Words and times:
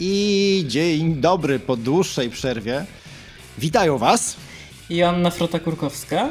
I 0.00 0.64
dzień 0.68 1.14
dobry 1.14 1.58
po 1.58 1.76
dłuższej 1.76 2.30
przerwie. 2.30 2.86
Witają 3.58 3.98
Was 3.98 4.36
Joanna 4.90 5.30
Frota-Kurkowska 5.30 6.28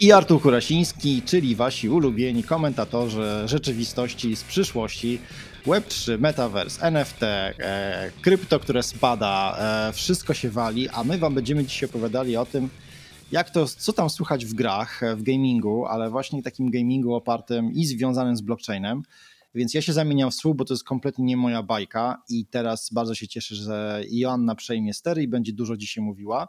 i 0.00 0.12
Artur 0.12 0.42
Kurasiński, 0.42 1.22
czyli 1.22 1.54
Wasi 1.54 1.88
ulubieni 1.88 2.42
komentatorzy 2.44 3.42
rzeczywistości 3.44 4.36
z 4.36 4.44
przyszłości. 4.44 5.18
Web3, 5.66 6.18
Metaverse, 6.18 6.82
NFT, 6.82 7.22
e, 7.22 8.10
krypto, 8.22 8.60
które 8.60 8.82
spada, 8.82 9.56
e, 9.88 9.92
wszystko 9.92 10.34
się 10.34 10.50
wali, 10.50 10.88
a 10.88 11.04
my 11.04 11.18
Wam 11.18 11.34
będziemy 11.34 11.64
dzisiaj 11.64 11.88
opowiadali 11.88 12.36
o 12.36 12.46
tym, 12.46 12.68
jak 13.32 13.50
to, 13.50 13.66
co 13.66 13.92
tam 13.92 14.10
słychać 14.10 14.46
w 14.46 14.54
grach, 14.54 15.00
w 15.16 15.22
gamingu, 15.22 15.86
ale 15.86 16.10
właśnie 16.10 16.42
takim 16.42 16.70
gamingu 16.70 17.14
opartym 17.14 17.72
i 17.72 17.86
związanym 17.86 18.36
z 18.36 18.40
blockchainem. 18.40 19.02
Więc 19.54 19.74
ja 19.74 19.82
się 19.82 19.92
zamieniam 19.92 20.30
w 20.30 20.34
słuch, 20.34 20.56
bo 20.56 20.64
to 20.64 20.74
jest 20.74 20.84
kompletnie 20.84 21.24
nie 21.24 21.36
moja 21.36 21.62
bajka 21.62 22.22
i 22.28 22.46
teraz 22.46 22.90
bardzo 22.92 23.14
się 23.14 23.28
cieszę, 23.28 23.54
że 23.54 24.02
Joanna 24.10 24.54
przejmie 24.54 24.94
stery 24.94 25.22
i 25.22 25.28
będzie 25.28 25.52
dużo 25.52 25.76
dzisiaj 25.76 26.04
mówiła, 26.04 26.48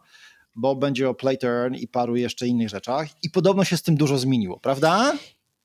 bo 0.56 0.76
będzie 0.76 1.10
o 1.10 1.14
play 1.14 1.38
to 1.38 1.48
earn 1.48 1.76
i 1.76 1.88
paru 1.88 2.16
jeszcze 2.16 2.48
innych 2.48 2.70
rzeczach 2.70 3.08
i 3.24 3.30
podobno 3.30 3.64
się 3.64 3.78
z 3.78 3.84
tym 3.84 3.96
dużo 3.96 4.18
zmieniło, 4.18 4.60
prawda? 4.60 5.14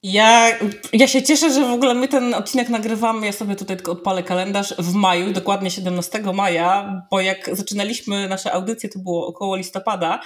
Ja, 0.02 0.58
ja 0.92 1.06
się 1.06 1.22
cieszę, 1.22 1.52
że 1.52 1.66
w 1.66 1.70
ogóle 1.70 1.94
my 1.94 2.08
ten 2.08 2.34
odcinek 2.34 2.68
nagrywamy. 2.68 3.26
Ja 3.26 3.32
sobie 3.32 3.56
tutaj 3.56 3.76
tylko 3.76 3.92
odpalę 3.92 4.22
kalendarz 4.22 4.74
w 4.78 4.94
maju, 4.94 5.32
dokładnie 5.32 5.70
17 5.70 6.22
maja, 6.34 7.02
bo 7.10 7.20
jak 7.20 7.56
zaczynaliśmy 7.56 8.28
nasze 8.28 8.52
audycje, 8.52 8.88
to 8.88 8.98
było 8.98 9.26
około 9.26 9.56
listopada. 9.56 10.20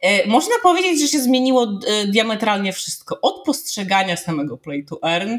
E, 0.00 0.26
można 0.26 0.54
powiedzieć, 0.62 1.00
że 1.00 1.08
się 1.08 1.20
zmieniło 1.20 1.80
e, 1.86 2.06
diametralnie 2.06 2.72
wszystko. 2.72 3.20
Od 3.22 3.44
postrzegania 3.44 4.16
samego 4.16 4.58
play 4.58 4.84
to 4.84 4.98
earn, 5.02 5.30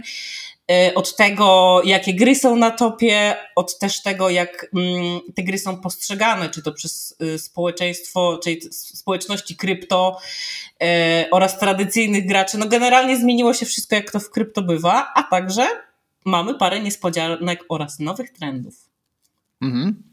od 0.95 1.15
tego, 1.15 1.81
jakie 1.85 2.13
gry 2.13 2.35
są 2.35 2.55
na 2.55 2.71
topie, 2.71 3.35
od 3.55 3.79
też 3.79 4.01
tego, 4.01 4.29
jak 4.29 4.67
mm, 4.75 5.19
te 5.35 5.43
gry 5.43 5.57
są 5.57 5.77
postrzegane, 5.77 6.49
czy 6.49 6.63
to 6.63 6.71
przez 6.71 7.17
społeczeństwo, 7.37 8.39
czy 8.43 8.57
społeczności 8.71 9.55
krypto 9.55 10.19
oraz 11.31 11.59
tradycyjnych 11.59 12.27
graczy. 12.27 12.57
No 12.57 12.67
generalnie 12.67 13.17
zmieniło 13.17 13.53
się 13.53 13.65
wszystko, 13.65 13.95
jak 13.95 14.11
to 14.11 14.19
w 14.19 14.29
krypto 14.29 14.61
bywa, 14.61 15.11
a 15.15 15.23
także 15.23 15.67
mamy 16.25 16.55
parę 16.55 16.79
niespodzianek 16.79 17.65
oraz 17.69 17.99
nowych 17.99 18.31
trendów. 18.31 18.75
Mhm. 19.61 20.03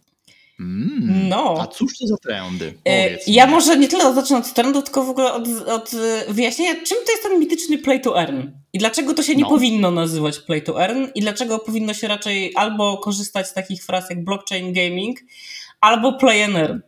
Mm, 0.61 1.29
no. 1.29 1.57
A 1.61 1.67
cóż 1.67 1.99
to 1.99 2.07
za 2.07 2.17
trendy? 2.17 2.75
E, 2.89 3.19
ja 3.27 3.47
może 3.47 3.77
nie 3.77 3.89
tyle 3.89 4.15
zacznę 4.15 4.39
od 4.39 4.55
trendu, 4.55 4.83
tylko 4.83 5.05
w 5.05 5.11
ogóle 5.11 5.33
od, 5.33 5.49
od 5.69 5.91
wyjaśnienia, 6.29 6.75
czym 6.75 6.99
to 7.07 7.13
jest 7.13 7.23
ten 7.23 7.39
mityczny 7.41 7.79
play 7.79 8.01
to 8.01 8.21
earn 8.21 8.51
i 8.73 8.79
dlaczego 8.79 9.15
to 9.15 9.23
się 9.23 9.37
nie 9.37 9.43
no. 9.43 9.49
powinno 9.49 9.91
nazywać 9.91 10.39
play 10.39 10.63
to 10.63 10.83
earn 10.83 11.07
i 11.15 11.21
dlaczego 11.21 11.59
powinno 11.59 11.95
się 11.95 12.09
raczej 12.09 12.53
albo 12.57 12.99
korzystać 12.99 13.49
z 13.49 13.53
takich 13.53 13.85
fraz 13.85 14.11
jak 14.11 14.25
blockchain 14.25 14.73
gaming, 14.73 15.19
albo 15.81 16.13
play 16.13 16.43
and 16.43 16.57
earn. 16.57 16.81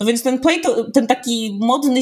No 0.00 0.06
więc 0.06 0.22
ten 0.22 0.38
play 0.38 0.60
to, 0.60 0.90
ten 0.90 1.06
taki 1.06 1.58
modny, 1.60 2.00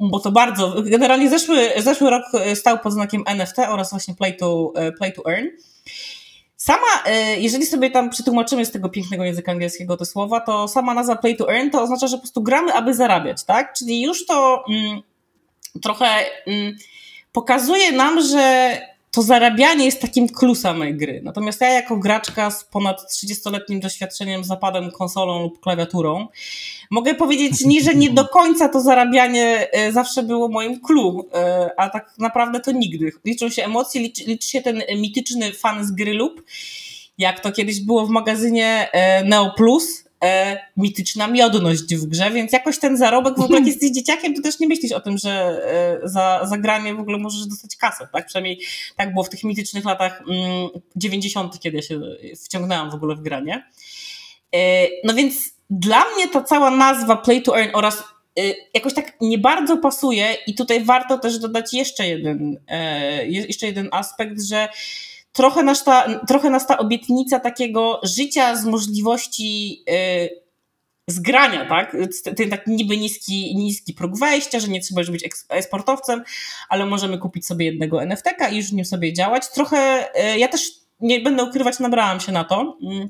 bo 0.00 0.20
to 0.20 0.32
bardzo, 0.32 0.82
generalnie 0.82 1.30
zeszły, 1.30 1.70
zeszły 1.76 2.10
rok 2.10 2.22
stał 2.54 2.78
pod 2.78 2.92
znakiem 2.92 3.22
NFT 3.26 3.58
oraz 3.58 3.90
właśnie 3.90 4.14
play 4.14 4.36
to, 4.36 4.72
e, 4.76 4.92
play 4.92 5.12
to 5.12 5.22
earn. 5.30 5.46
Sama, 6.62 7.02
e, 7.06 7.40
jeżeli 7.40 7.66
sobie 7.66 7.90
tam 7.90 8.10
przetłumaczymy 8.10 8.64
z 8.64 8.70
tego 8.70 8.88
pięknego 8.88 9.24
języka 9.24 9.52
angielskiego 9.52 9.96
te 9.96 10.04
słowa, 10.04 10.40
to 10.40 10.68
sama 10.68 10.94
nazwa 10.94 11.16
play 11.16 11.36
to 11.36 11.52
earn 11.54 11.70
to 11.70 11.82
oznacza, 11.82 12.06
że 12.06 12.16
po 12.16 12.20
prostu 12.20 12.42
gramy, 12.42 12.74
aby 12.74 12.94
zarabiać, 12.94 13.44
tak? 13.44 13.72
Czyli 13.78 14.02
już 14.02 14.26
to 14.26 14.64
mm, 14.68 15.02
trochę 15.82 16.06
mm, 16.46 16.76
pokazuje 17.32 17.92
nam, 17.92 18.20
że 18.20 18.78
to 19.14 19.22
zarabianie 19.22 19.84
jest 19.84 20.00
takim 20.00 20.28
clue 20.28 20.54
samej 20.54 20.96
gry. 20.96 21.20
Natomiast 21.24 21.60
ja 21.60 21.68
jako 21.68 21.96
graczka 21.96 22.50
z 22.50 22.64
ponad 22.64 23.00
30-letnim 23.12 23.80
doświadczeniem, 23.80 24.44
zapadem 24.44 24.90
konsolą 24.90 25.42
lub 25.42 25.60
klawiaturą, 25.60 26.28
mogę 26.90 27.14
powiedzieć, 27.14 27.64
nie, 27.66 27.82
że 27.82 27.94
nie 27.94 28.10
do 28.10 28.28
końca 28.28 28.68
to 28.68 28.80
zarabianie 28.80 29.68
e, 29.72 29.92
zawsze 29.92 30.22
było 30.22 30.48
moim 30.48 30.80
clue, 30.80 31.24
e, 31.34 31.70
a 31.76 31.90
tak 31.90 32.14
naprawdę 32.18 32.60
to 32.60 32.72
nigdy. 32.72 33.12
Liczą 33.24 33.48
się 33.48 33.64
emocje, 33.64 34.00
liczy, 34.00 34.24
liczy 34.24 34.48
się 34.48 34.62
ten 34.62 34.82
mityczny 34.96 35.52
fan 35.52 35.86
z 35.86 35.90
gry 35.90 36.14
lub 36.14 36.42
jak 37.18 37.40
to 37.40 37.52
kiedyś 37.52 37.80
było 37.80 38.06
w 38.06 38.10
magazynie 38.10 38.88
e, 38.92 39.24
Neo 39.24 39.50
Plus, 39.56 40.01
e, 40.22 40.58
mityczna 40.76 41.26
miodność 41.26 41.94
w 41.94 42.06
grze, 42.06 42.30
więc 42.30 42.52
jakoś 42.52 42.78
ten 42.78 42.96
zarobek, 42.96 43.36
w 43.36 43.40
ogóle 43.40 43.58
jak 43.58 43.68
jesteś 43.72 43.90
dzieciakiem, 43.90 44.34
to 44.34 44.42
też 44.42 44.60
nie 44.60 44.68
myślisz 44.68 44.92
o 44.92 45.00
tym, 45.00 45.18
że 45.18 45.30
e, 46.02 46.08
za, 46.08 46.40
za 46.44 46.58
granie 46.58 46.94
w 46.94 47.00
ogóle 47.00 47.18
możesz 47.18 47.46
dostać 47.46 47.76
kasę, 47.76 48.08
tak? 48.12 48.26
Przynajmniej 48.26 48.60
tak 48.96 49.12
było 49.12 49.24
w 49.24 49.28
tych 49.28 49.44
mitycznych 49.44 49.84
latach 49.84 50.22
mm, 50.28 50.68
90., 50.96 51.60
kiedy 51.60 51.76
ja 51.76 51.82
się 51.82 52.00
wciągnęłam 52.44 52.90
w 52.90 52.94
ogóle 52.94 53.16
w 53.16 53.20
granie. 53.20 53.64
E, 54.54 54.88
no 55.04 55.14
więc 55.14 55.54
dla 55.70 56.04
mnie 56.14 56.28
ta 56.28 56.42
cała 56.42 56.70
nazwa 56.70 57.16
Play 57.16 57.42
to 57.42 57.58
Earn 57.60 57.70
oraz 57.74 57.98
e, 58.38 58.42
jakoś 58.74 58.94
tak 58.94 59.12
nie 59.20 59.38
bardzo 59.38 59.76
pasuje 59.76 60.36
i 60.46 60.54
tutaj 60.54 60.84
warto 60.84 61.18
też 61.18 61.38
dodać 61.38 61.74
jeszcze 61.74 62.08
jeden, 62.08 62.58
e, 62.68 63.26
jeszcze 63.26 63.66
jeden 63.66 63.88
aspekt, 63.92 64.42
że 64.42 64.68
trochę 65.32 65.62
nas 65.62 65.84
ta, 65.84 66.20
trochę 66.28 66.50
nas 66.50 66.66
ta 66.66 66.78
obietnica 66.78 67.40
takiego 67.40 68.00
życia 68.02 68.56
z 68.56 68.64
możliwości 68.64 69.82
yy, 69.86 70.42
zgrania, 71.08 71.68
tak? 71.68 71.96
Ten 72.36 72.50
taki 72.50 72.70
niby 72.70 72.96
niski, 72.96 73.56
niski 73.56 73.94
próg 73.94 74.18
wejścia, 74.18 74.60
że 74.60 74.68
nie 74.68 74.80
trzeba 74.80 75.00
już 75.00 75.10
być 75.10 75.24
eksportowcem, 75.48 76.22
ale 76.68 76.86
możemy 76.86 77.18
kupić 77.18 77.46
sobie 77.46 77.66
jednego 77.66 78.02
NFT-ka 78.02 78.48
i 78.48 78.56
już 78.56 78.72
nim 78.72 78.84
sobie 78.84 79.12
działać. 79.12 79.48
Trochę, 79.48 80.08
yy, 80.14 80.38
ja 80.38 80.48
też 80.48 80.70
nie 81.00 81.20
będę 81.20 81.44
ukrywać, 81.44 81.78
nabrałam 81.78 82.20
się 82.20 82.32
na 82.32 82.44
to. 82.44 82.78
Yy. 82.80 83.08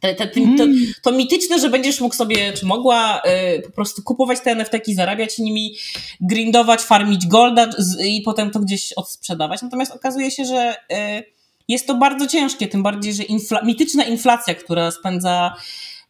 Te, 0.00 0.14
te, 0.14 0.26
to, 0.26 0.64
to, 1.02 1.12
mityczne, 1.12 1.58
że 1.60 1.70
będziesz 1.70 2.00
mógł 2.00 2.14
sobie, 2.14 2.52
czy 2.52 2.66
mogła 2.66 3.22
y, 3.56 3.62
po 3.62 3.70
prostu 3.70 4.02
kupować 4.02 4.40
te 4.40 4.50
NFT-ki, 4.50 4.94
zarabiać 4.94 5.38
nimi, 5.38 5.76
grindować, 6.20 6.80
farmić 6.80 7.26
golda 7.26 7.70
z, 7.78 8.00
i 8.04 8.22
potem 8.22 8.50
to 8.50 8.60
gdzieś 8.60 8.92
odsprzedawać. 8.92 9.62
Natomiast 9.62 9.92
okazuje 9.92 10.30
się, 10.30 10.44
że 10.44 10.74
y, 10.92 11.35
jest 11.68 11.86
to 11.86 11.94
bardzo 11.94 12.26
ciężkie, 12.26 12.68
tym 12.68 12.82
bardziej, 12.82 13.14
że 13.14 13.22
infla 13.22 13.62
mityczna 13.62 14.04
inflacja, 14.04 14.54
która 14.54 14.90
spędza 14.90 15.56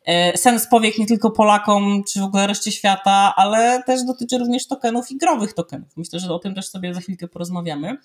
e, 0.04 0.38
sens 0.38 0.66
powiek 0.70 0.98
nie 0.98 1.06
tylko 1.06 1.30
Polakom, 1.30 2.04
czy 2.12 2.20
w 2.20 2.24
ogóle 2.24 2.46
reszcie 2.46 2.72
świata, 2.72 3.32
ale 3.36 3.82
też 3.86 4.04
dotyczy 4.04 4.38
również 4.38 4.66
tokenów 4.66 5.10
i 5.10 5.16
growych 5.16 5.54
tokenów. 5.54 5.88
Myślę, 5.96 6.20
że 6.20 6.34
o 6.34 6.38
tym 6.38 6.54
też 6.54 6.68
sobie 6.68 6.94
za 6.94 7.00
chwilkę 7.00 7.28
porozmawiamy. 7.28 7.96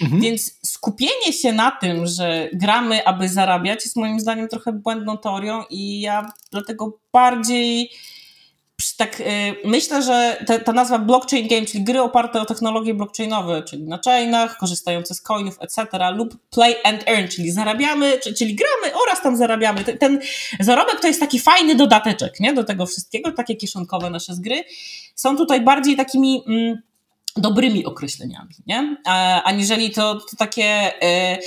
Mhm. 0.00 0.20
Więc 0.20 0.58
skupienie 0.62 1.32
się 1.32 1.52
na 1.52 1.70
tym, 1.70 2.06
że 2.06 2.48
gramy, 2.52 3.06
aby 3.06 3.28
zarabiać, 3.28 3.84
jest 3.84 3.96
moim 3.96 4.20
zdaniem 4.20 4.48
trochę 4.48 4.72
błędną 4.72 5.18
teorią 5.18 5.64
i 5.70 6.00
ja 6.00 6.32
dlatego 6.50 6.98
bardziej 7.12 7.90
tak, 8.96 9.20
y, 9.20 9.24
myślę, 9.64 10.02
że 10.02 10.44
te, 10.46 10.60
ta 10.60 10.72
nazwa 10.72 10.98
blockchain 10.98 11.48
game, 11.48 11.66
czyli 11.66 11.84
gry 11.84 12.02
oparte 12.02 12.40
o 12.40 12.44
technologie 12.44 12.94
blockchainowe, 12.94 13.62
czyli 13.62 13.82
na 13.82 13.98
chainach, 14.04 14.56
korzystające 14.56 15.14
z 15.14 15.20
coinów, 15.20 15.58
etc., 15.60 15.86
lub 16.14 16.36
play 16.50 16.74
and 16.84 17.08
earn, 17.08 17.28
czyli 17.28 17.50
zarabiamy, 17.50 18.18
czyli 18.38 18.54
gramy 18.54 18.96
oraz 19.02 19.22
tam 19.22 19.36
zarabiamy. 19.36 19.84
Ten, 19.84 20.20
zarobek 20.60 21.00
to 21.00 21.06
jest 21.06 21.20
taki 21.20 21.40
fajny 21.40 21.74
dodateczek 21.74 22.40
nie? 22.40 22.52
do 22.52 22.64
tego 22.64 22.86
wszystkiego, 22.86 23.32
takie 23.32 23.56
kieszonkowe 23.56 24.10
nasze 24.10 24.34
z 24.34 24.40
gry. 24.40 24.64
Są 25.14 25.36
tutaj 25.36 25.60
bardziej 25.60 25.96
takimi 25.96 26.42
mm, 26.46 26.82
dobrymi 27.36 27.86
określeniami, 27.86 28.54
nie? 28.66 28.96
A, 29.06 29.42
aniżeli 29.42 29.90
to, 29.90 30.14
to 30.14 30.36
takie. 30.36 30.92
Y, 31.04 31.38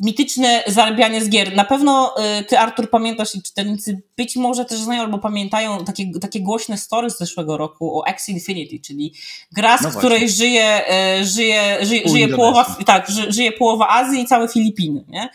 mityczne 0.00 0.62
zarabianie 0.66 1.24
z 1.24 1.28
gier. 1.28 1.56
Na 1.56 1.64
pewno 1.64 2.14
y, 2.40 2.44
ty, 2.44 2.58
Artur, 2.58 2.90
pamiętasz 2.90 3.34
i 3.34 3.42
czytelnicy 3.42 4.02
być 4.16 4.36
może 4.36 4.64
też 4.64 4.78
znają 4.78 5.02
albo 5.02 5.18
pamiętają 5.18 5.84
takie, 5.84 6.10
takie 6.20 6.40
głośne 6.40 6.78
story 6.78 7.10
z 7.10 7.18
zeszłego 7.18 7.56
roku 7.56 8.00
o 8.00 8.06
X 8.06 8.28
Infinity, 8.28 8.80
czyli 8.80 9.14
gra, 9.52 9.78
z 9.78 9.82
no 9.82 9.90
której 9.90 10.30
żyje, 10.30 10.82
y, 11.20 11.24
żyje, 11.24 11.86
żyje, 11.86 12.08
żyje 12.08 12.28
połowa, 12.28 12.76
tak, 12.86 13.10
ży, 13.10 13.32
żyje 13.32 13.52
połowa 13.52 13.88
Azji 13.88 14.20
i 14.20 14.26
całe 14.26 14.48
Filipiny, 14.48 15.04
nie? 15.08 15.28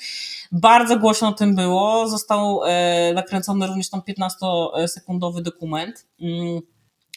Bardzo 0.51 0.98
głośno 0.98 1.27
o 1.27 1.33
tym 1.33 1.56
było. 1.56 2.07
Został 2.07 2.62
e, 2.65 3.13
nakręcony 3.13 3.68
również 3.68 3.89
tam 3.89 4.01
15-sekundowy 4.01 5.42
dokument. 5.42 6.06
Mm 6.21 6.62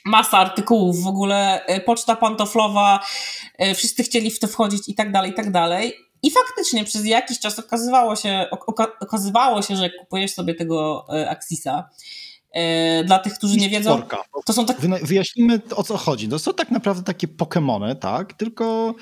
masa 0.07 0.39
artykułów, 0.39 1.03
w 1.03 1.07
ogóle 1.07 1.65
poczta 1.87 2.17
pantoflowa, 2.17 3.01
wszyscy 3.75 4.03
chcieli 4.03 4.31
w 4.31 4.39
to 4.39 4.47
wchodzić 4.47 4.89
i 4.89 4.95
tak 4.95 5.13
dalej, 5.13 5.31
i 5.31 5.35
tak 5.35 5.51
dalej. 5.51 6.06
I 6.23 6.31
faktycznie 6.31 6.85
przez 6.85 7.07
jakiś 7.07 7.39
czas 7.41 7.59
okazywało 7.59 8.17
się, 8.17 8.47
okazywało 9.01 9.63
się, 9.63 9.77
że 9.77 9.83
jak 9.83 9.97
kupujesz 9.99 10.35
sobie 10.35 10.55
tego 10.55 11.07
e, 11.13 11.31
Axisa, 11.31 11.91
e, 12.53 13.05
dla 13.05 13.19
tych, 13.19 13.35
którzy 13.35 13.57
nie 13.57 13.69
wiedzą, 13.69 14.03
to 14.47 14.53
są 14.53 14.67
tak... 14.67 14.77
Wyjaśnijmy 15.03 15.61
o 15.77 15.83
co 15.83 15.97
chodzi. 15.97 16.29
To 16.29 16.39
są 16.39 16.55
tak 16.55 16.71
naprawdę 16.71 17.03
takie 17.03 17.29
Pokémony, 17.29 17.97
tak? 17.97 18.33
Tylko 18.33 18.95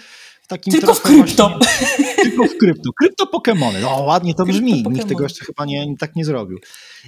takim 0.47 0.73
Tylko 0.73 0.95
w 0.95 1.03
krypto. 1.03 1.59
Właśnie, 1.59 2.07
tylko 2.23 2.45
w 2.45 2.57
krypto. 2.57 2.91
Krypto 2.93 3.27
Pokemony. 3.27 3.81
No 3.81 4.03
ładnie 4.03 4.35
to 4.35 4.45
brzmi. 4.45 4.85
Nikt 4.91 5.09
tego 5.09 5.23
jeszcze 5.23 5.45
chyba 5.45 5.65
nie, 5.65 5.97
tak 5.99 6.17
nie 6.17 6.25
zrobił. 6.25 6.59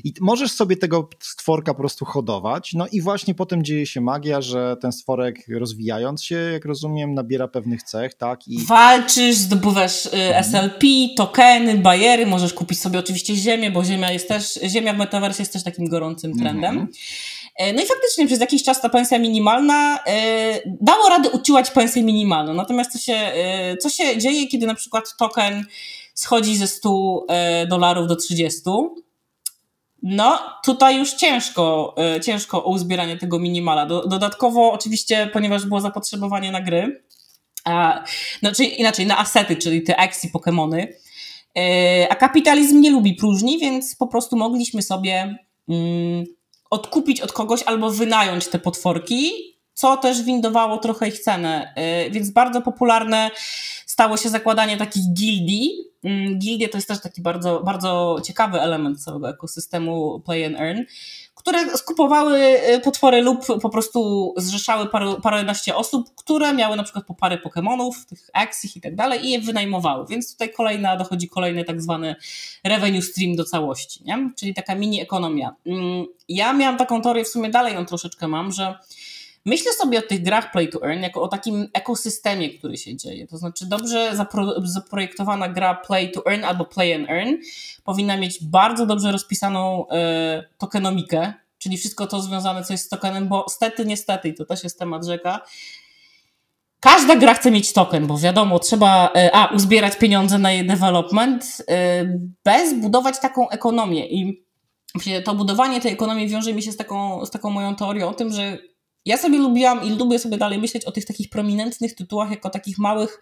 I 0.04 0.12
możesz 0.20 0.52
sobie 0.52 0.76
tego 0.76 1.08
stworka 1.20 1.74
po 1.74 1.78
prostu 1.78 2.04
hodować, 2.04 2.72
no 2.72 2.86
i 2.92 3.00
właśnie 3.00 3.34
potem 3.34 3.64
dzieje 3.64 3.86
się 3.86 4.00
magia, 4.00 4.40
że 4.40 4.76
ten 4.80 4.92
stworek 4.92 5.36
rozwijając 5.48 6.24
się, 6.24 6.34
jak 6.34 6.64
rozumiem, 6.64 7.14
nabiera 7.14 7.48
pewnych 7.48 7.82
cech, 7.82 8.14
tak? 8.14 8.48
I... 8.48 8.58
Walczysz, 8.64 9.36
zdobywasz 9.36 10.06
y, 10.06 10.10
mhm. 10.10 10.44
SLP, 10.44 10.86
tokeny, 11.16 11.78
bajery, 11.78 12.26
możesz 12.26 12.54
kupić 12.54 12.80
sobie 12.80 12.98
oczywiście 12.98 13.36
ziemię, 13.36 13.70
bo 13.70 13.84
ziemia 13.84 14.12
jest 14.12 14.28
też, 14.28 14.58
ziemia 14.66 14.94
w 14.94 14.98
metaversie 14.98 15.42
jest 15.42 15.52
też 15.52 15.62
takim 15.62 15.88
gorącym 15.88 16.38
trendem. 16.38 16.70
Mhm. 16.70 16.88
E, 16.88 17.45
no 17.58 17.82
i 17.82 17.86
faktycznie 17.86 18.26
przez 18.26 18.40
jakiś 18.40 18.64
czas 18.64 18.80
ta 18.80 18.88
pensja 18.88 19.18
minimalna 19.18 19.98
e, 20.06 20.60
dało 20.80 21.08
radę 21.08 21.30
uciłać 21.30 21.70
pensję 21.70 22.02
minimalną. 22.02 22.54
Natomiast 22.54 22.92
co 22.92 22.98
się, 22.98 23.14
e, 23.14 23.76
co 23.76 23.88
się 23.88 24.18
dzieje, 24.18 24.46
kiedy 24.46 24.66
na 24.66 24.74
przykład 24.74 25.16
token 25.18 25.66
schodzi 26.14 26.56
ze 26.56 26.66
100 26.66 27.26
dolarów 27.68 28.06
do 28.08 28.16
30? 28.16 28.60
No, 30.02 30.38
tutaj 30.64 30.98
już 30.98 31.12
ciężko, 31.12 31.94
ciężko 32.24 32.64
o 32.64 32.70
uzbieranie 32.70 33.16
tego 33.16 33.38
minimala. 33.38 33.86
Dodatkowo, 33.86 34.72
oczywiście, 34.72 35.30
ponieważ 35.32 35.66
było 35.66 35.80
zapotrzebowanie 35.80 36.52
na 36.52 36.60
gry, 36.60 37.04
a, 37.64 38.04
czyli 38.56 38.80
inaczej, 38.80 39.06
na 39.06 39.18
asety, 39.18 39.56
czyli 39.56 39.82
te 39.82 39.98
X 39.98 40.26
Pokémony, 40.34 40.86
a 42.08 42.14
kapitalizm 42.14 42.80
nie 42.80 42.90
lubi 42.90 43.14
próżni, 43.14 43.58
więc 43.58 43.96
po 43.96 44.06
prostu 44.06 44.36
mogliśmy 44.36 44.82
sobie 44.82 45.38
mm, 45.68 46.24
odkupić 46.70 47.20
od 47.20 47.32
kogoś 47.32 47.62
albo 47.62 47.90
wynająć 47.90 48.48
te 48.48 48.58
potworki, 48.58 49.32
co 49.74 49.96
też 49.96 50.22
windowało 50.22 50.78
trochę 50.78 51.08
ich 51.08 51.18
cenę. 51.18 51.74
Y, 52.06 52.10
więc 52.10 52.30
bardzo 52.30 52.62
popularne 52.62 53.30
stało 53.86 54.16
się 54.16 54.28
zakładanie 54.28 54.76
takich 54.76 55.12
gildii. 55.12 55.70
Mm, 56.04 56.38
gildie 56.38 56.68
to 56.68 56.78
jest 56.78 56.88
też 56.88 57.00
taki 57.00 57.22
bardzo, 57.22 57.60
bardzo 57.60 58.20
ciekawy 58.24 58.60
element 58.60 59.04
całego 59.04 59.30
ekosystemu 59.30 60.20
Play 60.20 60.44
and 60.44 60.56
Earn 60.56 60.80
które 61.46 61.76
skupowały 61.76 62.38
y, 62.74 62.80
potwory 62.80 63.22
lub 63.22 63.46
po 63.62 63.70
prostu 63.70 64.32
zrzeszały 64.36 64.86
paru, 64.86 65.20
paręnaście 65.20 65.76
osób, 65.76 66.14
które 66.16 66.54
miały 66.54 66.76
na 66.76 66.82
przykład 66.82 67.06
po 67.06 67.14
parę 67.14 67.38
Pokémonów, 67.38 67.92
tych 68.08 68.30
Exich 68.34 68.76
i 68.76 68.80
tak 68.80 68.94
dalej 68.94 69.26
i 69.26 69.30
je 69.30 69.40
wynajmowały. 69.40 70.06
Więc 70.08 70.32
tutaj 70.32 70.52
kolejna, 70.52 70.96
dochodzi 70.96 71.28
kolejny 71.28 71.64
tak 71.64 71.82
zwany 71.82 72.16
revenue 72.64 73.02
stream 73.02 73.36
do 73.36 73.44
całości, 73.44 74.04
nie? 74.04 74.30
czyli 74.36 74.54
taka 74.54 74.74
mini 74.74 75.00
ekonomia. 75.00 75.54
Mm, 75.66 76.06
ja 76.28 76.52
miałam 76.52 76.76
taką 76.76 77.02
teorię, 77.02 77.24
w 77.24 77.28
sumie 77.28 77.50
dalej 77.50 77.74
ją 77.74 77.86
troszeczkę 77.86 78.28
mam, 78.28 78.52
że 78.52 78.78
Myślę 79.46 79.72
sobie 79.72 79.98
o 79.98 80.02
tych 80.02 80.22
grach 80.22 80.52
play 80.52 80.68
to 80.68 80.86
earn 80.86 81.02
jako 81.02 81.22
o 81.22 81.28
takim 81.28 81.68
ekosystemie, 81.72 82.50
który 82.58 82.76
się 82.76 82.96
dzieje. 82.96 83.26
To 83.26 83.38
znaczy, 83.38 83.66
dobrze 83.66 84.16
zapro 84.16 84.66
zaprojektowana 84.68 85.48
gra 85.48 85.74
play 85.74 86.12
to 86.12 86.26
earn 86.26 86.44
albo 86.44 86.64
play 86.64 86.94
and 86.94 87.10
earn 87.10 87.34
powinna 87.84 88.16
mieć 88.16 88.44
bardzo 88.44 88.86
dobrze 88.86 89.12
rozpisaną 89.12 89.88
e, 89.88 90.44
tokenomikę, 90.58 91.32
czyli 91.58 91.76
wszystko 91.76 92.06
to 92.06 92.22
związane, 92.22 92.64
co 92.64 92.74
jest 92.74 92.84
z 92.84 92.88
tokenem, 92.88 93.28
bo 93.28 93.48
stety, 93.48 93.84
niestety, 93.84 94.28
i 94.28 94.34
to 94.34 94.44
też 94.44 94.64
jest 94.64 94.78
temat 94.78 95.06
rzeka, 95.06 95.40
każda 96.80 97.16
gra 97.16 97.34
chce 97.34 97.50
mieć 97.50 97.72
token, 97.72 98.06
bo 98.06 98.18
wiadomo, 98.18 98.58
trzeba 98.58 99.12
e, 99.16 99.30
a, 99.34 99.46
uzbierać 99.46 99.96
pieniądze 99.96 100.38
na 100.38 100.52
jej 100.52 100.66
development, 100.66 101.62
e, 101.68 102.04
bez 102.44 102.74
budować 102.74 103.20
taką 103.20 103.48
ekonomię. 103.48 104.08
I 104.08 104.46
to 105.24 105.34
budowanie 105.34 105.80
tej 105.80 105.92
ekonomii 105.92 106.28
wiąże 106.28 106.52
mi 106.52 106.62
się 106.62 106.72
z 106.72 106.76
taką, 106.76 107.26
z 107.26 107.30
taką 107.30 107.50
moją 107.50 107.76
teorią 107.76 108.08
o 108.08 108.14
tym, 108.14 108.32
że 108.32 108.58
ja 109.06 109.16
sobie 109.16 109.38
lubiłam 109.38 109.84
i 109.84 109.90
lubię 109.90 110.18
sobie 110.18 110.36
dalej 110.36 110.58
myśleć 110.58 110.84
o 110.84 110.92
tych 110.92 111.04
takich 111.04 111.28
prominentnych 111.28 111.94
tytułach, 111.94 112.30
jako 112.30 112.50
takich 112.50 112.78
małych 112.78 113.20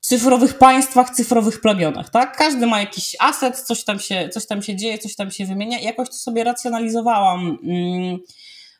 cyfrowych 0.00 0.58
państwach, 0.58 1.10
cyfrowych 1.10 1.60
plemionach, 1.60 2.10
tak? 2.10 2.36
Każdy 2.36 2.66
ma 2.66 2.80
jakiś 2.80 3.16
aset, 3.20 3.60
coś 3.60 3.84
tam 3.84 3.98
się, 3.98 4.28
coś 4.28 4.46
tam 4.46 4.62
się 4.62 4.76
dzieje, 4.76 4.98
coś 4.98 5.16
tam 5.16 5.30
się 5.30 5.46
wymienia 5.46 5.78
i 5.78 5.84
jakoś 5.84 6.08
to 6.08 6.14
sobie 6.14 6.44
racjonalizowałam. 6.44 7.58
Mm, 7.62 8.18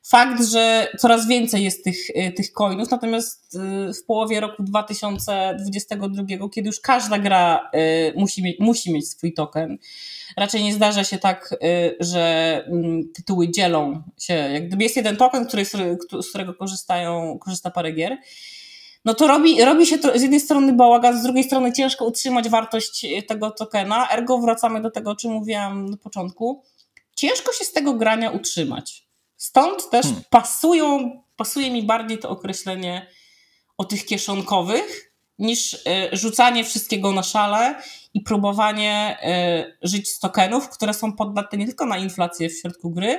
fakt, 0.06 0.44
że 0.44 0.88
coraz 0.98 1.28
więcej 1.28 1.64
jest 1.64 1.84
tych, 1.84 2.10
y, 2.10 2.32
tych 2.36 2.52
coinów, 2.52 2.90
natomiast 2.90 3.54
y, 3.90 3.94
w 3.94 4.04
połowie 4.04 4.40
roku 4.40 4.62
2022, 4.62 6.48
kiedy 6.48 6.66
już 6.66 6.80
każda 6.80 7.18
gra 7.18 7.70
y, 7.74 8.12
musi 8.16 8.42
mieć, 8.42 8.60
musi 8.60 8.92
mieć 8.92 9.08
swój 9.08 9.34
token, 9.34 9.78
raczej 10.36 10.62
nie 10.62 10.74
zdarza 10.74 11.04
się 11.04 11.18
tak, 11.18 11.54
że 12.00 12.64
mm, 12.66 13.12
tytuły 13.12 13.50
dzielą 13.50 14.02
się. 14.18 14.34
Jak 14.34 14.68
gdyby 14.68 14.82
jest 14.82 14.96
jeden 14.96 15.16
token, 15.16 15.46
który, 15.46 15.64
z 15.64 16.28
którego 16.28 16.54
korzystają, 16.54 17.38
korzysta 17.38 17.70
parę 17.70 17.92
gier, 17.92 18.18
no 19.04 19.14
to 19.14 19.26
robi, 19.26 19.64
robi 19.64 19.86
się 19.86 19.98
to 19.98 20.18
z 20.18 20.22
jednej 20.22 20.40
strony 20.40 20.72
bałagan, 20.72 21.20
z 21.20 21.22
drugiej 21.22 21.44
strony 21.44 21.72
ciężko 21.72 22.04
utrzymać 22.04 22.48
wartość 22.48 23.06
tego 23.28 23.50
tokena, 23.50 24.08
ergo 24.10 24.38
wracamy 24.38 24.82
do 24.82 24.90
tego, 24.90 25.10
o 25.10 25.16
czym 25.16 25.32
mówiłam 25.32 25.86
na 25.88 25.96
początku. 25.96 26.62
Ciężko 27.16 27.52
się 27.52 27.64
z 27.64 27.72
tego 27.72 27.94
grania 27.94 28.30
utrzymać. 28.30 29.04
Stąd 29.36 29.90
też 29.90 30.06
hmm. 30.06 30.22
pasują, 30.30 31.10
pasuje 31.36 31.70
mi 31.70 31.82
bardziej 31.82 32.18
to 32.18 32.30
określenie 32.30 33.06
o 33.78 33.84
tych 33.84 34.06
kieszonkowych, 34.06 35.14
niż 35.38 35.74
y, 35.74 35.78
rzucanie 36.12 36.64
wszystkiego 36.64 37.12
na 37.12 37.22
szale 37.22 37.82
i 38.14 38.20
próbowanie 38.20 39.16
y, 39.82 39.88
żyć 39.88 40.10
z 40.10 40.18
tokenów, 40.18 40.68
które 40.68 40.94
są 40.94 41.12
podatne 41.12 41.58
nie 41.58 41.66
tylko 41.66 41.86
na 41.86 41.98
inflację 41.98 42.48
w 42.48 42.58
środku 42.58 42.90
gry, 42.90 43.18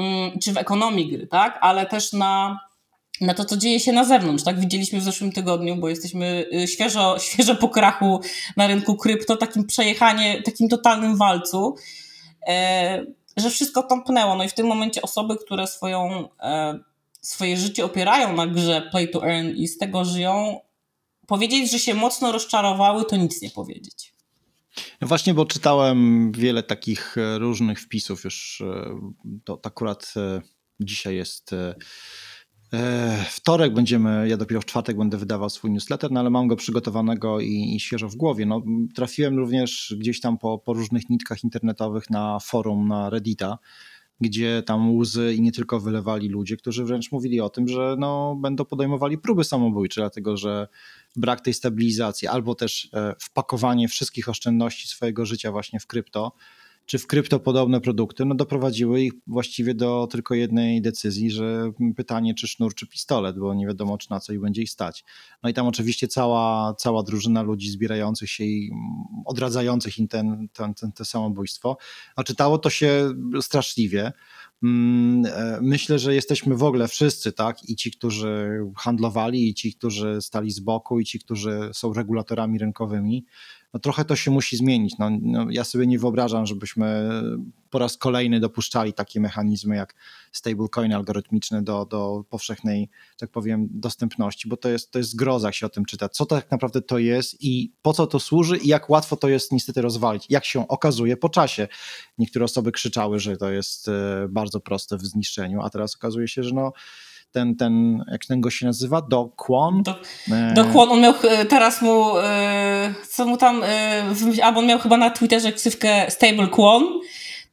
y, 0.00 0.38
czy 0.42 0.52
w 0.52 0.56
ekonomii 0.56 1.08
gry, 1.08 1.26
tak, 1.26 1.58
ale 1.60 1.86
też 1.86 2.12
na, 2.12 2.60
na 3.20 3.34
to, 3.34 3.44
co 3.44 3.56
dzieje 3.56 3.80
się 3.80 3.92
na 3.92 4.04
zewnątrz. 4.04 4.44
Tak? 4.44 4.60
Widzieliśmy 4.60 5.00
w 5.00 5.02
zeszłym 5.02 5.32
tygodniu, 5.32 5.76
bo 5.76 5.88
jesteśmy 5.88 6.46
y, 6.54 6.68
świeżo, 6.68 7.18
świeżo 7.28 7.54
po 7.54 7.68
krachu 7.68 8.20
na 8.56 8.66
rynku 8.66 8.96
krypto, 8.96 9.36
takim 9.36 9.66
przejechanie, 9.66 10.42
takim 10.42 10.68
totalnym 10.68 11.16
walcu. 11.16 11.76
Że 13.36 13.50
wszystko 13.50 13.82
tąpnęło. 13.82 14.36
No 14.36 14.44
i 14.44 14.48
w 14.48 14.54
tym 14.54 14.66
momencie 14.66 15.02
osoby, 15.02 15.36
które 15.36 15.66
swoją, 15.66 16.28
e, 16.40 16.78
swoje 17.22 17.56
życie 17.56 17.84
opierają 17.84 18.36
na 18.36 18.46
grze 18.46 18.88
Play 18.90 19.10
to 19.10 19.26
Earn 19.26 19.48
i 19.48 19.68
z 19.68 19.78
tego 19.78 20.04
żyją, 20.04 20.60
powiedzieć, 21.26 21.70
że 21.70 21.78
się 21.78 21.94
mocno 21.94 22.32
rozczarowały, 22.32 23.04
to 23.04 23.16
nic 23.16 23.42
nie 23.42 23.50
powiedzieć. 23.50 24.16
Właśnie, 25.02 25.34
bo 25.34 25.46
czytałem 25.46 26.32
wiele 26.32 26.62
takich 26.62 27.18
e, 27.18 27.38
różnych 27.38 27.80
wpisów 27.80 28.24
już. 28.24 28.60
E, 28.60 29.00
to 29.44 29.60
akurat 29.62 30.14
e, 30.16 30.40
dzisiaj 30.80 31.16
jest 31.16 31.50
wtorek 33.30 33.74
będziemy, 33.74 34.28
ja 34.28 34.36
dopiero 34.36 34.60
w 34.60 34.64
czwartek 34.64 34.96
będę 34.96 35.16
wydawał 35.16 35.50
swój 35.50 35.70
newsletter, 35.70 36.10
no 36.10 36.20
ale 36.20 36.30
mam 36.30 36.48
go 36.48 36.56
przygotowanego 36.56 37.40
i, 37.40 37.74
i 37.76 37.80
świeżo 37.80 38.08
w 38.08 38.16
głowie. 38.16 38.46
No, 38.46 38.62
trafiłem 38.94 39.38
również 39.38 39.94
gdzieś 39.98 40.20
tam 40.20 40.38
po, 40.38 40.58
po 40.58 40.72
różnych 40.72 41.10
nitkach 41.10 41.44
internetowych 41.44 42.10
na 42.10 42.38
forum, 42.40 42.88
na 42.88 43.10
Reddita, 43.10 43.58
gdzie 44.20 44.62
tam 44.66 44.96
łzy 44.96 45.34
i 45.34 45.40
nie 45.40 45.52
tylko 45.52 45.80
wylewali 45.80 46.28
ludzie, 46.28 46.56
którzy 46.56 46.84
wręcz 46.84 47.12
mówili 47.12 47.40
o 47.40 47.48
tym, 47.48 47.68
że 47.68 47.96
no, 47.98 48.36
będą 48.40 48.64
podejmowali 48.64 49.18
próby 49.18 49.44
samobójcze, 49.44 50.00
dlatego 50.00 50.36
że 50.36 50.68
brak 51.16 51.40
tej 51.40 51.54
stabilizacji 51.54 52.28
albo 52.28 52.54
też 52.54 52.88
e, 52.94 53.14
wpakowanie 53.18 53.88
wszystkich 53.88 54.28
oszczędności 54.28 54.88
swojego 54.88 55.26
życia 55.26 55.52
właśnie 55.52 55.80
w 55.80 55.86
krypto 55.86 56.32
czy 56.86 56.98
w 56.98 57.06
kryptopodobne 57.06 57.80
produkty, 57.80 58.24
no 58.24 58.34
doprowadziły 58.34 59.02
ich 59.02 59.12
właściwie 59.26 59.74
do 59.74 60.08
tylko 60.10 60.34
jednej 60.34 60.82
decyzji, 60.82 61.30
że 61.30 61.72
pytanie 61.96 62.34
czy 62.34 62.48
sznur, 62.48 62.74
czy 62.74 62.86
pistolet, 62.86 63.38
bo 63.38 63.54
nie 63.54 63.66
wiadomo, 63.66 63.98
czy 63.98 64.10
na 64.10 64.20
co 64.20 64.32
i 64.32 64.38
będzie 64.38 64.62
ich 64.62 64.70
stać. 64.70 65.04
No 65.42 65.48
i 65.48 65.54
tam 65.54 65.66
oczywiście 65.66 66.08
cała, 66.08 66.74
cała 66.74 67.02
drużyna 67.02 67.42
ludzi 67.42 67.70
zbierających 67.70 68.30
się 68.30 68.44
i 68.44 68.70
odradzających 69.24 69.98
im 69.98 70.08
ten, 70.08 70.48
ten, 70.52 70.74
ten, 70.74 70.92
to 70.92 71.04
samobójstwo. 71.04 71.76
A 72.16 72.24
czytało 72.24 72.58
to 72.58 72.70
się 72.70 73.10
straszliwie. 73.40 74.12
Mm, 74.62 75.26
e, 75.26 75.58
myślę, 75.62 75.98
że 75.98 76.14
jesteśmy 76.14 76.56
w 76.56 76.62
ogóle 76.62 76.88
wszyscy, 76.88 77.32
tak? 77.32 77.68
I 77.68 77.76
ci, 77.76 77.90
którzy 77.90 78.60
handlowali, 78.76 79.48
i 79.48 79.54
ci, 79.54 79.74
którzy 79.74 80.22
stali 80.22 80.50
z 80.50 80.60
boku, 80.60 81.00
i 81.00 81.04
ci, 81.04 81.18
którzy 81.18 81.70
są 81.72 81.92
regulatorami 81.92 82.58
rynkowymi, 82.58 83.24
no 83.74 83.80
trochę 83.80 84.04
to 84.04 84.16
się 84.16 84.30
musi 84.30 84.56
zmienić. 84.56 84.98
No, 84.98 85.10
no, 85.22 85.46
ja 85.50 85.64
sobie 85.64 85.86
nie 85.86 85.98
wyobrażam, 85.98 86.46
żebyśmy 86.46 87.10
po 87.70 87.78
raz 87.78 87.96
kolejny 87.96 88.40
dopuszczali 88.40 88.92
takie 88.92 89.20
mechanizmy 89.20 89.76
jak 89.76 89.94
stablecoin 90.32 90.92
algorytmiczne 90.92 91.62
do, 91.62 91.84
do 91.84 92.24
powszechnej, 92.30 92.90
tak 93.18 93.30
powiem, 93.30 93.68
dostępności, 93.70 94.48
bo 94.48 94.56
to 94.56 94.68
jest, 94.68 94.90
to 94.90 94.98
jest 94.98 95.10
zgroza, 95.10 95.48
jak 95.48 95.54
się 95.54 95.66
o 95.66 95.68
tym 95.68 95.84
czyta. 95.84 96.08
Co 96.08 96.26
tak 96.26 96.50
naprawdę 96.50 96.82
to 96.82 96.98
jest 96.98 97.36
i 97.40 97.72
po 97.82 97.92
co 97.92 98.06
to 98.06 98.20
służy 98.20 98.56
i 98.56 98.68
jak 98.68 98.90
łatwo 98.90 99.16
to 99.16 99.28
jest 99.28 99.52
niestety 99.52 99.82
rozwalić. 99.82 100.26
Jak 100.30 100.44
się 100.44 100.68
okazuje 100.68 101.16
po 101.16 101.28
czasie. 101.28 101.68
Niektóre 102.18 102.44
osoby 102.44 102.72
krzyczały, 102.72 103.18
że 103.18 103.36
to 103.36 103.50
jest 103.50 103.88
e, 103.88 103.92
bardzo 104.28 104.60
proste 104.60 104.96
w 104.96 105.06
zniszczeniu, 105.06 105.60
a 105.60 105.70
teraz 105.70 105.96
okazuje 105.96 106.28
się, 106.28 106.42
że 106.42 106.54
no 106.54 106.72
ten, 107.36 107.56
ten, 107.56 108.04
jak 108.10 108.24
ten 108.24 108.40
gość 108.40 108.58
się 108.58 108.66
nazywa? 108.66 109.02
Do 109.02 109.30
Kwon? 109.36 109.82
Do, 109.82 109.94
e... 110.32 110.54
do 110.54 110.64
Kwon, 110.64 110.88
on 110.90 111.00
miał 111.00 111.14
e, 111.22 111.44
teraz 111.44 111.82
mu, 111.82 112.18
e, 112.18 112.94
co 113.08 113.26
mu 113.26 113.36
tam, 113.36 113.62
e, 113.64 114.04
albo 114.42 114.60
on 114.60 114.66
miał 114.66 114.78
chyba 114.78 114.96
na 114.96 115.10
Twitterze 115.10 115.52
ksywkę 115.52 116.10
Stable 116.10 116.48
Kwon, 116.48 117.00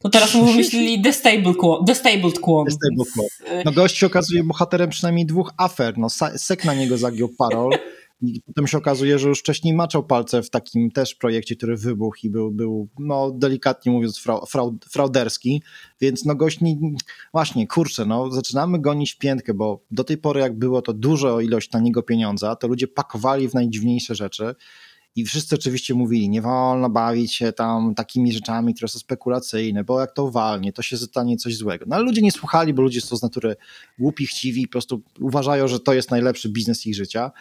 to 0.04 0.10
teraz 0.10 0.34
mu 0.34 0.44
wymyślili 0.44 1.00
The 1.04 1.12
Stable 1.12 1.54
Kwon. 1.54 1.84
The 1.84 1.94
Stabled 1.94 2.40
Kwon. 2.40 2.66
The 2.66 2.72
Stable 2.72 3.12
Kwon. 3.12 3.26
No 3.64 3.72
gość 3.72 3.96
się 3.96 4.06
okazuje 4.06 4.44
bohaterem 4.44 4.90
przynajmniej 4.90 5.26
dwóch 5.26 5.54
afer, 5.56 5.98
no 5.98 6.08
sek 6.36 6.64
na 6.64 6.74
niego 6.74 6.98
zagiął 6.98 7.28
parol, 7.38 7.70
I 8.22 8.42
potem 8.46 8.66
się 8.66 8.78
okazuje, 8.78 9.18
że 9.18 9.28
już 9.28 9.40
wcześniej 9.40 9.74
maczał 9.74 10.06
palce 10.06 10.42
w 10.42 10.50
takim 10.50 10.90
też 10.90 11.14
projekcie, 11.14 11.56
który 11.56 11.76
wybuchł 11.76 12.16
i 12.22 12.30
był, 12.30 12.50
był 12.50 12.88
no 12.98 13.30
delikatnie 13.30 13.92
mówiąc 13.92 14.18
frau, 14.18 14.46
frau, 14.46 14.78
frauderski, 14.90 15.62
więc 16.00 16.24
no 16.24 16.34
gość 16.34 16.60
nie, 16.60 16.76
właśnie, 17.32 17.66
kurczę, 17.66 18.06
no 18.06 18.30
zaczynamy 18.30 18.80
gonić 18.80 19.14
piętkę, 19.14 19.54
bo 19.54 19.84
do 19.90 20.04
tej 20.04 20.18
pory 20.18 20.40
jak 20.40 20.58
było 20.58 20.82
to 20.82 20.92
dużo 20.92 21.40
ilość 21.40 21.70
taniego 21.70 22.02
pieniądza, 22.02 22.56
to 22.56 22.68
ludzie 22.68 22.88
pakowali 22.88 23.48
w 23.48 23.54
najdziwniejsze 23.54 24.14
rzeczy, 24.14 24.54
i 25.16 25.24
wszyscy 25.24 25.54
oczywiście 25.54 25.94
mówili, 25.94 26.28
nie 26.28 26.42
wolno 26.42 26.90
bawić 26.90 27.34
się 27.34 27.52
tam 27.52 27.94
takimi 27.94 28.32
rzeczami, 28.32 28.74
które 28.74 28.88
są 28.88 28.98
spekulacyjne, 28.98 29.84
bo 29.84 30.00
jak 30.00 30.12
to 30.12 30.30
walnie, 30.30 30.72
to 30.72 30.82
się 30.82 30.96
stanie 30.96 31.36
coś 31.36 31.56
złego. 31.56 31.84
No 31.88 31.96
ale 31.96 32.04
ludzie 32.04 32.22
nie 32.22 32.32
słuchali, 32.32 32.74
bo 32.74 32.82
ludzie 32.82 33.00
są 33.00 33.16
z 33.16 33.22
natury 33.22 33.56
głupi, 33.98 34.26
chciwi 34.26 34.66
po 34.66 34.72
prostu 34.72 35.02
uważają, 35.20 35.68
że 35.68 35.80
to 35.80 35.94
jest 35.94 36.10
najlepszy 36.10 36.48
biznes 36.48 36.86
ich 36.86 36.94
życia. 36.94 37.32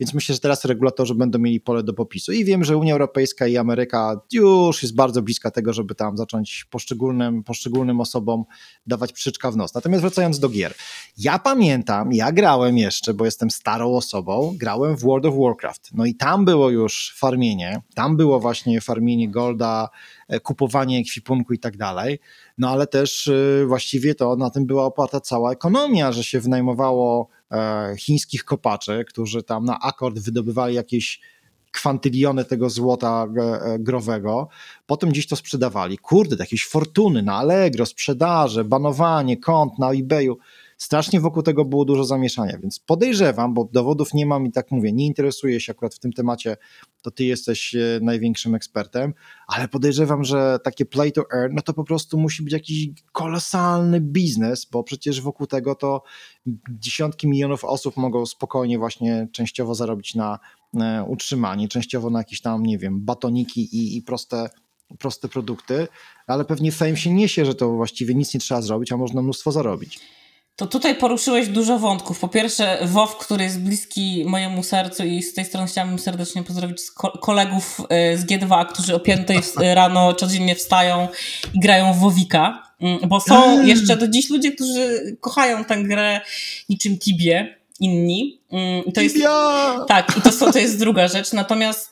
Więc 0.00 0.14
myślę, 0.14 0.34
że 0.34 0.40
teraz 0.40 0.64
regulatorzy 0.64 1.14
będą 1.14 1.38
mieli 1.38 1.60
pole 1.60 1.82
do 1.82 1.92
popisu. 1.92 2.32
I 2.32 2.44
wiem, 2.44 2.64
że 2.64 2.76
Unia 2.76 2.92
Europejska 2.92 3.46
i 3.46 3.56
Ameryka 3.56 4.20
już 4.32 4.82
jest 4.82 4.94
bardzo 4.94 5.22
bliska 5.22 5.50
tego, 5.50 5.72
żeby 5.72 5.94
tam 5.94 6.16
zacząć 6.16 6.66
poszczególnym, 6.70 7.42
poszczególnym 7.42 8.00
osobom 8.00 8.44
dawać 8.86 9.12
przyczka 9.12 9.50
w 9.50 9.56
nos. 9.56 9.74
Natomiast 9.74 10.00
wracając 10.00 10.38
do 10.38 10.48
gier. 10.48 10.74
Ja 11.18 11.38
pamiętam, 11.38 12.12
ja 12.12 12.32
grałem 12.32 12.78
jeszcze, 12.78 13.14
bo 13.14 13.24
jestem 13.24 13.50
starą 13.50 13.96
osobą, 13.96 14.54
grałem 14.56 14.96
w 14.96 15.02
World 15.02 15.26
of 15.26 15.34
Warcraft. 15.38 15.90
No 15.94 16.06
i 16.06 16.14
tam 16.14 16.44
było 16.44 16.70
już 16.70 17.14
farmienie, 17.16 17.82
tam 17.94 18.16
było 18.16 18.40
właśnie 18.40 18.80
farmienie 18.80 19.30
golda, 19.30 19.88
e, 20.28 20.40
kupowanie 20.40 20.98
ekwipunku 20.98 21.52
i 21.52 21.58
tak 21.58 21.76
dalej. 21.76 22.18
No 22.58 22.70
ale 22.70 22.86
też 22.86 23.28
e, 23.28 23.66
właściwie 23.66 24.14
to 24.14 24.36
na 24.36 24.50
tym 24.50 24.66
była 24.66 24.84
oparta 24.84 25.20
cała 25.20 25.52
ekonomia, 25.52 26.12
że 26.12 26.24
się 26.24 26.40
wynajmowało 26.40 27.28
chińskich 27.98 28.44
kopaczy, 28.44 29.04
którzy 29.08 29.42
tam 29.42 29.64
na 29.64 29.80
akord 29.80 30.18
wydobywali 30.18 30.74
jakieś 30.74 31.20
kwantyliony 31.74 32.44
tego 32.44 32.70
złota 32.70 33.26
e, 33.36 33.42
e, 33.42 33.78
growego, 33.78 34.48
potem 34.86 35.10
gdzieś 35.10 35.26
to 35.26 35.36
sprzedawali. 35.36 35.98
Kurde, 35.98 36.36
jakieś 36.38 36.66
fortuny 36.66 37.22
na 37.22 37.34
Allegro, 37.34 37.86
sprzedaże, 37.86 38.64
banowanie, 38.64 39.36
kont 39.36 39.78
na 39.78 39.92
eBayu 39.92 40.38
strasznie 40.76 41.20
wokół 41.20 41.42
tego 41.42 41.64
było 41.64 41.84
dużo 41.84 42.04
zamieszania, 42.04 42.58
więc 42.58 42.78
podejrzewam, 42.78 43.54
bo 43.54 43.68
dowodów 43.72 44.14
nie 44.14 44.26
mam 44.26 44.46
i 44.46 44.52
tak 44.52 44.70
mówię, 44.70 44.92
nie 44.92 45.06
interesuję 45.06 45.60
się 45.60 45.72
akurat 45.72 45.94
w 45.94 45.98
tym 45.98 46.12
temacie, 46.12 46.56
to 47.04 47.10
ty 47.10 47.24
jesteś 47.24 47.74
e, 47.74 47.78
największym 48.02 48.54
ekspertem, 48.54 49.14
ale 49.46 49.68
podejrzewam, 49.68 50.24
że 50.24 50.58
takie 50.64 50.86
play 50.86 51.12
to 51.12 51.24
earn, 51.34 51.54
no 51.54 51.62
to 51.62 51.74
po 51.74 51.84
prostu 51.84 52.18
musi 52.18 52.42
być 52.42 52.52
jakiś 52.52 52.88
kolosalny 53.12 54.00
biznes, 54.00 54.64
bo 54.64 54.82
przecież 54.82 55.20
wokół 55.20 55.46
tego 55.46 55.74
to 55.74 56.02
dziesiątki 56.70 57.28
milionów 57.28 57.64
osób 57.64 57.96
mogą 57.96 58.26
spokojnie 58.26 58.78
właśnie 58.78 59.28
częściowo 59.32 59.74
zarobić 59.74 60.14
na 60.14 60.38
utrzymanie, 61.06 61.68
częściowo 61.68 62.10
na 62.10 62.18
jakieś 62.18 62.40
tam, 62.40 62.62
nie 62.62 62.78
wiem, 62.78 63.00
batoniki 63.00 63.76
i, 63.76 63.96
i 63.96 64.02
proste 64.02 64.48
proste 64.98 65.28
produkty, 65.28 65.88
ale 66.26 66.44
pewnie 66.44 66.72
fame 66.72 66.96
się 66.96 67.14
niesie, 67.14 67.44
że 67.44 67.54
to 67.54 67.72
właściwie 67.72 68.14
nic 68.14 68.34
nie 68.34 68.40
trzeba 68.40 68.62
zrobić, 68.62 68.92
a 68.92 68.96
można 68.96 69.22
mnóstwo 69.22 69.52
zarobić. 69.52 70.00
To 70.56 70.66
tutaj 70.66 70.94
poruszyłeś 70.94 71.48
dużo 71.48 71.78
wątków. 71.78 72.20
Po 72.20 72.28
pierwsze, 72.28 72.78
WoW, 72.82 73.16
który 73.18 73.44
jest 73.44 73.60
bliski 73.60 74.24
mojemu 74.26 74.62
sercu 74.62 75.04
i 75.04 75.22
z 75.22 75.34
tej 75.34 75.44
strony 75.44 75.66
chciałabym 75.66 75.98
serdecznie 75.98 76.42
pozdrowić 76.42 76.78
kolegów 77.20 77.80
y, 77.80 78.18
z 78.18 78.26
G2, 78.26 78.66
którzy 78.66 78.94
o 78.94 79.00
5 79.00 79.28
rano 79.74 80.14
codziennie 80.14 80.54
wstają 80.54 81.08
i 81.54 81.60
grają 81.60 81.92
w 81.92 81.98
WoWika, 81.98 82.72
mm, 82.80 82.98
bo 83.08 83.20
są 83.20 83.44
mm. 83.44 83.68
jeszcze 83.68 83.96
do 83.96 84.08
dziś 84.08 84.30
ludzie, 84.30 84.52
którzy 84.52 85.16
kochają 85.20 85.64
tę 85.64 85.82
grę 85.82 86.20
niczym 86.68 86.98
Tibie 86.98 87.56
inni. 87.80 88.40
Mm, 88.52 88.84
I 88.84 88.92
to 88.92 89.00
jest, 89.00 89.16
tak, 89.88 90.16
i 90.18 90.22
to, 90.22 90.32
są, 90.32 90.52
to 90.52 90.58
jest 90.58 90.78
druga 90.78 91.08
rzecz. 91.08 91.32
Natomiast 91.32 91.90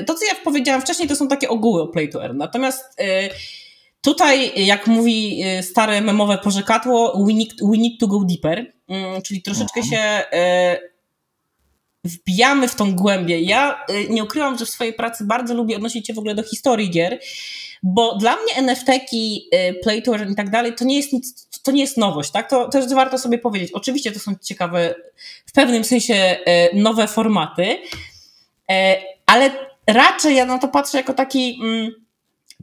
y, 0.00 0.04
to, 0.04 0.14
co 0.14 0.24
ja 0.24 0.34
powiedziałam 0.44 0.80
wcześniej, 0.80 1.08
to 1.08 1.16
są 1.16 1.28
takie 1.28 1.48
ogóły 1.48 1.82
o 1.82 1.86
Play 1.86 2.08
to 2.10 2.24
Earn. 2.24 2.36
Natomiast 2.36 3.00
y, 3.00 3.30
Tutaj, 4.04 4.52
jak 4.66 4.86
mówi 4.86 5.44
y, 5.58 5.62
stare 5.62 6.00
memowe 6.00 6.38
pożekadło, 6.38 7.24
we 7.26 7.34
need, 7.34 7.54
we 7.62 7.78
need 7.78 8.00
to 8.00 8.06
go 8.06 8.24
deeper, 8.24 8.72
mm, 8.88 9.22
czyli 9.22 9.42
troszeczkę 9.42 9.80
no. 9.80 9.86
się 9.86 10.24
y, 10.32 10.92
wbijamy 12.04 12.68
w 12.68 12.74
tą 12.74 12.94
głębię. 12.94 13.40
Ja 13.40 13.84
y, 13.90 14.08
nie 14.08 14.24
ukrywam, 14.24 14.58
że 14.58 14.66
w 14.66 14.70
swojej 14.70 14.92
pracy 14.92 15.24
bardzo 15.24 15.54
lubię 15.54 15.76
odnosić 15.76 16.06
się 16.06 16.14
w 16.14 16.18
ogóle 16.18 16.34
do 16.34 16.42
historii 16.42 16.90
gier, 16.90 17.20
bo 17.82 18.16
dla 18.16 18.36
mnie 18.36 18.54
NFT-ki, 18.54 19.48
play 19.82 20.02
to 20.02 20.14
earn 20.14 20.32
i 20.32 20.34
tak 20.34 20.50
dalej, 20.50 20.74
to 20.74 20.84
nie 20.84 20.96
jest 20.96 21.12
nic, 21.12 21.48
to 21.62 21.72
nie 21.72 21.80
jest 21.80 21.96
nowość, 21.96 22.30
tak? 22.30 22.50
To 22.50 22.68
też 22.68 22.94
warto 22.94 23.18
sobie 23.18 23.38
powiedzieć. 23.38 23.72
Oczywiście 23.72 24.12
to 24.12 24.18
są 24.18 24.34
ciekawe, 24.42 24.94
w 25.46 25.52
pewnym 25.52 25.84
sensie 25.84 26.36
nowe 26.74 27.08
formaty, 27.08 27.78
ale 29.26 29.50
raczej 29.86 30.36
ja 30.36 30.46
na 30.46 30.58
to 30.58 30.68
patrzę 30.68 30.98
jako 30.98 31.14
taki 31.14 31.58
mm, 31.62 32.01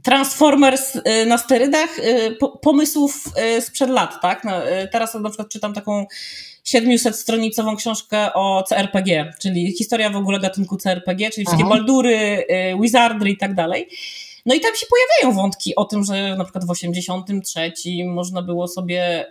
Transformers 0.02 0.96
y, 0.96 1.26
na 1.26 1.38
sterydach 1.38 1.98
y, 1.98 2.36
pomysłów 2.62 3.24
y, 3.56 3.60
sprzed 3.60 3.90
lat, 3.90 4.20
tak? 4.22 4.44
No, 4.44 4.52
teraz 4.92 5.14
na 5.14 5.28
przykład 5.28 5.48
czytam 5.48 5.72
taką 5.72 6.06
700-stronicową 6.66 7.76
książkę 7.76 8.32
o 8.34 8.64
CRPG, 8.68 9.32
czyli 9.40 9.72
historia 9.72 10.10
w 10.10 10.16
ogóle 10.16 10.40
gatunku 10.40 10.76
CRPG, 10.76 11.30
czyli 11.30 11.46
wszystkie 11.46 11.64
Aha. 11.64 11.74
baldury, 11.74 12.46
wizardry 12.80 13.30
i 13.30 13.36
tak 13.36 13.54
dalej. 13.54 13.88
No 14.46 14.54
i 14.54 14.60
tam 14.60 14.76
się 14.76 14.86
pojawiają 14.86 15.42
wątki 15.42 15.76
o 15.76 15.84
tym, 15.84 16.04
że 16.04 16.36
na 16.36 16.44
przykład 16.44 16.66
w 16.66 16.70
83 16.70 17.72
można 18.06 18.42
było 18.42 18.68
sobie 18.68 19.26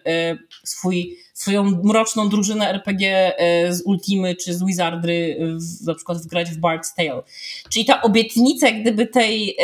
swój, 0.63 1.17
swoją 1.33 1.63
mroczną 1.63 2.29
drużynę 2.29 2.69
RPG 2.69 3.33
z 3.69 3.81
Ultimy 3.81 4.35
czy 4.35 4.53
z 4.53 4.65
Wizardry 4.65 5.37
na 5.85 5.95
przykład 5.95 6.17
wgrać 6.17 6.49
w 6.49 6.59
Bard's 6.59 6.95
Tale. 6.97 7.21
Czyli 7.69 7.85
ta 7.85 8.01
obietnica 8.01 8.67
jak 8.67 8.81
gdyby 8.81 9.07
tej 9.07 9.57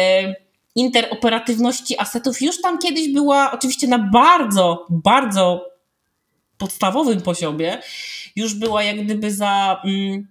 interoperatywności 0.75 2.00
asetów 2.00 2.41
już 2.41 2.62
tam 2.62 2.77
kiedyś 2.77 3.13
była 3.13 3.51
oczywiście 3.51 3.88
na 3.88 4.00
bardzo, 4.00 4.86
bardzo 4.89 5.72
podstawowym 6.58 7.22
poziomie, 7.22 7.82
już 8.36 8.53
była 8.53 8.84
jak 8.84 9.05
gdyby 9.05 9.32
za. 9.32 9.82
Mm, 9.86 10.27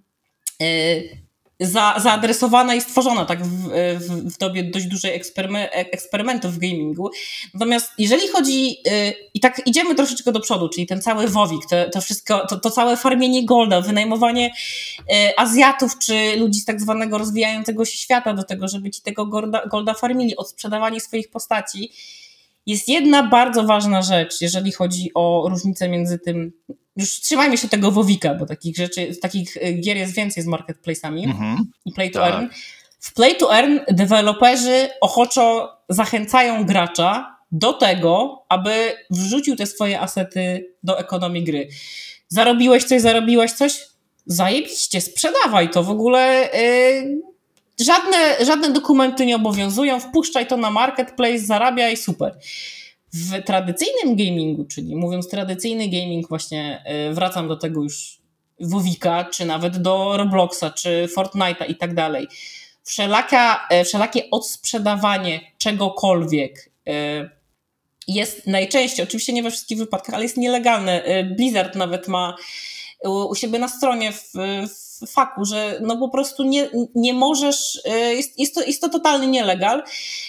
y, 0.62 1.23
za, 1.60 1.94
zaadresowana 2.02 2.74
i 2.74 2.80
stworzona 2.80 3.24
tak 3.24 3.44
w, 3.44 3.68
w, 3.98 4.34
w 4.34 4.38
dobie 4.38 4.64
dość 4.64 4.86
dużej 4.86 5.14
eksperyme, 5.14 5.70
eksperymentów 5.70 6.54
w 6.54 6.58
gamingu. 6.58 7.10
Natomiast 7.54 7.92
jeżeli 7.98 8.28
chodzi, 8.28 8.68
yy, 8.68 9.14
i 9.34 9.40
tak 9.40 9.66
idziemy 9.66 9.94
troszeczkę 9.94 10.32
do 10.32 10.40
przodu, 10.40 10.68
czyli 10.68 10.86
ten 10.86 11.02
cały 11.02 11.28
WoWik, 11.28 11.66
to, 11.70 11.90
to 11.90 12.00
wszystko, 12.00 12.46
to, 12.46 12.56
to 12.60 12.70
całe 12.70 12.96
farmienie 12.96 13.46
golda, 13.46 13.80
wynajmowanie 13.80 14.50
yy, 15.08 15.36
Azjatów 15.36 15.98
czy 15.98 16.36
ludzi 16.36 16.60
z 16.60 16.64
tak 16.64 16.80
zwanego 16.80 17.18
rozwijającego 17.18 17.84
się 17.84 17.96
świata 17.96 18.34
do 18.34 18.42
tego, 18.42 18.68
żeby 18.68 18.90
ci 18.90 19.02
tego 19.02 19.26
golda, 19.26 19.66
golda 19.66 19.94
farmili, 19.94 20.36
odsprzedawanie 20.36 21.00
swoich 21.00 21.30
postaci, 21.30 21.92
jest 22.66 22.88
jedna 22.88 23.22
bardzo 23.22 23.64
ważna 23.64 24.02
rzecz, 24.02 24.40
jeżeli 24.40 24.72
chodzi 24.72 25.10
o 25.14 25.46
różnicę 25.50 25.88
między 25.88 26.18
tym, 26.18 26.52
już 26.96 27.20
trzymajmy 27.20 27.58
się 27.58 27.68
tego 27.68 27.90
Wowika, 27.90 28.34
bo 28.34 28.46
takich 28.46 28.76
rzeczy, 28.76 29.16
takich 29.22 29.56
e, 29.56 29.72
gier 29.72 29.96
jest 29.96 30.14
więcej 30.14 30.42
z 30.42 30.46
marketplace'ami 30.46 31.24
mhm. 31.24 31.70
i 31.84 31.92
play 31.92 32.10
to 32.10 32.20
tak. 32.20 32.34
earn. 32.34 32.46
W 33.00 33.14
play 33.14 33.36
to 33.36 33.56
earn 33.56 33.78
deweloperzy 33.88 34.88
ochoczo 35.00 35.76
zachęcają 35.88 36.64
gracza 36.64 37.36
do 37.52 37.72
tego, 37.72 38.44
aby 38.48 38.72
wrzucił 39.10 39.56
te 39.56 39.66
swoje 39.66 40.00
asety 40.00 40.74
do 40.82 40.98
ekonomii 40.98 41.44
gry. 41.44 41.68
Zarobiłeś 42.28 42.84
coś, 42.84 43.02
zarobiłaś 43.02 43.52
coś? 43.52 43.86
Zajebiście, 44.26 45.00
sprzedawaj 45.00 45.70
to 45.70 45.82
w 45.82 45.90
ogóle. 45.90 46.50
Yy, 46.54 47.84
żadne, 47.84 48.44
żadne 48.44 48.70
dokumenty 48.70 49.26
nie 49.26 49.36
obowiązują, 49.36 50.00
wpuszczaj 50.00 50.46
to 50.46 50.56
na 50.56 50.70
marketplace, 50.70 51.38
zarabiaj, 51.38 51.96
super. 51.96 52.34
W 53.14 53.44
tradycyjnym 53.44 54.16
gamingu, 54.16 54.64
czyli 54.64 54.96
mówiąc 54.96 55.28
tradycyjny 55.28 55.88
gaming, 55.88 56.28
właśnie 56.28 56.84
y, 57.10 57.14
wracam 57.14 57.48
do 57.48 57.56
tego 57.56 57.82
już 57.82 58.18
Wowika, 58.60 59.24
czy 59.24 59.44
nawet 59.44 59.76
do 59.76 60.16
Robloxa, 60.16 60.64
czy 60.74 61.08
Fortnite'a 61.16 61.70
i 61.70 61.76
tak 61.76 61.94
dalej. 61.94 62.28
Wszelaka, 62.82 63.68
y, 63.80 63.84
wszelakie 63.84 64.30
odsprzedawanie 64.30 65.40
czegokolwiek 65.58 66.70
y, 66.88 66.92
jest 68.08 68.46
najczęściej, 68.46 69.04
oczywiście 69.04 69.32
nie 69.32 69.42
we 69.42 69.50
wszystkich 69.50 69.78
wypadkach, 69.78 70.14
ale 70.14 70.24
jest 70.24 70.36
nielegalne. 70.36 71.04
Blizzard 71.36 71.76
nawet 71.76 72.08
ma 72.08 72.36
u 73.04 73.34
siebie 73.34 73.58
na 73.58 73.68
stronie 73.68 74.12
w, 74.12 74.32
w 74.68 74.83
faku, 75.06 75.44
że 75.44 75.78
no 75.82 75.96
po 75.96 76.08
prostu 76.08 76.42
nie, 76.42 76.68
nie 76.94 77.14
możesz, 77.14 77.80
e, 77.84 78.14
jest, 78.14 78.38
jest, 78.38 78.54
to, 78.54 78.62
jest 78.62 78.80
to 78.80 78.88
totalny 78.88 79.26
nielegal, 79.26 79.82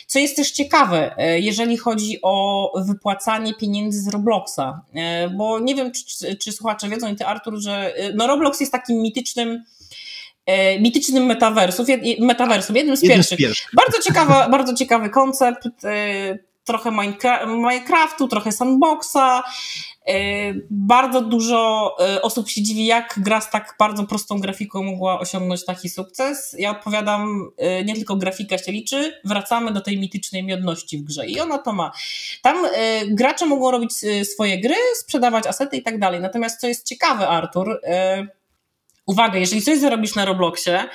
co 0.07 0.19
jest 0.19 0.35
też 0.35 0.51
ciekawe, 0.51 1.17
e, 1.17 1.39
jeżeli 1.39 1.77
chodzi 1.77 2.19
o 2.21 2.71
wypłacanie 2.75 3.53
pieniędzy 3.53 4.01
z 4.01 4.07
Robloxa, 4.07 4.81
e, 4.93 5.29
bo 5.29 5.59
nie 5.59 5.75
wiem, 5.75 5.91
czy, 5.91 6.35
czy 6.35 6.51
słuchacze 6.51 6.89
wiedzą 6.89 7.13
i 7.13 7.15
ty 7.15 7.25
Artur, 7.25 7.57
że 7.57 7.93
no 8.15 8.27
Roblox 8.27 8.59
jest 8.59 8.71
takim 8.71 9.01
mitycznym 9.01 9.63
mitycznym 10.79 11.25
metaversum, 11.25 11.85
metaversum 12.19 12.75
jednym 12.75 12.97
z 12.97 13.01
pierwszych. 13.01 13.37
Z 13.37 13.41
pierwszych. 13.41 13.69
Bardzo, 13.73 14.01
ciekawa, 14.01 14.49
bardzo 14.57 14.73
ciekawy 14.73 15.09
koncept 15.09 15.67
trochę 16.65 16.91
Minecraftu, 17.47 18.27
trochę 18.27 18.51
sandboxa. 18.51 19.43
Bardzo 20.69 21.21
dużo 21.21 21.95
osób 22.21 22.49
się 22.49 22.63
dziwi, 22.63 22.85
jak 22.85 23.13
gra 23.17 23.41
z 23.41 23.49
tak 23.49 23.75
bardzo 23.79 24.03
prostą 24.03 24.39
grafiką 24.39 24.83
mogła 24.83 25.19
osiągnąć 25.19 25.65
taki 25.65 25.89
sukces. 25.89 26.55
Ja 26.59 26.71
odpowiadam, 26.71 27.51
nie 27.85 27.95
tylko 27.95 28.15
grafika 28.15 28.57
się 28.57 28.71
liczy, 28.71 29.21
wracamy 29.23 29.71
do 29.71 29.81
tej 29.81 29.99
mitycznej 29.99 30.43
miodności 30.43 30.97
w 30.97 31.03
grze 31.03 31.27
i 31.27 31.39
ona 31.39 31.57
to 31.57 31.73
ma. 31.73 31.91
Tam 32.41 32.65
gracze 33.07 33.45
mogą 33.45 33.71
robić 33.71 33.93
swoje 34.23 34.61
gry, 34.61 34.75
sprzedawać 34.95 35.47
asety 35.47 35.77
i 35.77 35.83
tak 35.83 35.99
dalej. 35.99 36.19
Natomiast 36.19 36.61
co 36.61 36.67
jest 36.67 36.87
ciekawe, 36.87 37.27
Artur, 37.27 37.81
uwaga, 39.05 39.39
jeżeli 39.39 39.61
coś 39.61 39.79
zarobisz 39.79 40.15
na 40.15 40.25
Robloxie, 40.25 40.89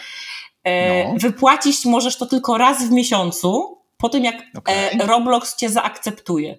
no. 0.64 1.14
wypłacić 1.17 1.85
możesz 1.85 2.17
to 2.17 2.26
tylko 2.26 2.59
raz 2.59 2.88
w 2.88 2.90
miesiącu, 2.90 3.79
po 3.99 4.09
tym 4.09 4.25
jak 4.25 4.37
okay. 4.59 5.07
Roblox 5.07 5.57
cię 5.57 5.71
zaakceptuje. 5.71 6.59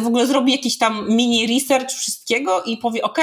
W 0.00 0.06
ogóle 0.06 0.26
zrobi 0.26 0.52
jakiś 0.52 0.78
tam 0.78 1.06
mini 1.08 1.46
research 1.46 1.90
wszystkiego 1.90 2.62
i 2.62 2.76
powie: 2.76 3.02
OK, 3.02 3.18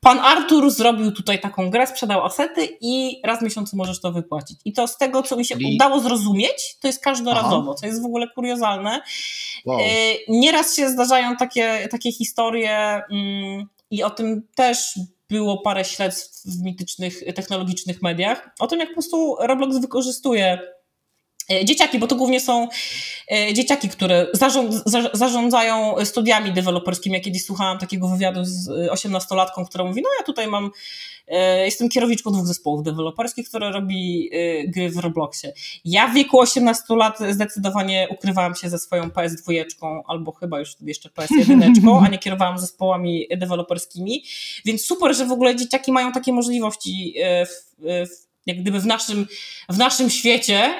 pan 0.00 0.18
Artur 0.18 0.70
zrobił 0.70 1.12
tutaj 1.12 1.40
taką 1.40 1.70
grę, 1.70 1.86
sprzedał 1.86 2.24
asety 2.24 2.68
i 2.80 3.20
raz 3.24 3.40
w 3.40 3.42
miesiącu 3.42 3.76
możesz 3.76 4.00
to 4.00 4.12
wypłacić. 4.12 4.58
I 4.64 4.72
to 4.72 4.86
z 4.86 4.98
tego, 4.98 5.22
co 5.22 5.36
mi 5.36 5.44
się 5.44 5.56
udało 5.74 6.00
zrozumieć, 6.00 6.76
to 6.80 6.86
jest 6.86 7.04
każdorazowo, 7.04 7.70
Aha. 7.70 7.74
co 7.80 7.86
jest 7.86 8.02
w 8.02 8.04
ogóle 8.04 8.28
kuriozalne. 8.28 9.00
Wow. 9.64 9.78
Nieraz 10.28 10.76
się 10.76 10.88
zdarzają 10.88 11.36
takie, 11.36 11.88
takie 11.90 12.12
historie 12.12 13.02
mm, 13.10 13.66
i 13.90 14.02
o 14.02 14.10
tym 14.10 14.42
też 14.54 14.98
było 15.28 15.60
parę 15.60 15.84
śledztw 15.84 16.46
w 16.46 16.62
mitycznych, 16.62 17.24
technologicznych 17.34 18.02
mediach, 18.02 18.50
o 18.58 18.66
tym 18.66 18.78
jak 18.78 18.88
po 18.88 18.94
prostu 18.94 19.36
Roblox 19.40 19.78
wykorzystuje 19.78 20.58
dzieciaki, 21.64 21.98
bo 21.98 22.06
to 22.06 22.16
głównie 22.16 22.40
są 22.40 22.68
e, 23.32 23.54
dzieciaki, 23.54 23.88
które 23.88 24.26
zarządzają 25.12 26.04
studiami 26.04 26.52
deweloperskimi. 26.52 27.14
Ja 27.14 27.20
kiedyś 27.20 27.44
słuchałam 27.44 27.78
takiego 27.78 28.08
wywiadu 28.08 28.40
z 28.44 28.68
osiemnastolatką, 28.90 29.64
która 29.64 29.84
mówi, 29.84 30.02
no 30.02 30.08
ja 30.18 30.24
tutaj 30.24 30.46
mam 30.46 30.70
E, 31.30 31.64
jestem 31.64 31.88
kierowniczką 31.88 32.30
dwóch 32.30 32.46
zespołów 32.46 32.82
deweloperskich, 32.82 33.48
które 33.48 33.72
robi 33.72 34.30
e, 34.32 34.68
gry 34.68 34.90
w 34.90 34.96
Robloxie. 34.96 35.52
Ja 35.84 36.08
w 36.08 36.14
wieku 36.14 36.40
18 36.40 36.84
lat 36.96 37.18
zdecydowanie 37.30 38.08
ukrywałam 38.10 38.54
się 38.54 38.70
ze 38.70 38.78
swoją 38.78 39.04
PS2 39.04 40.00
albo 40.06 40.32
chyba 40.32 40.58
już 40.58 40.76
jeszcze 40.80 41.08
PS1, 41.08 42.04
a 42.04 42.08
nie 42.08 42.18
kierowałam 42.18 42.58
zespołami 42.58 43.26
deweloperskimi. 43.36 44.24
Więc 44.64 44.84
super, 44.84 45.16
że 45.16 45.26
w 45.26 45.32
ogóle 45.32 45.56
dzieciaki 45.56 45.92
mają 45.92 46.12
takie 46.12 46.32
możliwości 46.32 47.14
e, 47.22 47.46
w, 47.46 47.50
w 48.10 48.29
jak 48.46 48.60
gdyby 48.60 48.80
w 48.80 48.86
naszym, 48.86 49.26
w 49.68 49.78
naszym 49.78 50.10
świecie. 50.10 50.74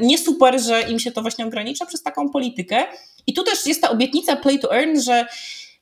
Nie 0.00 0.18
super, 0.18 0.60
że 0.60 0.82
im 0.82 0.98
się 0.98 1.12
to 1.12 1.22
właśnie 1.22 1.46
ogranicza 1.46 1.86
przez 1.86 2.02
taką 2.02 2.30
politykę. 2.30 2.84
I 3.26 3.34
tu 3.34 3.44
też 3.44 3.66
jest 3.66 3.80
ta 3.80 3.90
obietnica 3.90 4.36
play 4.36 4.58
to 4.58 4.76
earn, 4.76 5.00
że 5.00 5.26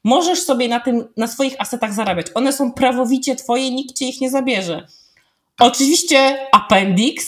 możesz 0.05 0.43
sobie 0.43 0.69
na 0.69 0.81
tym, 0.81 1.09
na 1.17 1.27
swoich 1.27 1.55
asetach 1.59 1.95
zarabiać. 1.95 2.27
One 2.35 2.53
są 2.53 2.73
prawowicie 2.73 3.37
twoje, 3.37 3.71
nikt 3.71 3.99
ci 3.99 4.09
ich 4.09 4.21
nie 4.21 4.31
zabierze. 4.31 4.87
Oczywiście 5.59 6.47
appendix, 6.53 7.27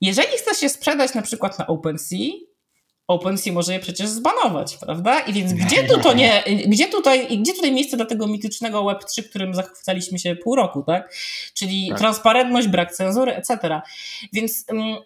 jeżeli 0.00 0.28
chcesz 0.28 0.58
się 0.58 0.68
sprzedać 0.68 1.14
na 1.14 1.22
przykład 1.22 1.58
na 1.58 1.66
OpenSea, 1.66 2.30
OpenSea 3.10 3.52
może 3.52 3.72
je 3.72 3.80
przecież 3.80 4.08
zbanować, 4.08 4.76
prawda? 4.76 5.20
I 5.20 5.32
więc 5.32 5.52
gdzie 5.52 5.84
tu 5.84 6.00
to 6.00 6.12
nie, 6.20 6.44
gdzie 6.66 6.86
tutaj, 6.86 7.38
gdzie 7.38 7.54
tutaj 7.54 7.72
miejsce 7.72 7.96
dla 7.96 8.06
tego 8.06 8.26
mitycznego 8.26 8.84
Web3, 8.84 9.22
którym 9.22 9.54
zachwycaliśmy 9.54 10.18
się 10.18 10.36
pół 10.36 10.56
roku, 10.56 10.82
tak? 10.86 11.14
Czyli 11.54 11.88
tak. 11.88 11.98
transparentność, 11.98 12.68
brak 12.68 12.92
cenzury, 12.92 13.34
etc. 13.34 13.80
Więc 14.32 14.64
um, 14.68 14.96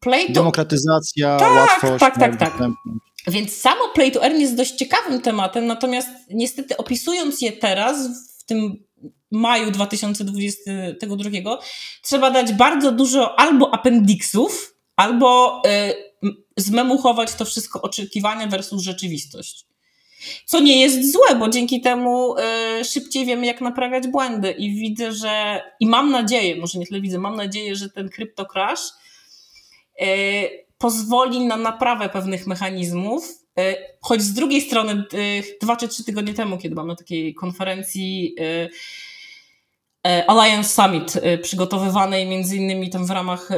play 0.00 0.26
to... 0.26 0.32
Demokratyzacja, 0.32 1.36
tak, 1.36 1.56
łatwość. 1.56 2.00
Tak, 2.00 2.18
tak, 2.18 2.38
tak. 2.38 2.52
Więc 3.26 3.56
samo 3.56 3.88
play 3.94 4.12
to 4.12 4.24
earn 4.24 4.40
jest 4.40 4.56
dość 4.56 4.74
ciekawym 4.74 5.20
tematem, 5.20 5.66
natomiast 5.66 6.08
niestety 6.30 6.76
opisując 6.76 7.40
je 7.40 7.52
teraz, 7.52 8.08
w 8.40 8.44
tym 8.44 8.84
maju 9.30 9.70
2022, 9.70 11.58
trzeba 12.02 12.30
dać 12.30 12.52
bardzo 12.52 12.92
dużo 12.92 13.40
albo 13.40 13.74
appendixów, 13.74 14.74
albo 14.96 15.62
y, 15.66 16.11
zmemuchować 16.56 17.34
to 17.34 17.44
wszystko 17.44 17.82
oczekiwania 17.82 18.46
versus 18.46 18.82
rzeczywistość. 18.82 19.66
Co 20.46 20.60
nie 20.60 20.80
jest 20.80 21.12
złe, 21.12 21.36
bo 21.38 21.48
dzięki 21.48 21.80
temu 21.80 22.34
y, 22.80 22.84
szybciej 22.84 23.26
wiemy, 23.26 23.46
jak 23.46 23.60
naprawiać 23.60 24.08
błędy. 24.08 24.50
I 24.50 24.74
widzę, 24.74 25.12
że. 25.12 25.62
I 25.80 25.86
mam 25.86 26.10
nadzieję, 26.10 26.56
może 26.56 26.78
nie 26.78 26.86
tyle 26.86 27.00
widzę, 27.00 27.18
mam 27.18 27.36
nadzieję, 27.36 27.76
że 27.76 27.90
ten 27.90 28.08
crypto 28.08 28.46
crash 28.46 28.80
y, 30.02 30.04
pozwoli 30.82 31.40
na 31.40 31.56
naprawę 31.56 32.08
pewnych 32.08 32.46
mechanizmów, 32.46 33.24
e, 33.58 33.76
choć 34.00 34.22
z 34.22 34.32
drugiej 34.32 34.60
strony 34.60 34.92
e, 34.92 35.04
dwa 35.62 35.76
czy 35.76 35.88
trzy 35.88 36.04
tygodnie 36.04 36.34
temu, 36.34 36.58
kiedy 36.58 36.74
byłam 36.74 36.88
na 36.88 36.96
takiej 36.96 37.34
konferencji 37.34 38.34
e, 38.40 38.68
Alliance 40.26 40.68
Summit 40.68 41.20
przygotowywanej 41.42 42.26
między 42.26 42.56
innymi 42.56 42.90
tam 42.90 43.06
w 43.06 43.10
ramach 43.10 43.48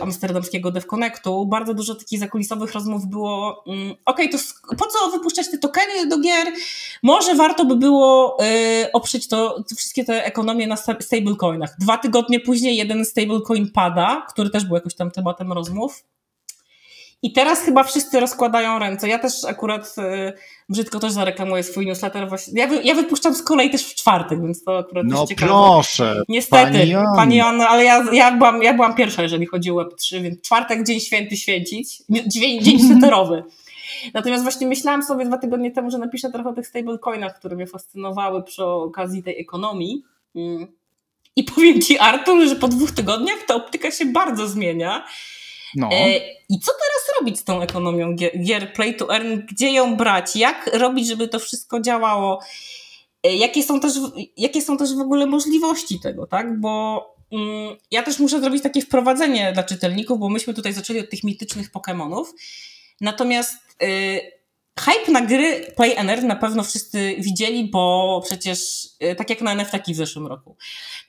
amsterdamskiego 0.00 0.70
DevConnectu, 0.70 1.46
bardzo 1.46 1.74
dużo 1.74 1.94
takich 1.94 2.18
zakulisowych 2.18 2.72
rozmów 2.72 3.06
było 3.06 3.64
mm, 3.66 3.94
ok, 4.04 4.18
to 4.32 4.38
po 4.76 4.86
co 4.86 5.10
wypuszczać 5.10 5.50
te 5.50 5.58
tokeny 5.58 6.06
do 6.06 6.20
gier? 6.20 6.46
Może 7.02 7.34
warto 7.34 7.64
by 7.64 7.76
było 7.76 8.38
oprzeć 8.92 9.28
to, 9.28 9.64
wszystkie 9.76 10.04
te 10.04 10.24
ekonomie 10.24 10.66
na 10.66 10.76
stablecoinach. 11.00 11.76
Dwa 11.78 11.98
tygodnie 11.98 12.40
później 12.40 12.76
jeden 12.76 13.04
stablecoin 13.04 13.70
pada, 13.70 14.26
który 14.28 14.50
też 14.50 14.64
był 14.64 14.74
jakoś 14.74 14.94
tam 14.94 15.10
tematem 15.10 15.52
rozmów 15.52 16.04
i 17.22 17.32
teraz 17.32 17.60
chyba 17.60 17.84
wszyscy 17.84 18.20
rozkładają 18.20 18.78
ręce. 18.78 19.08
Ja 19.08 19.18
też 19.18 19.44
akurat 19.44 19.94
y, 19.98 20.32
brzydko 20.68 20.98
też 20.98 21.12
zareklamuję 21.12 21.62
swój 21.62 21.86
newsletter. 21.86 22.28
Właśnie. 22.28 22.60
Ja, 22.60 22.66
wy, 22.66 22.82
ja 22.82 22.94
wypuszczam 22.94 23.34
z 23.34 23.42
kolei 23.42 23.70
też 23.70 23.84
w 23.84 23.94
czwartek, 23.94 24.42
więc 24.42 24.64
to 24.64 24.78
akurat 24.78 25.06
no 25.06 25.16
jest 25.16 25.28
ciekawe. 25.28 25.52
proszę. 25.52 26.22
Niestety, 26.28 26.92
pani, 27.16 27.36
Joanna, 27.36 27.68
ale 27.68 27.84
ja, 27.84 28.04
ja, 28.12 28.36
byłam, 28.36 28.62
ja 28.62 28.74
byłam 28.74 28.94
pierwsza, 28.94 29.22
jeżeli 29.22 29.46
chodzi 29.46 29.70
o 29.70 29.74
Web3, 29.74 30.22
więc 30.22 30.40
czwartek, 30.40 30.86
dzień 30.86 31.00
święty 31.00 31.36
święcić, 31.36 32.02
dzień, 32.26 32.62
dzień 32.62 32.78
seterowy. 32.94 33.44
Natomiast 34.14 34.42
właśnie 34.42 34.66
myślałam 34.66 35.02
sobie 35.02 35.24
dwa 35.24 35.38
tygodnie 35.38 35.70
temu, 35.70 35.90
że 35.90 35.98
napiszę 35.98 36.30
trochę 36.30 36.48
o 36.48 36.52
tych 36.52 36.66
stablecoinach, 36.66 37.38
które 37.38 37.56
mnie 37.56 37.66
fascynowały 37.66 38.42
przy 38.42 38.64
okazji 38.64 39.22
tej 39.22 39.40
ekonomii. 39.40 40.02
Mm. 40.36 40.66
I 41.36 41.44
powiem 41.44 41.80
ci, 41.80 41.98
Artur, 41.98 42.48
że 42.48 42.56
po 42.56 42.68
dwóch 42.68 42.90
tygodniach 42.90 43.38
ta 43.46 43.54
optyka 43.54 43.90
się 43.90 44.06
bardzo 44.06 44.48
zmienia. 44.48 45.04
No. 45.76 45.88
E, 45.92 46.18
I 46.48 46.60
co 46.60 46.72
teraz 46.72 47.20
robić 47.20 47.38
z 47.38 47.44
tą 47.44 47.62
ekonomią 47.62 48.16
gier, 48.44 48.72
play 48.72 48.96
to 48.96 49.14
earn? 49.14 49.40
Gdzie 49.50 49.72
ją 49.72 49.96
brać? 49.96 50.36
Jak 50.36 50.70
robić, 50.72 51.08
żeby 51.08 51.28
to 51.28 51.38
wszystko 51.38 51.80
działało? 51.80 52.40
E, 53.22 53.36
jakie 53.36 53.62
są 53.62 53.80
też, 53.80 53.92
jakie 54.36 54.62
są 54.62 54.76
też 54.76 54.94
w 54.94 55.00
ogóle 55.00 55.26
możliwości 55.26 56.00
tego, 56.00 56.26
tak? 56.26 56.60
Bo 56.60 57.04
mm, 57.32 57.76
ja 57.90 58.02
też 58.02 58.18
muszę 58.18 58.40
zrobić 58.40 58.62
takie 58.62 58.82
wprowadzenie 58.82 59.52
dla 59.52 59.62
czytelników, 59.62 60.18
bo 60.18 60.28
myśmy 60.28 60.54
tutaj 60.54 60.72
zaczęli 60.72 61.00
od 61.00 61.10
tych 61.10 61.24
mitycznych 61.24 61.70
Pokémonów. 61.72 62.24
Natomiast 63.00 63.58
y, 63.82 64.20
Hype 64.80 65.12
na 65.12 65.20
gry 65.20 65.66
Play 65.76 65.94
NR 65.96 66.24
na 66.24 66.36
pewno 66.36 66.62
wszyscy 66.62 67.16
widzieli, 67.18 67.70
bo 67.70 68.20
przecież 68.24 68.88
y, 69.12 69.14
tak 69.14 69.30
jak 69.30 69.40
na 69.40 69.52
NFT 69.52 69.88
w 69.88 69.96
zeszłym 69.96 70.26
roku. 70.26 70.56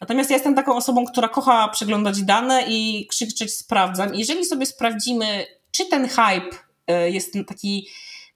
Natomiast 0.01 0.29
ja 0.29 0.35
jestem 0.35 0.55
taką 0.55 0.75
osobą, 0.75 1.05
która 1.05 1.27
kocha 1.27 1.67
przeglądać 1.67 2.21
dane 2.21 2.65
i 2.67 3.07
krzyczeć 3.07 3.53
sprawdzam. 3.55 4.15
Jeżeli 4.15 4.45
sobie 4.45 4.65
sprawdzimy, 4.65 5.45
czy 5.71 5.85
ten 5.85 6.07
hype 6.07 6.49
y, 6.91 7.11
jest 7.11 7.33
taki 7.47 7.87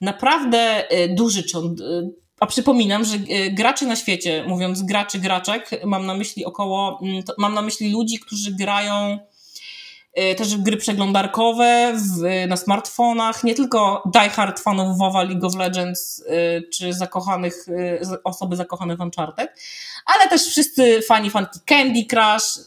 naprawdę 0.02 0.92
y, 0.92 1.16
duży, 1.16 1.44
czy 1.44 1.58
on, 1.58 1.76
a 2.40 2.46
przypominam, 2.46 3.06
że 3.06 3.18
graczy 3.52 3.86
na 3.86 3.96
świecie, 3.96 4.46
mówiąc 4.48 4.84
graczy, 4.84 5.20
graczek, 5.20 5.70
mam 5.86 6.06
na 6.06 6.14
myśli 6.14 6.46
około, 6.46 7.00
mm, 7.02 7.24
mam 7.38 7.54
na 7.54 7.62
myśli 7.62 7.92
ludzi, 7.92 8.20
którzy 8.20 8.52
grają 8.52 9.20
też 10.38 10.58
gry 10.58 10.78
przeglądarkowe 10.78 11.94
w, 11.96 12.48
na 12.48 12.58
smartfonach, 12.58 13.44
nie 13.44 13.56
tylko 13.56 14.04
diehard 14.14 14.60
fanów 14.60 14.98
WoWa, 14.98 15.24
League 15.24 15.48
of 15.48 15.56
Legends 15.56 16.20
y, 16.20 16.70
czy 16.74 16.94
zakochanych, 16.94 17.68
y, 17.68 18.24
osoby 18.24 18.56
zakochane 18.56 18.96
w 18.96 19.02
Uncharted, 19.02 19.50
ale 20.06 20.30
też 20.30 20.42
wszyscy 20.48 21.02
fani 21.02 21.30
fanki 21.30 21.60
Candy 21.66 22.06
Crush, 22.06 22.60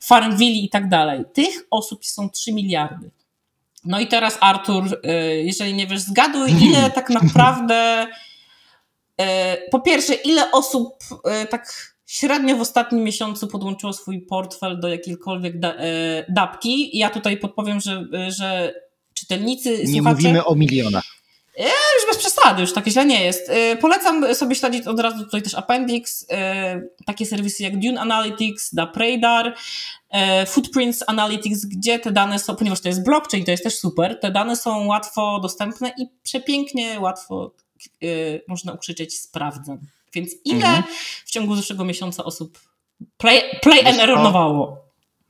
Farmville 0.00 0.64
i 0.64 0.68
tak 0.68 0.88
dalej. 0.88 1.24
Tych 1.32 1.66
osób 1.70 2.06
są 2.06 2.30
3 2.30 2.52
miliardy. 2.52 3.10
No 3.84 4.00
i 4.00 4.06
teraz 4.06 4.38
Artur, 4.40 5.00
jeżeli 5.44 5.74
nie 5.74 5.86
wiesz, 5.86 6.00
zgaduj, 6.00 6.52
ile 6.68 6.90
tak 6.90 7.10
naprawdę 7.10 8.06
po 9.70 9.80
pierwsze, 9.80 10.14
ile 10.14 10.52
osób 10.52 11.04
tak 11.50 11.93
średnio 12.06 12.56
w 12.56 12.60
ostatnim 12.60 13.04
miesiącu 13.04 13.48
podłączyło 13.48 13.92
swój 13.92 14.20
portfel 14.20 14.80
do 14.80 14.88
jakiejkolwiek 14.88 15.60
da, 15.60 15.74
e, 15.74 16.24
dapki. 16.28 16.98
Ja 16.98 17.10
tutaj 17.10 17.36
podpowiem, 17.36 17.80
że, 17.80 18.04
że 18.28 18.74
czytelnicy, 19.14 19.84
Nie 19.84 20.02
mówimy 20.02 20.44
o 20.44 20.54
milionach. 20.54 21.04
Ja 21.58 21.64
już 21.64 22.06
bez 22.08 22.18
przesady, 22.18 22.60
już 22.60 22.72
tak 22.72 22.88
źle 22.88 23.06
nie 23.06 23.24
jest. 23.24 23.48
Yy, 23.48 23.76
polecam 23.76 24.34
sobie 24.34 24.54
śledzić 24.54 24.86
od 24.86 25.00
razu 25.00 25.24
tutaj 25.24 25.42
też 25.42 25.54
Appendix, 25.54 26.26
yy, 26.30 26.36
takie 27.06 27.26
serwisy 27.26 27.62
jak 27.62 27.78
Dune 27.78 28.00
Analytics, 28.00 28.74
Dapradar, 28.74 29.54
yy, 30.12 30.46
Footprints 30.46 31.04
Analytics, 31.06 31.64
gdzie 31.64 31.98
te 31.98 32.12
dane 32.12 32.38
są, 32.38 32.56
ponieważ 32.56 32.80
to 32.80 32.88
jest 32.88 33.04
blockchain, 33.04 33.44
to 33.44 33.50
jest 33.50 33.64
też 33.64 33.78
super, 33.78 34.20
te 34.20 34.30
dane 34.30 34.56
są 34.56 34.86
łatwo 34.86 35.40
dostępne 35.42 35.92
i 35.98 36.06
przepięknie 36.22 37.00
łatwo 37.00 37.54
yy, 38.00 38.42
można 38.48 38.72
ukrzyczeć 38.72 39.18
sprawdzam. 39.18 39.78
Więc 40.14 40.30
ile 40.44 40.66
mhm. 40.66 40.82
w 41.24 41.30
ciągu 41.30 41.56
zeszłego 41.56 41.84
miesiąca 41.84 42.24
osób 42.24 42.58
play, 43.16 43.42
play 43.62 43.86
and 43.86 43.98
errorowało? 43.98 44.84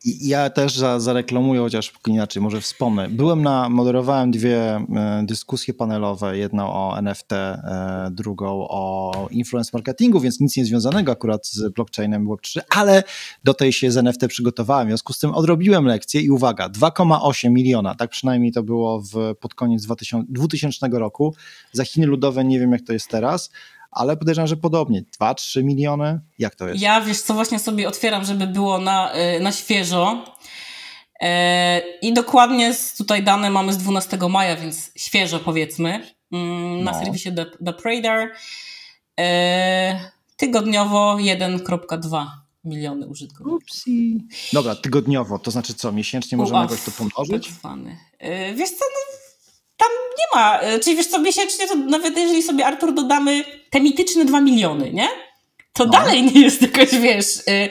Ja 0.05 0.51
też 0.51 0.77
za, 0.77 1.01
zareklamuję, 1.01 1.61
chociaż 1.61 1.92
inaczej, 2.07 2.42
może 2.42 2.61
wspomnę. 2.61 3.09
Byłem 3.09 3.42
na, 3.42 3.68
moderowałem 3.68 4.31
dwie 4.31 4.59
e, 4.59 5.23
dyskusje 5.27 5.75
panelowe, 5.75 6.38
jedną 6.38 6.73
o 6.73 6.99
NFT, 6.99 7.33
e, 7.33 8.09
drugą 8.11 8.66
o 8.70 9.12
influence 9.31 9.70
marketingu, 9.73 10.20
więc 10.20 10.40
nic 10.40 10.57
nie 10.57 10.64
związanego 10.64 11.12
akurat 11.12 11.47
z 11.47 11.68
blockchainem 11.68 12.29
Web3, 12.29 12.61
ale 12.70 13.03
do 13.44 13.55
tej 13.55 13.73
się 13.73 13.90
z 13.90 13.97
NFT 13.97 14.27
przygotowałem, 14.29 14.88
w 14.88 14.90
związku 14.90 15.12
z 15.12 15.18
tym 15.18 15.35
odrobiłem 15.35 15.87
lekcję 15.87 16.20
i 16.20 16.31
uwaga, 16.31 16.68
2,8 16.68 17.51
miliona, 17.51 17.94
tak 17.94 18.11
przynajmniej 18.11 18.53
to 18.53 18.62
było 18.62 19.01
w, 19.01 19.35
pod 19.40 19.55
koniec 19.55 19.83
2000, 19.83 20.27
2000 20.33 20.88
roku, 20.88 21.35
za 21.73 21.85
Chiny 21.85 22.07
Ludowe 22.07 22.44
nie 22.44 22.61
wiem 22.61 22.73
jak 22.73 22.83
to 22.83 22.92
jest 22.92 23.09
teraz, 23.09 23.51
ale 23.94 24.16
podejrzewam, 24.16 24.46
że 24.46 24.57
podobnie. 24.57 25.04
2-3 25.20 25.64
miliony? 25.64 26.20
Jak 26.38 26.54
to 26.54 26.68
jest? 26.68 26.80
Ja 26.80 27.00
wiesz 27.00 27.20
co, 27.20 27.35
właśnie 27.35 27.59
sobie 27.59 27.88
otwieram, 27.88 28.24
żeby 28.24 28.46
było 28.46 28.78
na, 28.78 29.12
y, 29.37 29.40
na 29.40 29.52
świeżo. 29.52 30.24
E, 31.20 31.83
I 32.02 32.12
dokładnie 32.12 32.74
tutaj 32.98 33.22
dane 33.22 33.50
mamy 33.50 33.72
z 33.72 33.78
12 33.78 34.18
maja, 34.30 34.57
więc 34.57 34.90
świeżo 34.96 35.38
powiedzmy. 35.38 36.07
Mm, 36.33 36.85
na 36.85 36.92
no. 36.92 36.98
serwisie 36.98 37.33
The, 37.33 37.46
The 37.64 37.72
Prader. 37.72 38.33
E, 39.20 40.11
tygodniowo 40.37 41.16
1,2 41.16 42.26
miliony 42.64 43.07
użytkowników. 43.07 43.62
Upsi. 43.62 44.24
Dobra, 44.52 44.74
tygodniowo, 44.74 45.38
to 45.38 45.50
znaczy 45.50 45.74
co, 45.74 45.92
miesięcznie 45.92 46.38
możemy 46.38 46.61
jakoś 46.61 46.83
to 46.83 46.90
pomnożyć? 46.90 47.52
E, 48.18 48.54
wiesz 48.54 48.70
co, 48.70 48.85
no 48.85 49.23
tam 49.85 49.92
nie 50.18 50.40
ma. 50.40 50.59
E, 50.59 50.79
czyli 50.79 50.97
wiesz 50.97 51.07
co, 51.07 51.18
miesięcznie 51.18 51.68
to 51.68 51.75
nawet 51.75 52.16
jeżeli 52.16 52.42
sobie 52.42 52.66
Artur 52.66 52.94
dodamy 52.94 53.44
te 53.70 53.81
mityczne 53.81 54.25
2 54.25 54.40
miliony, 54.40 54.92
nie? 54.92 55.09
To 55.73 55.85
no. 55.85 55.90
dalej 55.90 56.23
nie 56.23 56.40
jest 56.40 56.62
jakaś, 56.62 56.90
wiesz, 56.90 57.37
y, 57.37 57.68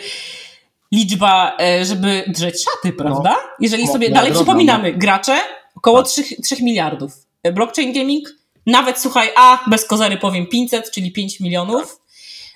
liczba, 0.92 1.58
y, 1.82 1.86
żeby 1.86 2.24
drzeć 2.28 2.64
szaty, 2.64 2.94
prawda? 2.94 3.32
No. 3.32 3.50
Jeżeli 3.60 3.88
sobie 3.88 4.10
no, 4.10 4.16
dalej 4.16 4.32
przypominamy, 4.32 4.92
no. 4.92 4.98
gracze 4.98 5.40
około 5.76 6.04
tak. 6.04 6.12
3, 6.12 6.24
3 6.42 6.64
miliardów. 6.64 7.14
Blockchain 7.54 7.94
gaming, 7.94 8.30
nawet 8.66 9.00
słuchaj, 9.00 9.30
a 9.36 9.70
bez 9.70 9.86
kozery 9.86 10.18
powiem 10.18 10.48
500, 10.48 10.92
czyli 10.92 11.12
5 11.12 11.40
milionów. 11.40 12.02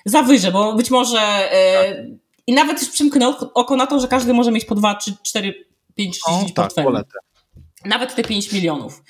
Za 0.04 0.22
wyże, 0.22 0.52
bo 0.52 0.72
być 0.72 0.90
może 0.90 1.52
y, 1.92 2.18
i 2.46 2.52
nawet 2.52 2.80
już 2.80 2.90
przymknę 2.90 3.34
oko 3.54 3.76
na 3.76 3.86
to, 3.86 4.00
że 4.00 4.08
każdy 4.08 4.34
może 4.34 4.50
mieć 4.50 4.64
po 4.64 4.74
2, 4.74 4.94
3, 4.94 5.14
4, 5.22 5.66
5, 5.94 6.16
6 6.16 6.26
no, 6.28 6.54
portfeli. 6.54 6.88
Nawet 7.84 8.14
te 8.14 8.24
5 8.24 8.52
milionów. 8.52 9.02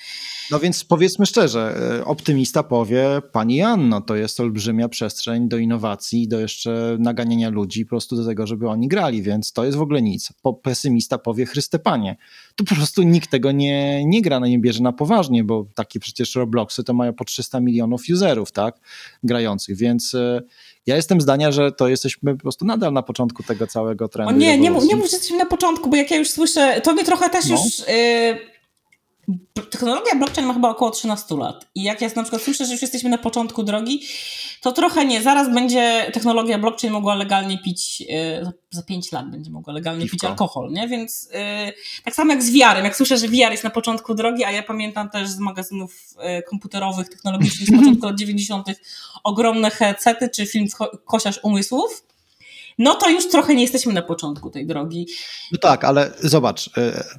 No 0.51 0.59
więc 0.59 0.85
powiedzmy 0.85 1.27
szczerze, 1.27 1.77
e, 1.99 2.05
optymista 2.05 2.63
powie, 2.63 3.23
pani 3.33 3.63
Anno, 3.63 4.01
to 4.01 4.17
jest 4.17 4.41
olbrzymia 4.41 4.89
przestrzeń 4.89 5.49
do 5.49 5.59
innowacji, 5.59 6.29
do 6.29 6.41
jeszcze 6.41 6.97
naganiania 7.01 7.51
ludzi 7.51 7.85
po 7.85 7.89
prostu 7.89 8.17
do 8.17 8.27
tego, 8.27 8.47
żeby 8.47 8.69
oni 8.69 8.89
grali, 8.89 9.23
więc 9.23 9.53
to 9.53 9.65
jest 9.65 9.79
w 9.79 9.81
ogóle 9.81 10.03
nic. 10.03 10.33
Po 10.43 10.55
pesymista 10.55 11.19
powie, 11.19 11.47
Chryste 11.47 11.79
Panie, 11.79 12.17
tu 12.57 12.65
po 12.65 12.75
prostu 12.75 13.03
nikt 13.03 13.31
tego 13.31 13.53
nie, 13.53 14.05
nie 14.05 14.23
gra, 14.23 14.41
no 14.41 14.47
nie 14.47 14.59
bierze 14.59 14.83
na 14.83 14.93
poważnie, 14.93 15.45
bo 15.45 15.67
takie 15.75 16.01
przecież 16.01 16.35
Robloxy 16.35 16.85
to 16.85 16.95
mają 16.95 17.13
po 17.13 17.25
300 17.25 17.61
milionów 17.61 18.03
userów, 18.13 18.53
tak, 18.53 18.81
grających, 19.23 19.77
więc 19.77 20.15
e, 20.15 20.43
ja 20.87 20.97
jestem 20.97 21.21
zdania, 21.21 21.53
że 21.53 21.73
to 21.73 21.89
jesteśmy 21.89 22.35
po 22.35 22.43
prostu 22.43 22.65
nadal 22.65 22.93
na 22.93 23.03
początku 23.03 23.43
tego 23.43 23.67
całego 23.67 24.09
trendu. 24.09 24.35
O 24.35 24.37
nie, 24.37 24.59
nie 24.59 24.71
nie 24.71 24.97
mów, 24.97 25.11
że 25.11 25.17
jesteśmy 25.17 25.39
na 25.39 25.47
początku, 25.47 25.91
bo 25.91 25.97
jak 25.97 26.11
ja 26.11 26.17
już 26.17 26.31
słyszę, 26.31 26.81
to 26.81 26.95
mnie 26.95 27.05
trochę 27.05 27.31
też 27.31 27.49
no. 27.49 27.57
już... 27.57 27.79
Yy 27.79 28.58
technologia 29.71 30.15
blockchain 30.15 30.47
ma 30.47 30.55
chyba 30.55 30.71
około 30.71 30.91
13 30.91 31.37
lat. 31.37 31.67
I 31.75 31.83
jak 31.83 32.01
ja 32.01 32.09
na 32.17 32.23
przykład 32.23 32.43
słyszę, 32.43 32.67
że 32.67 32.73
już 32.73 32.83
jesteśmy 32.83 33.11
na 33.11 33.19
początku 33.19 33.63
drogi, 33.63 34.01
to 34.61 34.73
trochę 34.73 35.05
nie. 35.05 35.23
Zaraz 35.23 35.55
będzie 35.55 36.11
technologia 36.13 36.59
blockchain 36.59 36.93
mogła 36.93 37.15
legalnie 37.15 37.59
pić, 37.59 38.01
yy, 38.01 38.07
za 38.71 38.83
5 38.83 39.13
lat 39.13 39.31
będzie 39.31 39.51
mogła 39.51 39.73
legalnie 39.73 40.03
Piwko. 40.03 40.15
pić 40.15 40.25
alkohol, 40.25 40.71
nie? 40.73 40.89
Więc 40.89 41.29
yy, 41.33 41.73
tak 42.05 42.15
samo 42.15 42.33
jak 42.33 42.43
z 42.43 42.51
VR-em. 42.51 42.85
Jak 42.85 42.97
słyszę, 42.97 43.19
że 43.19 43.29
VR 43.29 43.51
jest 43.51 43.65
na 43.65 43.71
początku 43.71 44.15
drogi, 44.15 44.45
a 44.45 44.51
ja 44.51 44.63
pamiętam 44.63 45.11
też 45.11 45.29
z 45.29 45.39
magazynów 45.39 46.15
yy, 46.23 46.43
komputerowych, 46.43 47.09
technologicznych 47.09 47.69
z 47.69 47.79
początku 47.79 48.07
lat 48.07 48.17
90. 48.17 48.67
ogromne 49.25 49.71
headsety 49.71 50.29
czy 50.29 50.47
film 50.47 50.67
Kosiarz 51.05 51.41
Umysłów 51.43 52.09
no 52.79 52.95
to 52.95 53.11
już 53.11 53.29
trochę 53.29 53.55
nie 53.55 53.63
jesteśmy 53.63 53.93
na 53.93 54.03
początku 54.03 54.51
tej 54.51 54.67
drogi. 54.67 55.07
No 55.53 55.59
tak, 55.59 55.85
ale 55.85 56.13
zobacz, 56.21 56.67
y, 56.67 56.71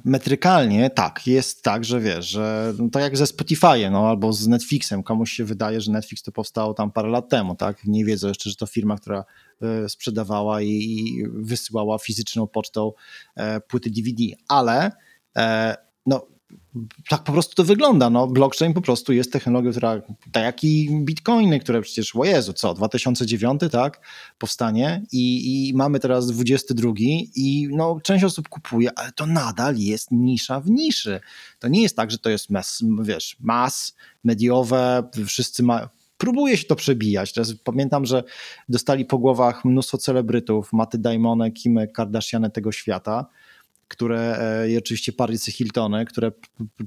metrykalnie 0.04 0.90
tak, 0.90 1.26
jest 1.26 1.62
tak, 1.62 1.84
że 1.84 2.00
wiesz, 2.00 2.26
że 2.26 2.74
no 2.78 2.88
tak 2.92 3.02
jak 3.02 3.16
ze 3.16 3.24
Spotify'em, 3.24 3.90
no 3.90 4.08
albo 4.08 4.32
z 4.32 4.48
Netflixem, 4.48 5.02
komuś 5.02 5.32
się 5.32 5.44
wydaje, 5.44 5.80
że 5.80 5.92
Netflix 5.92 6.22
to 6.22 6.32
powstało 6.32 6.74
tam 6.74 6.92
parę 6.92 7.08
lat 7.08 7.28
temu, 7.28 7.54
tak? 7.54 7.84
Nie 7.84 8.04
wiedzą 8.04 8.28
jeszcze, 8.28 8.50
że 8.50 8.56
to 8.56 8.66
firma, 8.66 8.96
która 8.96 9.24
y, 9.84 9.88
sprzedawała 9.88 10.62
i 10.62 11.06
wysyłała 11.32 11.98
fizyczną 11.98 12.46
pocztą 12.46 12.92
e, 13.36 13.60
płyty 13.60 13.90
DVD, 13.90 14.24
ale 14.48 14.92
e, 15.36 15.76
no 16.06 16.26
tak 17.08 17.24
po 17.24 17.32
prostu 17.32 17.54
to 17.54 17.64
wygląda. 17.64 18.10
No, 18.10 18.26
blockchain 18.26 18.74
po 18.74 18.80
prostu 18.80 19.12
jest 19.12 19.32
technologią, 19.32 19.70
która, 19.70 20.02
tak 20.32 20.44
jak 20.44 20.64
i 20.64 20.90
bitcoiny, 21.04 21.60
które 21.60 21.82
przecież, 21.82 22.16
o 22.16 22.24
Jezu, 22.24 22.52
co, 22.52 22.74
2009, 22.74 23.60
tak, 23.72 24.00
powstanie 24.38 25.02
i, 25.12 25.68
i 25.68 25.74
mamy 25.74 26.00
teraz 26.00 26.26
22 26.26 26.92
i 27.36 27.68
no, 27.72 28.00
część 28.02 28.24
osób 28.24 28.48
kupuje, 28.48 28.98
ale 28.98 29.12
to 29.12 29.26
nadal 29.26 29.76
jest 29.76 30.10
nisza 30.10 30.60
w 30.60 30.70
niszy. 30.70 31.20
To 31.58 31.68
nie 31.68 31.82
jest 31.82 31.96
tak, 31.96 32.10
że 32.10 32.18
to 32.18 32.30
jest 32.30 32.50
mas, 32.50 32.84
wiesz, 33.02 33.36
mas 33.40 33.96
mediowe, 34.24 35.10
wszyscy 35.26 35.62
mają, 35.62 35.88
próbuje 36.18 36.56
się 36.56 36.64
to 36.64 36.76
przebijać. 36.76 37.32
Teraz 37.32 37.54
pamiętam, 37.64 38.06
że 38.06 38.24
dostali 38.68 39.04
po 39.04 39.18
głowach 39.18 39.64
mnóstwo 39.64 39.98
celebrytów, 39.98 40.72
Maty 40.72 40.98
Daimony, 40.98 41.50
Kim 41.50 41.78
Kardashiany 41.94 42.50
tego 42.50 42.72
świata, 42.72 43.26
które 43.90 44.38
e, 44.38 44.70
i 44.70 44.78
oczywiście 44.78 45.12
Parisy 45.12 45.52
Hiltony, 45.52 46.04
które 46.04 46.32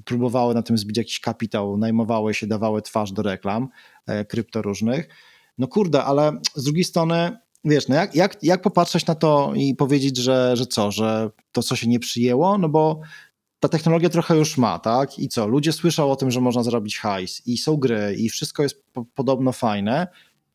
próbowały 0.06 0.54
na 0.54 0.62
tym 0.62 0.78
zbić 0.78 0.98
jakiś 0.98 1.20
kapitał, 1.20 1.78
najmowały 1.78 2.34
się, 2.34 2.48
dawały 2.48 2.82
twarz 2.82 3.12
do 3.12 3.22
reklam 3.22 3.68
e, 4.08 4.26
krypto 4.26 4.62
różnych. 4.62 5.10
No 5.58 5.68
kurde, 5.68 6.04
ale 6.04 6.32
z 6.56 6.64
drugiej 6.64 6.84
strony 6.84 7.38
wiesz, 7.66 7.88
no 7.88 7.96
jak, 7.96 8.16
jak, 8.16 8.44
jak 8.44 8.62
popatrzeć 8.62 9.06
na 9.06 9.16
to 9.16 9.54
i 9.56 9.76
powiedzieć, 9.76 10.18
że, 10.18 10.58
że 10.58 10.66
co, 10.66 10.92
że 10.92 11.30
to 11.52 11.64
co 11.64 11.76
się 11.76 11.88
nie 11.88 12.00
przyjęło, 12.00 12.58
no 12.58 12.70
bo 12.70 13.02
ta 13.60 13.70
technologia 13.70 14.10
trochę 14.10 14.38
już 14.38 14.58
ma, 14.58 14.80
tak? 14.80 15.20
I 15.20 15.30
co? 15.30 15.48
Ludzie 15.48 15.72
słyszą 15.72 16.12
o 16.12 16.16
tym, 16.16 16.32
że 16.32 16.42
można 16.42 16.64
zrobić 16.64 17.00
hajs 17.00 17.48
i 17.48 17.58
są 17.58 17.78
gry 17.78 18.16
i 18.18 18.30
wszystko 18.30 18.64
jest 18.64 18.84
po, 18.94 19.06
podobno 19.06 19.52
fajne, 19.52 20.08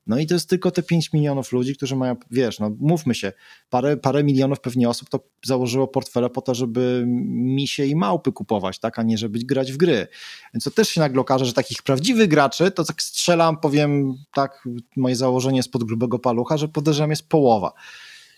no 0.09 0.19
i 0.19 0.27
to 0.27 0.35
jest 0.35 0.49
tylko 0.49 0.71
te 0.71 0.83
5 0.83 1.13
milionów 1.13 1.53
ludzi, 1.53 1.77
którzy 1.77 1.97
mają, 1.97 2.17
wiesz, 2.31 2.59
no 2.61 2.71
mówmy 2.81 3.15
się, 3.15 3.33
parę, 3.71 3.97
parę 3.97 4.25
milionów 4.25 4.61
pewnie 4.61 4.89
osób 4.89 5.09
to 5.09 5.21
założyło 5.45 5.89
portfele 5.89 6.31
po 6.31 6.43
to, 6.43 6.55
żeby 6.55 7.05
misie 7.27 7.85
i 7.85 7.97
małpy 7.97 8.33
kupować, 8.33 8.79
tak, 8.79 8.99
a 8.99 9.03
nie 9.03 9.19
żeby 9.19 9.39
grać 9.39 9.73
w 9.73 9.77
gry. 9.77 10.09
Więc 10.55 10.65
to 10.65 10.71
też 10.71 10.89
się 10.89 11.01
nagle 11.01 11.21
okaże, 11.21 11.47
że 11.47 11.53
takich 11.53 11.83
prawdziwych 11.83 12.29
graczy, 12.29 12.71
to 12.71 12.85
tak 12.85 13.03
strzelam, 13.03 13.57
powiem 13.61 14.15
tak, 14.35 14.69
moje 14.97 15.17
założenie 15.17 15.63
spod 15.63 15.85
grubego 15.85 16.19
palucha, 16.19 16.57
że 16.57 16.69
podejrzewam 16.69 17.11
jest 17.11 17.29
połowa. 17.29 17.73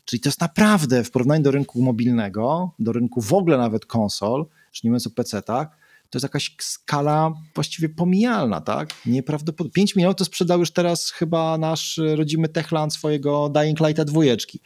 Czyli 0.05 0.21
to 0.21 0.29
jest 0.29 0.41
naprawdę 0.41 1.05
w 1.05 1.11
porównaniu 1.11 1.43
do 1.43 1.51
rynku 1.51 1.83
mobilnego, 1.83 2.71
do 2.79 2.93
rynku 2.93 3.21
w 3.21 3.33
ogóle 3.33 3.59
nawet 3.59 3.87
konsol, 3.87 4.47
już 4.73 4.83
nie 4.85 4.91
mówiąc 4.91 5.07
o 5.07 5.11
PC-tach, 5.11 5.67
to 6.11 6.17
jest 6.17 6.23
jakaś 6.23 6.55
skala 6.61 7.33
właściwie 7.55 7.89
pomijalna, 7.89 8.61
tak? 8.61 8.89
Nieprawdopodobnie. 9.07 9.73
5 9.73 9.97
milionów 9.97 10.17
to 10.17 10.25
sprzedał 10.25 10.59
już 10.61 10.71
teraz 10.71 11.11
chyba 11.11 11.59
nasz 11.59 12.01
rodzimy 12.15 12.49
Techland 12.49 12.95
swojego 12.95 13.49
Dying 13.49 13.81
Lighta 13.81 14.05
dwójeczki. 14.05 14.61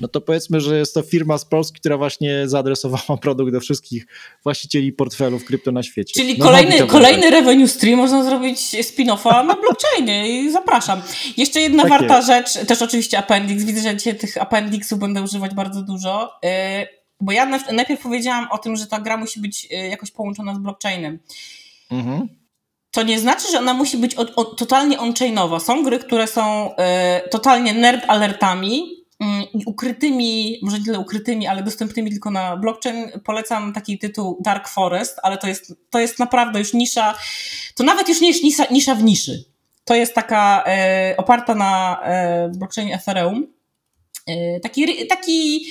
No 0.00 0.08
to 0.08 0.20
powiedzmy, 0.20 0.60
że 0.60 0.78
jest 0.78 0.94
to 0.94 1.02
firma 1.02 1.38
z 1.38 1.44
Polski, 1.44 1.80
która 1.80 1.96
właśnie 1.96 2.48
zaadresowała 2.48 3.16
produkt 3.22 3.52
do 3.52 3.60
wszystkich 3.60 4.06
właścicieli 4.42 4.92
portfelów 4.92 5.44
krypto 5.44 5.72
na 5.72 5.82
świecie. 5.82 6.14
Czyli 6.14 6.38
no, 6.38 6.44
kolejny, 6.44 6.86
kolejny 6.86 7.30
revenue 7.30 7.68
stream 7.68 7.98
można 7.98 8.24
zrobić 8.24 8.58
spin-offa 8.60 9.46
na 9.46 9.54
blockchainie 9.54 10.40
i 10.40 10.52
zapraszam. 10.52 11.02
Jeszcze 11.36 11.60
jedna 11.60 11.82
tak 11.82 11.90
warta 11.90 12.16
jest. 12.16 12.28
rzecz, 12.28 12.66
też 12.66 12.82
oczywiście 12.82 13.18
appendix. 13.18 13.64
Widzę, 13.64 13.80
że 13.80 13.96
dzisiaj 13.96 14.16
tych 14.18 14.42
appendixów 14.42 14.98
będę 14.98 15.22
używać 15.22 15.54
bardzo 15.54 15.82
dużo. 15.82 16.32
Yy, 16.42 16.95
bo 17.20 17.32
ja 17.32 17.46
najpierw 17.72 18.02
powiedziałam 18.02 18.48
o 18.50 18.58
tym, 18.58 18.76
że 18.76 18.86
ta 18.86 19.00
gra 19.00 19.16
musi 19.16 19.40
być 19.40 19.68
y, 19.72 19.88
jakoś 19.88 20.10
połączona 20.10 20.54
z 20.54 20.58
blockchainem. 20.58 21.18
Mhm. 21.90 22.28
To 22.90 23.02
nie 23.02 23.20
znaczy, 23.20 23.50
że 23.52 23.58
ona 23.58 23.74
musi 23.74 23.96
być 23.96 24.16
totalnie 24.56 24.98
on-chainowa. 24.98 25.60
Są 25.60 25.84
gry, 25.84 25.98
które 25.98 26.26
są 26.26 26.70
y, 26.70 26.74
totalnie 27.30 27.74
nerd 27.74 28.04
alertami, 28.08 29.04
mm, 29.20 29.44
i 29.54 29.64
ukrytymi, 29.64 30.58
może 30.62 30.78
nie 30.78 30.84
tyle 30.84 30.98
ukrytymi, 30.98 31.46
ale 31.46 31.62
dostępnymi 31.62 32.10
tylko 32.10 32.30
na 32.30 32.56
blockchain, 32.56 33.10
polecam 33.24 33.72
taki 33.72 33.98
tytuł 33.98 34.38
Dark 34.40 34.68
Forest, 34.68 35.18
ale 35.22 35.38
to 35.38 35.46
jest, 35.46 35.74
to 35.90 35.98
jest 35.98 36.18
naprawdę 36.18 36.58
już 36.58 36.74
nisza, 36.74 37.14
to 37.74 37.84
nawet 37.84 38.08
już 38.08 38.20
nie 38.20 38.28
jest 38.28 38.44
nisza, 38.44 38.64
nisza 38.70 38.94
w 38.94 39.02
niszy. 39.02 39.44
To 39.84 39.94
jest 39.94 40.14
taka 40.14 40.64
e, 40.66 41.14
oparta 41.16 41.54
na 41.54 42.00
e, 42.02 42.48
blockchainie 42.48 42.94
Ethereum. 42.94 43.46
E, 44.26 44.60
taki, 44.60 45.06
taki 45.06 45.66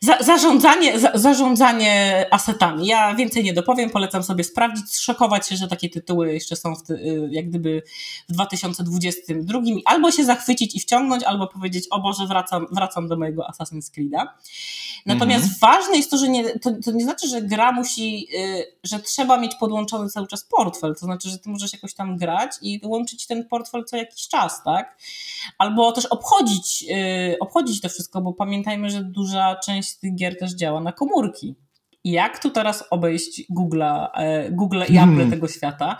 za, 0.00 0.18
zarządzanie, 0.20 0.98
za, 0.98 1.10
zarządzanie 1.14 2.26
asetami. 2.30 2.86
Ja 2.86 3.14
więcej 3.14 3.44
nie 3.44 3.52
dopowiem, 3.52 3.90
polecam 3.90 4.22
sobie 4.22 4.44
sprawdzić, 4.44 4.96
szokować 4.96 5.48
się, 5.48 5.56
że 5.56 5.68
takie 5.68 5.88
tytuły 5.88 6.32
jeszcze 6.32 6.56
są 6.56 6.74
w, 6.74 6.90
y, 6.90 7.28
jak 7.30 7.48
gdyby 7.48 7.82
w 8.28 8.32
2022 8.32 9.60
albo 9.84 10.10
się 10.10 10.24
zachwycić 10.24 10.76
i 10.76 10.80
wciągnąć, 10.80 11.24
albo 11.24 11.46
powiedzieć, 11.46 11.84
o 11.90 12.00
Boże, 12.00 12.26
wracam, 12.26 12.66
wracam 12.72 13.08
do 13.08 13.16
mojego 13.16 13.46
Assassin's 13.52 13.90
Creed'a. 13.90 14.26
Natomiast 15.06 15.44
mhm. 15.44 15.58
ważne 15.60 15.96
jest 15.96 16.10
to, 16.10 16.18
że 16.18 16.28
nie, 16.28 16.58
to, 16.58 16.70
to 16.84 16.92
nie 16.92 17.04
znaczy, 17.04 17.28
że 17.28 17.42
gra 17.42 17.72
musi, 17.72 18.28
y, 18.34 18.76
że 18.84 18.98
trzeba 18.98 19.38
mieć 19.38 19.54
podłączony 19.54 20.08
cały 20.08 20.26
czas 20.26 20.44
portfel, 20.44 20.94
to 20.94 21.06
znaczy, 21.06 21.28
że 21.28 21.38
ty 21.38 21.50
możesz 21.50 21.72
jakoś 21.72 21.94
tam 21.94 22.16
grać 22.16 22.50
i 22.62 22.80
łączyć 22.84 23.26
ten 23.26 23.48
portfel 23.48 23.84
co 23.84 23.96
jakiś 23.96 24.28
czas, 24.28 24.62
tak? 24.64 24.98
Albo 25.58 25.92
też 25.92 26.06
obchodzić, 26.06 26.84
y, 27.32 27.38
obchodzić 27.40 27.80
to 27.80 27.88
wszystko, 27.88 28.20
bo 28.20 28.32
pamiętajmy, 28.32 28.90
że 28.90 29.04
duża 29.04 29.56
część 29.56 29.96
tych 29.96 30.14
gier 30.14 30.38
też 30.38 30.54
działa 30.54 30.80
na 30.80 30.92
komórki. 30.92 31.54
Jak 32.04 32.42
tu 32.42 32.50
teraz 32.50 32.84
obejść 32.90 33.42
Google'a, 33.50 34.08
e, 34.14 34.50
Google 34.50 34.82
i 34.88 34.94
hmm. 34.94 35.20
Apple 35.20 35.30
tego 35.30 35.48
świata? 35.48 35.96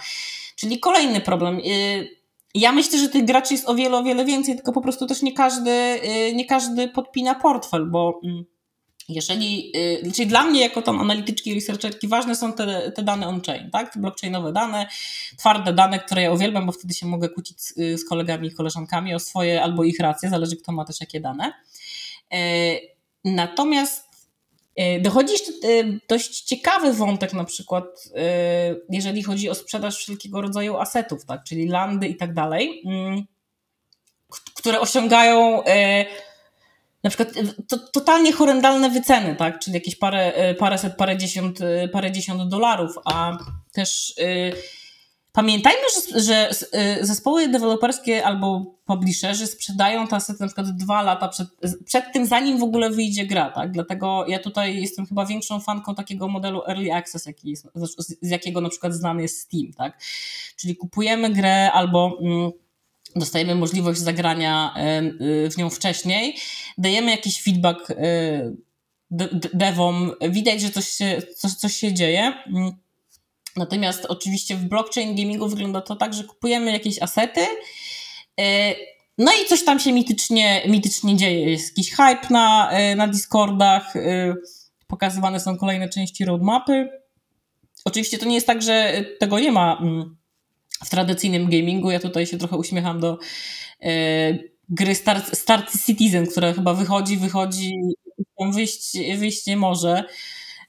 Czyli 0.57 0.81
kolejny 0.81 1.21
problem. 1.21 1.59
Y, 1.59 2.09
ja 2.55 2.73
myślę, 2.73 2.99
że 2.99 3.09
tych 3.09 3.25
graczy 3.25 3.55
jest 3.55 3.69
o 3.69 3.75
wiele, 3.75 3.97
o 3.99 4.03
wiele 4.03 4.25
więcej, 4.25 4.57
tylko 4.57 4.73
po 4.73 4.81
prostu 4.81 5.07
też 5.07 5.23
nie 5.23 5.33
każdy, 5.33 6.01
nie 6.35 6.45
każdy 6.45 6.89
podpina 6.89 7.35
portfel, 7.35 7.91
bo 7.91 8.21
mm, 8.25 8.45
jeżeli, 9.09 9.73
yy, 9.75 10.13
czyli 10.13 10.29
dla 10.29 10.45
mnie 10.45 10.61
jako 10.61 10.83
tam 10.83 11.01
analityczki 11.01 11.51
i 11.51 11.55
researcherki 11.55 12.09
ważne 12.09 12.37
są 12.37 12.53
te, 12.53 12.93
te 12.93 13.03
dane 13.03 13.29
on-chain, 13.29 13.71
tak? 13.71 13.93
Te 13.93 14.01
blockchainowe 14.01 14.53
dane, 14.53 14.87
twarde 15.37 15.73
dane, 15.73 15.99
które 15.99 16.23
ja 16.23 16.33
uwielbiam, 16.33 16.67
bo 16.67 16.73
wtedy 16.73 16.95
się 16.95 17.07
mogę 17.07 17.29
kłócić 17.29 17.61
z, 17.61 17.75
z 18.01 18.09
kolegami 18.09 18.49
i 18.49 18.53
koleżankami 18.53 19.15
o 19.15 19.19
swoje 19.19 19.63
albo 19.63 19.85
ich 19.85 20.01
racje, 20.01 20.31
zależy 20.31 20.57
kto 20.57 20.73
ma 20.73 20.85
też 20.85 21.01
jakie 21.01 21.21
dane. 21.21 21.53
Yy, 22.33 22.39
natomiast 23.25 24.07
yy, 24.77 25.01
Dochodzi 25.01 25.33
jeszcze 25.33 25.53
yy, 25.69 26.01
dość 26.09 26.41
ciekawy 26.41 26.93
wątek, 26.93 27.33
na 27.33 27.45
przykład, 27.45 27.85
jeżeli 28.91 29.23
chodzi 29.23 29.51
o 29.51 29.55
sprzedaż 29.55 29.97
wszelkiego 29.97 30.41
rodzaju 30.41 30.77
asetów, 30.77 31.25
tak, 31.25 31.45
czyli 31.45 31.69
landy 31.69 32.09
i 32.09 32.17
tak 32.17 32.35
dalej, 32.35 32.83
mm, 32.87 33.27
które 34.55 34.81
osiągają 34.81 35.63
na 37.07 37.11
przykład 37.11 37.37
y, 37.37 37.63
to, 37.69 37.79
totalnie 37.79 38.33
horrendalne 38.33 38.91
wyceny, 38.91 39.37
tak? 39.37 39.59
Czyli 39.59 39.75
jakieś 39.75 39.97
parę, 39.97 40.51
y, 40.51 40.55
paręset, 40.55 40.97
parędziesiąt, 40.97 41.61
y, 41.61 41.89
parędziesiąt 41.93 42.49
dolarów, 42.49 42.93
a 43.05 43.39
też 43.73 44.15
pamiętajmy, 45.33 45.83
że, 45.95 46.21
że 46.21 46.51
zespoły 47.01 47.49
deweloperskie 47.49 48.25
albo 48.25 48.75
publisherzy 48.85 49.47
sprzedają 49.47 50.07
te 50.07 50.17
asety 50.17 50.41
na 50.41 50.47
przykład 50.47 50.77
dwa 50.77 51.03
lata 51.03 51.29
przed, 51.29 51.49
przed 51.85 52.13
tym, 52.13 52.27
zanim 52.27 52.59
w 52.59 52.63
ogóle 52.63 52.91
wyjdzie 52.91 53.27
gra, 53.27 53.51
tak? 53.51 53.73
Dlatego 53.73 54.25
ja 54.29 54.39
tutaj 54.39 54.81
jestem 54.81 55.07
chyba 55.07 55.27
większą 55.27 55.61
fanką 55.61 55.95
takiego 55.95 56.29
modelu 56.29 56.63
early 56.69 56.93
access, 56.95 57.27
jaki 57.27 57.51
jest, 57.51 57.67
z 58.21 58.31
jakiego 58.31 58.61
na 58.61 58.69
przykład 58.69 58.95
znany 58.95 59.23
jest 59.23 59.41
Steam, 59.41 59.73
tak? 59.73 60.03
Czyli 60.57 60.77
kupujemy 60.77 61.31
grę 61.31 61.73
albo... 61.73 62.19
Mm, 62.21 62.53
dostajemy 63.17 63.55
możliwość 63.55 64.01
zagrania 64.01 64.75
e, 64.77 65.03
w 65.51 65.57
nią 65.57 65.71
wcześniej, 65.71 66.37
dajemy 66.79 67.11
jakiś 67.11 67.43
feedback 67.43 67.91
e, 67.91 67.97
devom, 69.55 70.13
widać, 70.31 70.61
że 70.61 70.71
coś 70.71 70.89
się, 70.89 71.23
coś, 71.37 71.53
coś 71.53 71.77
się 71.77 71.93
dzieje. 71.93 72.33
Natomiast 73.57 74.05
oczywiście 74.05 74.57
w 74.57 74.65
blockchain 74.65 75.17
gamingu 75.17 75.49
wygląda 75.49 75.81
to 75.81 75.97
tak, 75.97 76.15
że 76.15 76.25
kupujemy 76.25 76.73
jakieś 76.73 77.03
asety, 77.03 77.41
e, 78.41 78.75
no 79.19 79.33
i 79.33 79.47
coś 79.49 79.65
tam 79.65 79.81
się 79.81 79.93
mitycznie, 79.93 80.63
mitycznie 80.69 81.17
dzieje. 81.17 81.51
Jest 81.51 81.69
jakiś 81.69 81.91
hype 81.91 82.27
na, 82.31 82.71
na 82.97 83.09
Discordach, 83.09 83.95
pokazywane 84.87 85.41
są 85.41 85.59
kolejne 85.59 85.89
części 85.89 86.25
roadmapy. 86.25 86.89
Oczywiście 87.85 88.19
to 88.19 88.27
nie 88.27 88.35
jest 88.35 88.47
tak, 88.47 88.63
że 88.63 89.05
tego 89.21 89.41
nie 89.41 89.53
ma 89.53 89.79
mm, 89.81 90.17
w 90.85 90.91
tradycyjnym 90.91 91.51
gamingu. 91.51 91.91
Ja 91.91 92.01
tutaj 92.01 92.27
się 92.27 92.39
trochę 92.39 92.57
uśmiecham 92.57 93.01
do 93.01 93.19
e, 93.83 94.39
gry 94.69 94.95
Star, 94.95 95.23
Star 95.33 95.67
Citizen, 95.87 96.27
która 96.27 96.53
chyba 96.53 96.75
wychodzi, 96.75 97.17
wychodzi, 97.17 97.81
wyjść, 98.53 98.99
wyjść 99.19 99.47
nie 99.47 99.57
może. 99.57 100.05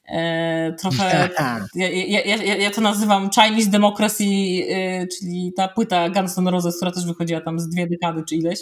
E, 0.08 0.74
trochę, 0.80 1.30
ja, 1.76 1.90
ja, 1.90 2.36
ja, 2.36 2.56
ja 2.56 2.72
to 2.72 2.82
nazywam 2.82 3.30
Chinese 3.30 3.70
Democracy, 3.70 4.24
e, 4.70 5.08
czyli 5.08 5.54
ta 5.56 5.68
płyta 5.68 6.10
Guns 6.10 6.38
N' 6.38 6.48
Roses, 6.48 6.76
która 6.76 6.92
też 6.92 7.06
wychodziła 7.06 7.42
tam 7.42 7.60
z 7.60 7.70
dwie 7.70 7.88
dekady 7.88 8.24
czy 8.30 8.36
ileś, 8.36 8.60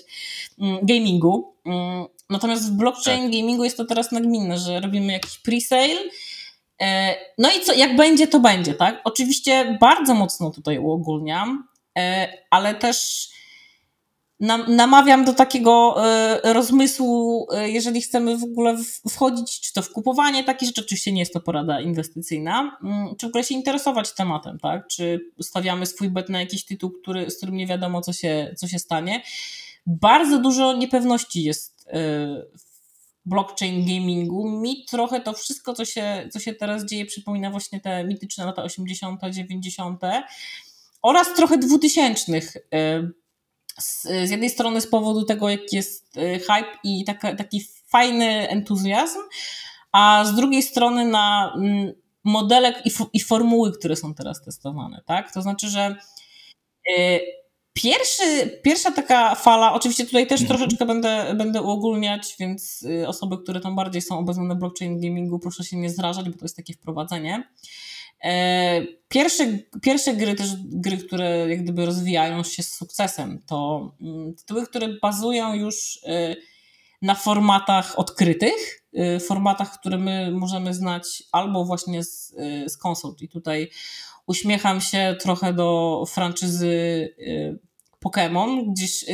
mm, 0.59 0.77
gamingu. 0.83 1.53
Mm, 1.65 2.05
natomiast 2.29 2.71
w 2.71 2.77
blockchain 2.77 3.23
tak. 3.23 3.31
gamingu 3.31 3.63
jest 3.63 3.77
to 3.77 3.85
teraz 3.85 4.11
nagminne, 4.11 4.57
że 4.57 4.79
robimy 4.79 5.13
jakiś 5.13 5.39
pre-sale, 5.47 6.09
no 7.37 7.49
i 7.51 7.65
co, 7.65 7.73
jak 7.73 7.95
będzie, 7.95 8.27
to 8.27 8.39
będzie, 8.39 8.73
tak? 8.73 9.01
Oczywiście 9.03 9.77
bardzo 9.81 10.13
mocno 10.13 10.51
tutaj 10.51 10.79
uogólniam, 10.79 11.67
e, 11.97 12.27
ale 12.49 12.75
też 12.75 13.29
namawiam 14.67 15.25
do 15.25 15.33
takiego 15.33 15.95
e, 16.07 16.53
rozmysłu, 16.53 17.47
jeżeli 17.65 18.01
chcemy 18.01 18.37
w 18.37 18.43
ogóle 18.43 18.77
wchodzić, 19.09 19.61
czy 19.61 19.73
to 19.73 19.81
w 19.81 19.91
kupowanie 19.91 20.43
takich 20.43 20.67
rzeczy, 20.67 20.81
oczywiście 20.81 21.11
nie 21.11 21.19
jest 21.19 21.33
to 21.33 21.39
porada 21.39 21.81
inwestycyjna, 21.81 22.77
mm, 22.83 23.15
czy 23.15 23.25
w 23.25 23.29
ogóle 23.29 23.43
się 23.43 23.55
interesować 23.55 24.15
tematem, 24.15 24.59
tak? 24.59 24.87
Czy 24.87 25.19
stawiamy 25.41 25.85
swój 25.85 26.09
bet 26.09 26.29
na 26.29 26.39
jakiś 26.39 26.65
tytuł, 26.65 26.91
który, 26.91 27.29
z 27.31 27.37
którym 27.37 27.55
nie 27.55 27.67
wiadomo, 27.67 28.01
co 28.01 28.13
się, 28.13 28.53
co 28.57 28.67
się 28.67 28.79
stanie. 28.79 29.23
Bardzo 29.85 30.39
dużo 30.39 30.73
niepewności 30.73 31.43
jest 31.43 31.87
blockchain 33.25 33.85
gamingu. 33.85 34.49
Mi 34.49 34.85
trochę 34.85 35.21
to 35.21 35.33
wszystko, 35.33 35.73
co 35.73 35.85
się, 35.85 36.29
co 36.31 36.39
się 36.39 36.53
teraz 36.53 36.85
dzieje, 36.85 37.05
przypomina 37.05 37.51
właśnie 37.51 37.81
te 37.81 38.03
mityczne 38.03 38.45
lata 38.45 38.63
80., 38.63 39.21
90. 39.29 40.01
oraz 41.01 41.33
trochę 41.33 41.57
2000. 41.57 42.33
E, 42.73 43.09
z, 43.79 44.03
z 44.03 44.29
jednej 44.29 44.49
strony 44.49 44.81
z 44.81 44.87
powodu 44.87 45.23
tego, 45.23 45.49
jaki 45.49 45.75
jest 45.75 46.17
e, 46.17 46.39
hype 46.39 46.77
i 46.83 47.03
taka, 47.05 47.35
taki 47.35 47.61
fajny 47.87 48.49
entuzjazm, 48.49 49.19
a 49.91 50.25
z 50.25 50.35
drugiej 50.35 50.63
strony 50.63 51.05
na 51.05 51.53
mm, 51.55 51.93
modelek 52.23 52.85
i, 52.85 52.91
i 53.13 53.19
formuły, 53.19 53.71
które 53.71 53.95
są 53.95 54.13
teraz 54.13 54.41
testowane. 54.41 55.01
Tak? 55.05 55.33
To 55.33 55.41
znaczy, 55.41 55.69
że 55.69 55.95
e, 56.97 57.19
Pierwszy, 57.83 58.59
pierwsza 58.63 58.91
taka 58.91 59.35
fala, 59.35 59.73
oczywiście 59.73 60.05
tutaj 60.05 60.27
też 60.27 60.41
mhm. 60.41 60.59
troszeczkę 60.59 60.85
będę, 60.85 61.33
będę 61.37 61.61
uogólniać, 61.61 62.35
więc 62.39 62.81
y, 62.81 63.07
osoby, 63.07 63.37
które 63.37 63.61
tam 63.61 63.75
bardziej 63.75 64.01
są 64.01 64.19
obecne 64.19 64.55
w 64.55 64.57
blockchain 64.57 64.99
gamingu, 65.01 65.39
proszę 65.39 65.63
się 65.63 65.77
nie 65.77 65.89
zrażać, 65.89 66.29
bo 66.29 66.37
to 66.37 66.45
jest 66.45 66.55
takie 66.55 66.73
wprowadzenie. 66.73 67.49
E, 68.23 68.81
pierwsze, 69.07 69.57
pierwsze 69.81 70.13
gry, 70.13 70.35
też 70.35 70.49
gry, 70.63 70.97
które 70.97 71.49
jak 71.49 71.63
gdyby 71.63 71.85
rozwijają 71.85 72.43
się 72.43 72.63
z 72.63 72.73
sukcesem, 72.73 73.41
to 73.47 73.91
mm, 74.01 74.35
tytuły, 74.35 74.67
które 74.67 74.87
bazują 75.01 75.53
już 75.53 75.95
y, 75.95 76.35
na 77.01 77.15
formatach 77.15 77.99
odkrytych, 77.99 78.83
y, 79.15 79.19
formatach, 79.19 79.79
które 79.79 79.97
my 79.97 80.31
możemy 80.31 80.73
znać 80.73 81.23
albo 81.31 81.65
właśnie 81.65 82.03
z, 82.03 82.33
z 82.67 82.77
konsol. 82.77 83.15
I 83.21 83.29
tutaj 83.29 83.69
uśmiecham 84.27 84.81
się 84.81 85.15
trochę 85.19 85.53
do 85.53 86.03
franczyzy 86.07 86.67
y, 87.19 87.59
Pokémon, 88.05 88.71
gdyż, 88.71 89.05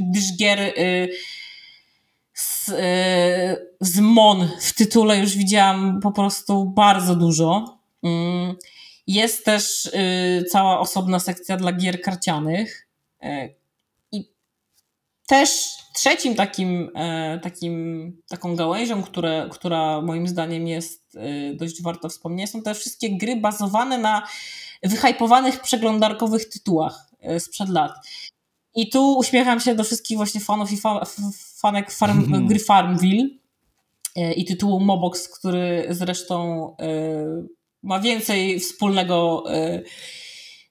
gdyż, 0.00 0.36
gier 0.36 0.60
y, 0.60 1.08
z, 2.34 2.68
y, 2.68 2.74
z 3.80 4.00
Mon 4.00 4.48
w 4.60 4.74
tytule 4.74 5.18
już 5.18 5.36
widziałam 5.36 6.00
po 6.00 6.12
prostu 6.12 6.64
bardzo 6.64 7.16
dużo. 7.16 7.78
Mm, 8.02 8.56
jest 9.06 9.44
też 9.44 9.90
cała 10.50 10.80
osobna 10.80 11.18
sekcja 11.18 11.56
dla 11.56 11.72
gier 11.72 12.00
karcianych. 12.00 12.88
Też 15.28 15.76
trzecim 15.94 16.34
takim, 16.34 16.90
takim, 17.42 18.12
taką 18.28 18.56
gałęzią, 18.56 19.02
które, 19.02 19.48
która 19.52 20.00
moim 20.00 20.28
zdaniem 20.28 20.68
jest 20.68 21.18
dość 21.54 21.82
warta 21.82 22.08
wspomnienia, 22.08 22.46
są 22.46 22.62
te 22.62 22.74
wszystkie 22.74 23.16
gry 23.16 23.36
bazowane 23.36 23.98
na 23.98 24.22
wyhypowanych 24.82 25.60
przeglądarkowych 25.60 26.48
tytułach 26.48 27.06
e, 27.20 27.40
sprzed 27.40 27.68
lat. 27.68 27.92
I 28.74 28.90
tu 28.90 29.18
uśmiecham 29.18 29.60
się 29.60 29.74
do 29.74 29.84
wszystkich 29.84 30.16
właśnie 30.16 30.40
fanów 30.40 30.72
i 30.72 30.76
fa 30.76 31.04
fanek 31.56 31.90
farm, 31.90 32.24
mm. 32.24 32.46
gry 32.46 32.58
Farmville 32.58 33.28
e, 34.16 34.32
i 34.32 34.44
tytułu 34.44 34.80
Mobox, 34.80 35.28
który 35.38 35.86
zresztą 35.90 36.66
e, 36.80 36.86
ma 37.82 38.00
więcej 38.00 38.60
wspólnego 38.60 39.44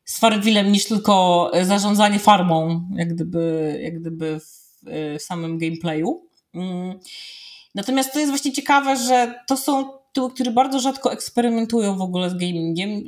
z 0.08 0.20
Farmvillem 0.20 0.72
niż 0.72 0.86
tylko 0.86 1.52
zarządzanie 1.63 2.20
farmą, 2.20 2.89
jak 2.96 3.13
gdyby, 3.13 3.80
jak 3.84 4.00
gdyby 4.00 4.39
w, 4.39 4.84
w 5.20 5.22
samym 5.22 5.58
gameplayu. 5.58 6.28
Mm. 6.54 7.00
Natomiast 7.76 8.13
to 8.13 8.20
jest 8.20 8.32
właśnie 8.32 8.54
ciekawe, 8.54 8.98
że 8.98 9.43
to 9.48 9.58
są 9.58 9.89
tytuły, 10.08 10.34
które 10.34 10.52
bardzo 10.52 10.80
rzadko 10.80 11.12
eksperymentują 11.12 11.98
w 11.98 12.02
ogóle 12.02 12.30
z 12.30 12.34
gamingiem. 12.34 13.02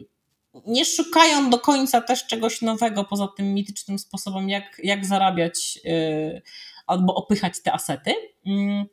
Nie 0.67 0.85
szukają 0.85 1.49
do 1.49 1.59
końca 1.59 2.01
też 2.01 2.27
czegoś 2.27 2.61
nowego 2.61 3.03
poza 3.03 3.27
tym 3.37 3.53
mitycznym 3.53 3.99
sposobem, 3.99 4.49
jak, 4.49 4.81
jak 4.83 5.05
zarabiać 5.05 5.79
yy, 5.83 6.41
albo 6.87 7.15
opychać 7.15 7.53
te 7.63 7.73
asety. 7.73 8.13
Yy. 8.45 8.85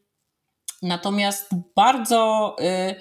Natomiast 0.83 1.51
bardzo 1.77 2.57
yy, 2.59 2.95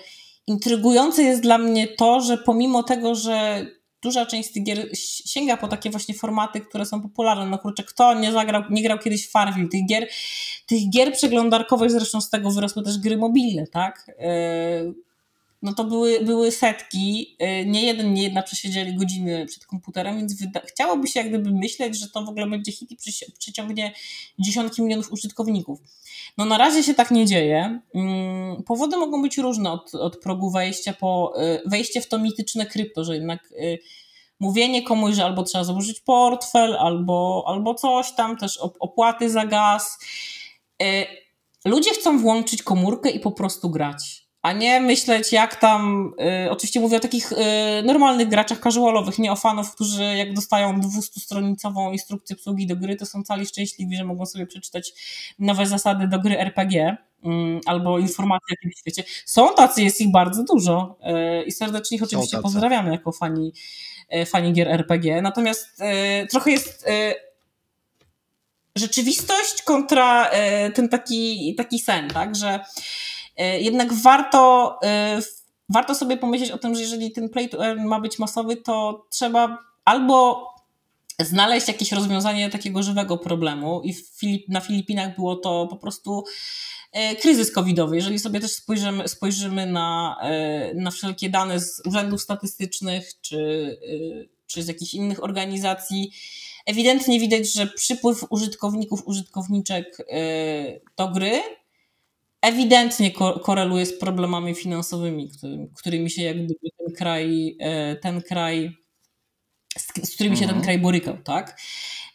intrygujące 0.48 1.24
jest 1.24 1.42
dla 1.42 1.58
mnie 1.58 1.88
to, 1.88 2.22
że 2.22 2.38
pomimo 2.38 2.84
tego, 2.84 3.16
że 3.16 3.66
duża 4.06 4.26
część 4.26 4.52
tych 4.52 4.64
gier 4.64 4.90
sięga 5.26 5.58
po 5.58 5.68
takie 5.68 5.90
właśnie 5.90 6.16
formaty, 6.16 6.62
które 6.62 6.86
są 6.86 7.02
popularne. 7.02 7.46
No 7.46 7.58
kurczę, 7.58 7.84
kto 7.84 8.14
nie 8.14 8.32
zagrał, 8.32 8.64
nie 8.70 8.84
grał 8.84 9.00
kiedyś 9.00 9.28
w 9.28 9.32
Farmville? 9.32 9.70
Tych 9.70 9.88
gier, 9.88 10.08
tych 10.66 10.90
gier 10.90 11.14
przeglądarkowych, 11.14 11.92
zresztą 11.92 12.22
z 12.22 12.30
tego 12.30 12.52
wyrosły 12.52 12.84
też 12.84 12.98
gry 12.98 13.18
mobilne, 13.18 13.68
tak? 13.68 14.12
E, 14.20 14.94
no 15.62 15.74
to 15.74 15.84
były, 15.84 16.20
były 16.20 16.52
setki, 16.52 17.36
e, 17.40 17.66
nie 17.66 17.86
jeden, 17.86 18.14
nie 18.14 18.24
jedna 18.24 18.44
przesiedzieli 18.44 18.96
godziny 18.96 19.46
przed 19.46 19.66
komputerem, 19.66 20.18
więc 20.18 20.36
chciałoby 20.68 21.08
się 21.08 21.20
jak 21.20 21.30
gdyby 21.30 21.52
myśleć, 21.52 22.00
że 22.00 22.10
to 22.10 22.24
w 22.24 22.30
ogóle 22.30 22.48
będzie 22.48 22.72
hit 22.72 22.92
i 22.92 22.98
przyciągnie 23.40 23.94
dziesiątki 24.40 24.82
milionów 24.82 25.12
użytkowników. 25.12 25.80
No 26.38 26.46
na 26.46 26.58
razie 26.58 26.84
się 26.84 26.94
tak 26.94 27.12
nie 27.12 27.26
dzieje. 27.26 27.80
Mm, 27.96 28.64
powody 28.64 28.98
mogą 28.98 29.22
być 29.22 29.38
różne 29.38 29.72
od, 29.72 29.96
od 29.96 30.20
progu 30.20 30.52
wejścia 30.52 30.94
po 30.94 31.34
y, 31.42 31.62
wejście 31.66 32.02
w 32.02 32.08
to 32.08 32.20
mityczne 32.20 32.66
krypto, 32.66 33.04
że 33.04 33.16
jednak 33.16 33.52
y, 33.52 33.80
mówienie 34.40 34.84
komuś, 34.84 35.16
że 35.16 35.26
albo 35.26 35.44
trzeba 35.44 35.64
założyć 35.64 36.00
portfel, 36.00 36.78
albo, 36.78 37.44
albo 37.48 37.74
coś 37.74 38.12
tam, 38.12 38.38
też 38.38 38.58
opłaty 38.58 39.30
za 39.30 39.46
gaz. 39.46 40.00
Y, 40.82 41.06
ludzie 41.66 41.92
chcą 41.92 42.20
włączyć 42.20 42.64
komórkę 42.64 43.10
i 43.10 43.20
po 43.20 43.32
prostu 43.32 43.70
grać 43.70 44.25
a 44.46 44.52
nie 44.52 44.82
myśleć 44.82 45.32
jak 45.32 45.56
tam, 45.56 46.14
y, 46.46 46.52
oczywiście 46.52 46.80
mówię 46.80 46.98
o 46.98 47.00
takich 47.00 47.32
y, 47.32 47.36
normalnych 47.84 48.28
graczach 48.28 48.60
casualowych, 48.60 49.20
nie 49.20 49.32
o 49.32 49.36
fanów, 49.36 49.76
którzy 49.76 50.04
jak 50.04 50.34
dostają 50.34 50.82
200-stronicową 50.82 51.92
instrukcję 51.92 52.36
obsługi 52.36 52.68
do 52.68 52.76
gry, 52.76 52.96
to 52.96 53.06
są 53.06 53.24
cali 53.24 53.46
szczęśliwi, 53.46 53.98
że 53.98 54.04
mogą 54.04 54.26
sobie 54.26 54.48
przeczytać 54.48 54.94
nowe 55.40 55.68
zasady 55.68 56.08
do 56.08 56.20
gry 56.20 56.40
RPG 56.40 56.98
y, 57.26 57.28
albo 57.66 58.00
informacje 58.00 58.46
o 58.50 58.54
jakimś 58.54 58.80
świecie. 58.80 59.04
Są 59.26 59.56
tacy, 59.56 59.82
jest 59.82 60.02
ich 60.02 60.12
bardzo 60.12 60.44
dużo 60.44 60.98
y, 61.40 61.44
i 61.44 61.52
serdecznie 61.52 61.98
ich 61.98 62.04
oczywiście 62.04 62.38
pozdrawiamy 62.38 62.92
jako 62.92 63.12
fani, 63.12 63.54
y, 64.16 64.26
fani 64.26 64.54
gier 64.54 64.68
RPG, 64.68 65.22
natomiast 65.22 65.82
y, 65.82 66.28
trochę 66.28 66.52
jest 66.52 66.86
rzeczywistość 68.76 69.62
kontra 69.62 70.30
ten 70.74 70.90
taki, 70.90 71.56
taki 71.58 71.80
sen, 71.80 72.08
tak, 72.10 72.36
że 72.36 72.60
jednak 73.38 73.94
warto, 73.94 74.78
e, 74.84 75.20
warto 75.70 75.96
sobie 75.96 76.18
pomyśleć 76.18 76.52
o 76.52 76.58
tym, 76.58 76.76
że 76.76 76.82
jeżeli 76.82 77.12
ten 77.12 77.30
play 77.30 77.50
to 77.50 77.66
earn 77.66 77.86
ma 77.86 78.00
być 78.00 78.20
masowy, 78.20 78.58
to 78.58 79.06
trzeba 79.10 79.58
albo 79.86 80.48
znaleźć 81.20 81.68
jakieś 81.68 81.92
rozwiązanie 81.92 82.50
takiego 82.50 82.84
żywego 82.84 83.18
problemu 83.18 83.82
i 83.84 83.94
Filip, 83.94 84.50
na 84.50 84.62
Filipinach 84.62 85.16
było 85.16 85.36
to 85.36 85.68
po 85.68 85.76
prostu 85.76 86.24
e, 86.92 87.16
kryzys 87.16 87.52
covidowy. 87.52 87.96
Jeżeli 87.96 88.20
sobie 88.20 88.40
też 88.40 88.52
spojrzymy, 88.52 89.08
spojrzymy 89.08 89.66
na, 89.66 90.18
na 90.76 90.92
wszelkie 90.92 91.30
dane 91.30 91.60
z 91.60 91.82
urzędów 91.86 92.22
statystycznych 92.22 93.22
czy, 93.22 93.78
czy 94.48 94.64
z 94.64 94.68
jakichś 94.68 94.94
innych 94.94 95.24
organizacji, 95.24 96.12
ewidentnie 96.66 97.20
widać, 97.20 97.54
że 97.54 97.68
przypływ 97.68 98.26
użytkowników, 98.30 99.08
użytkowniczek 99.08 99.98
do 100.98 101.08
gry 101.08 101.42
ewidentnie 102.46 103.12
ko 103.12 103.40
koreluje 103.40 103.86
z 103.86 104.00
problemami 104.00 104.56
finansowymi, 104.56 105.30
który, 105.30 105.70
którymi 105.78 106.10
się 106.10 106.24
jak 106.24 106.38
gdyby 106.38 106.70
ten 106.78 106.96
kraj, 106.96 107.58
e, 107.60 107.96
ten 107.96 108.22
kraj 108.22 108.72
z, 109.78 110.10
z 110.10 110.16
którymi 110.16 110.38
się 110.38 110.42
ten 110.42 110.50
mhm. 110.50 110.64
kraj 110.64 110.80
borykał, 110.80 111.18
tak? 111.24 111.58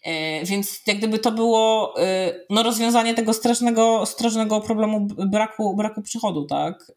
E, 0.05 0.45
więc 0.45 0.81
jak 0.87 0.99
gdyby 0.99 1.19
to 1.19 1.33
było 1.33 1.95
e, 2.03 2.33
no, 2.51 2.63
rozwiązanie 2.63 3.15
tego 3.15 3.33
strasznego, 3.33 4.07
strasznego 4.07 4.61
problemu 4.61 5.07
braku, 5.07 5.77
braku 5.77 6.03
przychodu, 6.03 6.47
tak? 6.47 6.93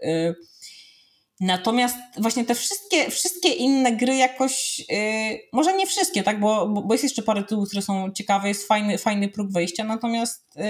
Natomiast 1.43 1.97
właśnie 2.17 2.45
te 2.45 2.55
wszystkie, 2.55 3.11
wszystkie 3.11 3.49
inne 3.49 3.91
gry 3.91 4.15
jakoś, 4.15 4.79
yy, 4.79 5.39
może 5.53 5.73
nie 5.73 5.87
wszystkie, 5.87 6.23
tak, 6.23 6.39
bo, 6.39 6.67
bo 6.67 6.93
jest 6.93 7.03
jeszcze 7.03 7.21
parę 7.21 7.41
tytułów, 7.41 7.67
które 7.67 7.81
są 7.81 8.11
ciekawe, 8.11 8.47
jest 8.47 8.67
fajny, 8.67 8.97
fajny 8.97 9.29
próg 9.29 9.51
wejścia, 9.51 9.83
natomiast 9.83 10.45
yy, 10.55 10.63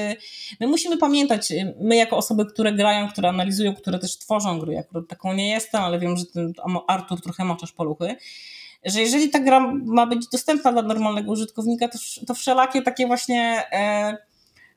my 0.59 0.67
musimy 0.67 0.97
pamiętać, 0.97 1.51
y, 1.51 1.75
my 1.81 1.95
jako 1.95 2.17
osoby, 2.17 2.45
które 2.45 2.73
grają, 2.73 3.09
które 3.09 3.29
analizują, 3.29 3.75
które 3.75 3.99
też 3.99 4.17
tworzą 4.17 4.59
gry, 4.59 4.77
akurat 4.77 5.07
taką 5.07 5.33
nie 5.33 5.49
jestem, 5.49 5.81
ale 5.81 5.99
wiem, 5.99 6.17
że 6.17 6.25
ten 6.25 6.53
Artur 6.87 7.21
trochę 7.21 7.45
maczasz 7.45 7.71
poluchy, 7.71 8.15
że 8.85 9.01
jeżeli 9.01 9.29
ta 9.29 9.39
gra 9.39 9.73
ma 9.85 10.05
być 10.05 10.27
dostępna 10.31 10.71
dla 10.71 10.81
normalnego 10.81 11.31
użytkownika, 11.31 11.87
to, 11.87 11.97
to 12.27 12.33
wszelakie 12.33 12.81
takie 12.81 13.07
właśnie... 13.07 13.63
Yy, 14.11 14.32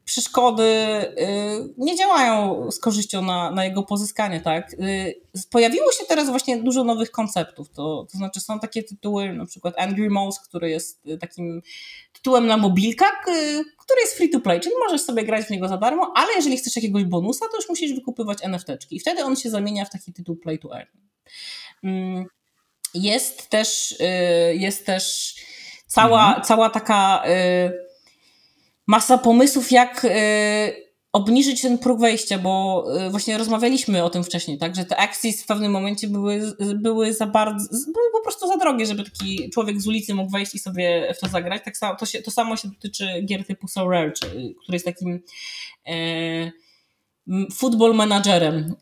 przeszkody 0.06 0.62
y, 0.62 1.74
nie 1.78 1.96
działają 1.96 2.66
z 2.70 2.78
korzyścią 2.78 3.22
na, 3.22 3.50
na 3.50 3.64
jego 3.64 3.82
pozyskanie, 3.82 4.40
tak? 4.40 4.72
Y, 4.72 5.20
pojawiło 5.50 5.92
się 5.92 6.04
teraz 6.08 6.30
właśnie 6.30 6.56
dużo 6.62 6.84
nowych 6.84 7.10
konceptów, 7.10 7.70
to, 7.70 8.06
to 8.12 8.18
znaczy 8.18 8.40
są 8.40 8.60
takie 8.60 8.82
tytuły, 8.82 9.32
na 9.32 9.46
przykład 9.46 9.74
Angry 9.78 10.10
Mouse, 10.10 10.40
który 10.48 10.70
jest 10.70 11.06
y, 11.06 11.18
takim 11.18 11.62
tytułem 12.12 12.46
na 12.46 12.56
mobilkach, 12.56 13.24
który 13.78 14.00
jest 14.00 14.16
free 14.16 14.30
to 14.30 14.40
play, 14.40 14.60
czyli 14.60 14.74
możesz 14.86 15.00
sobie 15.00 15.24
grać 15.24 15.46
w 15.46 15.50
niego 15.50 15.68
za 15.68 15.76
darmo, 15.76 16.12
ale 16.16 16.28
jeżeli 16.36 16.56
chcesz 16.56 16.76
jakiegoś 16.76 17.04
bonusa, 17.04 17.46
to 17.50 17.56
już 17.56 17.68
musisz 17.68 17.94
wykupywać 17.94 18.38
NFT-czki 18.42 18.96
i 18.96 19.00
wtedy 19.00 19.24
on 19.24 19.36
się 19.36 19.50
zamienia 19.50 19.84
w 19.84 19.90
taki 19.90 20.12
tytuł 20.12 20.36
play 20.36 20.58
to 20.58 20.76
earn. 20.76 20.90
Mm, 21.84 22.24
jest 22.94 23.48
też, 23.48 23.94
jest 24.52 24.86
też 24.86 25.34
cała, 25.86 26.26
mhm. 26.26 26.44
cała 26.44 26.70
taka 26.70 27.22
masa 28.86 29.18
pomysłów, 29.18 29.72
jak 29.72 30.04
y, 30.04 30.86
obniżyć 31.12 31.62
ten 31.62 31.78
próg 31.78 32.00
wejścia, 32.00 32.38
bo 32.38 32.84
y, 33.06 33.10
właśnie 33.10 33.38
rozmawialiśmy 33.38 34.04
o 34.04 34.10
tym 34.10 34.24
wcześniej, 34.24 34.58
tak, 34.58 34.76
że 34.76 34.84
te 34.84 34.96
akcje 34.96 35.32
w 35.32 35.46
pewnym 35.46 35.72
momencie 35.72 36.08
były, 36.08 36.56
były 36.74 37.14
za 37.14 37.26
bardzo, 37.26 37.68
były 37.70 38.10
po 38.12 38.22
prostu 38.22 38.48
za 38.48 38.56
drogie, 38.56 38.86
żeby 38.86 39.04
taki 39.04 39.50
człowiek 39.50 39.80
z 39.80 39.86
ulicy 39.86 40.14
mógł 40.14 40.30
wejść 40.30 40.54
i 40.54 40.58
sobie 40.58 41.14
w 41.16 41.20
to 41.20 41.28
zagrać. 41.28 41.62
Tak 41.64 41.76
samo, 41.76 41.96
to, 41.96 42.06
się, 42.06 42.22
to 42.22 42.30
samo 42.30 42.56
się 42.56 42.68
dotyczy 42.68 43.22
gier 43.26 43.46
typu 43.46 43.68
So 43.68 43.88
Rare, 43.88 44.12
czy, 44.12 44.26
który 44.62 44.76
jest 44.76 44.84
takim 44.84 45.20
e, 45.86 46.50
football 47.52 47.94
managerem. 47.94 48.74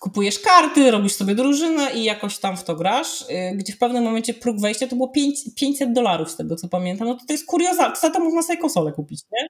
Kupujesz 0.00 0.38
karty, 0.38 0.90
robisz 0.90 1.12
sobie 1.12 1.34
drużynę 1.34 1.90
i 1.94 2.04
jakoś 2.04 2.38
tam 2.38 2.56
w 2.56 2.64
to 2.64 2.76
grasz, 2.76 3.22
y, 3.22 3.26
gdzie 3.54 3.72
w 3.72 3.78
pewnym 3.78 4.04
momencie 4.04 4.34
próg 4.34 4.60
wejścia 4.60 4.86
to 4.86 4.96
było 4.96 5.08
5, 5.08 5.54
500 5.56 5.92
dolarów 5.92 6.30
z 6.30 6.36
tego 6.36 6.56
co 6.56 6.68
pamiętam, 6.68 7.08
no 7.08 7.14
to 7.14 7.26
to 7.26 7.32
jest 7.32 7.46
kuriozalne, 7.46 7.96
za 7.96 8.10
to 8.10 8.20
można 8.20 8.42
sobie 8.42 8.58
konsolę 8.58 8.92
kupić, 8.92 9.20
nie? 9.32 9.48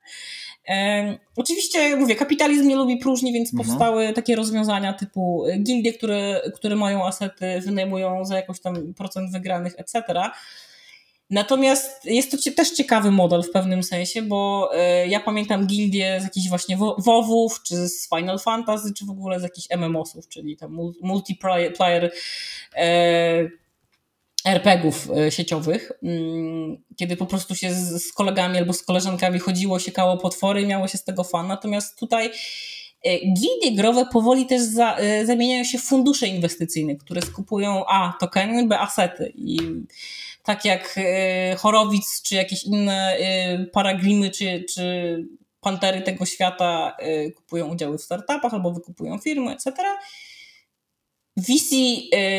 E, 0.75 1.19
oczywiście, 1.37 1.97
mówię, 1.97 2.15
kapitalizm 2.15 2.69
nie 2.69 2.77
lubi 2.77 2.97
próżni, 2.97 3.33
więc 3.33 3.55
mhm. 3.55 3.69
powstały 3.69 4.13
takie 4.13 4.37
rozwiązania 4.37 4.93
typu 4.93 5.47
y, 5.47 5.59
gildie, 5.59 5.93
które, 5.93 6.41
które 6.55 6.77
mają 6.77 7.07
asety, 7.07 7.61
wynajmują 7.61 8.25
za 8.25 8.37
jakoś 8.37 8.61
tam 8.61 8.95
procent 8.95 9.33
wygranych, 9.33 9.75
etc., 9.79 10.03
Natomiast 11.31 12.05
jest 12.05 12.31
to 12.31 12.53
też 12.57 12.71
ciekawy 12.71 13.11
model 13.11 13.43
w 13.43 13.51
pewnym 13.51 13.83
sensie, 13.83 14.23
bo 14.23 14.71
e, 14.75 15.07
ja 15.07 15.21
pamiętam 15.21 15.67
gildie 15.67 16.21
z 16.21 16.25
jakichś 16.25 16.49
właśnie 16.49 16.77
WoWów, 16.99 17.63
czy 17.63 17.89
z 17.89 18.09
Final 18.09 18.39
Fantasy, 18.39 18.93
czy 18.95 19.07
w 19.07 19.11
ogóle 19.11 19.41
z 19.41 19.43
jakichś 19.43 19.67
MMOsów, 19.77 20.29
czyli 20.29 20.57
tam 20.57 20.79
multiplayer 21.03 22.13
e, 22.77 23.49
RPGów 24.45 25.09
e, 25.11 25.31
sieciowych, 25.31 25.93
mm, 26.03 26.83
kiedy 26.97 27.17
po 27.17 27.27
prostu 27.27 27.55
się 27.55 27.75
z 27.75 28.13
kolegami 28.13 28.59
albo 28.59 28.73
z 28.73 28.83
koleżankami 28.83 29.39
chodziło, 29.39 29.79
siekało 29.79 30.17
potwory 30.17 30.63
i 30.63 30.67
miało 30.67 30.89
się 30.89 30.99
z 30.99 31.05
tego 31.05 31.25
fan. 31.25 31.47
Natomiast 31.47 31.99
tutaj 31.99 32.31
Gildie 33.35 33.77
growe 33.77 34.07
powoli 34.13 34.47
też 34.47 34.63
za, 34.63 34.97
zamieniają 35.25 35.65
się 35.65 35.79
w 35.79 35.83
fundusze 35.83 36.27
inwestycyjne, 36.27 36.97
które 36.97 37.23
skupują 37.23 37.85
A 37.87 38.15
tokeny, 38.21 38.67
B 38.67 38.79
asety 38.79 39.33
i 39.37 39.59
tak 40.43 40.65
jak 40.65 40.95
e, 40.97 41.57
Chorowic, 41.57 42.23
czy 42.23 42.35
jakieś 42.35 42.65
inne 42.65 43.17
e, 43.17 43.67
paraglimy, 43.67 44.31
czy, 44.31 44.65
czy 44.75 45.17
pantery 45.61 46.03
tego 46.03 46.27
świata 46.27 46.97
e, 46.99 47.31
kupują 47.31 47.69
udziały 47.69 47.99
w 47.99 48.03
startupach 48.03 48.55
albo 48.55 48.73
wykupują 48.73 49.19
firmy, 49.19 49.53
etc. 49.53 49.73
VC 51.37 51.77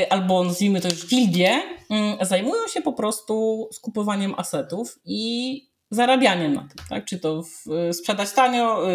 albo 0.10 0.44
nazwijmy 0.44 0.82
to 0.82 0.90
już 0.90 1.08
gildie 1.08 1.62
mm, 1.90 2.18
zajmują 2.22 2.68
się 2.68 2.82
po 2.82 2.94
prostu 2.94 3.68
skupowaniem 3.74 4.34
asetów 4.38 5.00
i 5.06 5.72
zarabianiem 5.92 6.54
na 6.54 6.62
tym, 6.62 6.86
tak? 6.90 7.06
Czy 7.06 7.20
to 7.20 7.44
w, 7.44 7.66
sprzedać 7.96 8.32
tanio, 8.32 8.88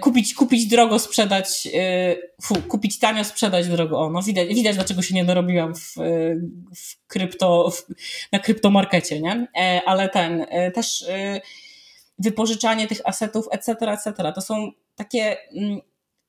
kupić, 0.00 0.34
kupić 0.34 0.66
drogo, 0.66 0.98
sprzedać, 0.98 1.68
y, 1.74 2.32
fu, 2.42 2.54
kupić 2.62 2.98
tanio, 2.98 3.24
sprzedać 3.24 3.68
drogo. 3.68 4.00
O, 4.00 4.10
no 4.10 4.22
widać, 4.22 4.48
widać 4.48 4.74
dlaczego 4.76 5.02
się 5.02 5.14
nie 5.14 5.24
dorobiłam 5.24 5.74
w, 5.74 5.98
y, 5.98 6.40
w 6.76 7.06
krypto, 7.06 7.70
w, 7.70 7.86
na 8.32 8.38
kryptomarkecie, 8.38 9.20
nie? 9.20 9.48
E, 9.56 9.82
ale 9.86 10.08
ten, 10.08 10.46
też 10.74 11.04
wypożyczanie 12.18 12.86
tych 12.86 13.00
asetów, 13.04 13.46
etc., 13.50 13.72
etc. 13.92 14.32
To 14.34 14.40
są 14.40 14.72
takie 14.94 15.36
mm, 15.52 15.80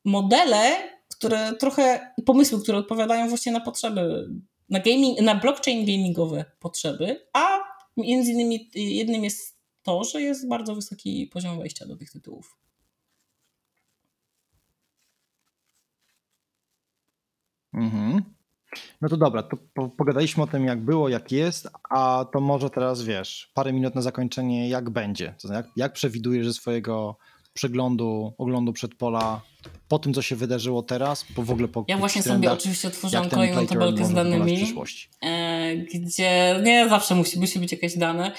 modele, 0.06 0.76
które 1.10 1.54
trochę, 1.60 2.14
pomysły, 2.26 2.62
które 2.62 2.78
odpowiadają 2.78 3.30
właśnie 3.30 3.52
na 3.52 3.60
potrzeby, 3.60 4.30
na, 4.70 4.80
gaming, 4.80 5.22
na 5.22 5.36
blockchain 5.36 5.86
gamingowe 5.86 6.46
potrzeby, 6.60 7.28
a 7.34 7.60
między 7.98 8.32
innymi 8.32 8.70
jednym 8.76 9.24
jest 9.24 9.58
to, 9.84 10.04
że 10.04 10.22
jest 10.22 10.48
bardzo 10.48 10.76
wysoki 10.76 11.30
poziom 11.34 11.60
wejścia 11.60 11.86
do 11.86 11.96
tych 11.96 12.12
tytułów. 12.12 12.58
Mhm. 17.78 18.22
No 19.02 19.10
to 19.10 19.18
dobra, 19.18 19.44
to 19.44 19.58
pogadaliśmy 19.98 20.44
o 20.44 20.48
tym, 20.48 20.66
jak 20.66 20.82
było, 20.82 21.10
jak 21.10 21.32
jest, 21.32 21.70
a 21.90 22.26
to 22.34 22.42
może 22.42 22.70
teraz 22.70 23.04
wiesz, 23.04 23.52
parę 23.54 23.74
minut 23.74 23.96
na 23.96 24.02
zakończenie, 24.02 24.70
jak 24.70 24.90
będzie. 24.90 25.36
To 25.42 25.54
jak, 25.54 25.68
jak 25.76 25.94
przewidujesz 25.94 26.48
ze 26.48 26.54
swojego 26.54 27.18
przeglądu, 27.54 28.34
oglądu 28.38 28.74
przedpola 28.74 29.42
po 29.88 30.00
tym, 30.00 30.14
co 30.14 30.22
się 30.22 30.36
wydarzyło 30.36 30.84
teraz, 30.84 31.26
po 31.36 31.44
w 31.44 31.52
ogóle 31.52 31.68
po 31.68 31.86
Ja 31.88 31.98
właśnie 31.98 32.24
sobie 32.24 32.52
oczywiście 32.52 32.88
otworzyłam 32.88 33.30
kolejną 33.30 33.68
tabelkę 33.68 34.06
z 34.06 34.14
danymi, 34.14 34.74
e, 35.22 35.37
gdzie 35.78 36.60
nie 36.64 36.90
zawsze 36.90 37.16
musi, 37.16 37.40
musi 37.40 37.60
być 37.60 37.72
jakieś 37.72 37.98
dane, 37.98 38.32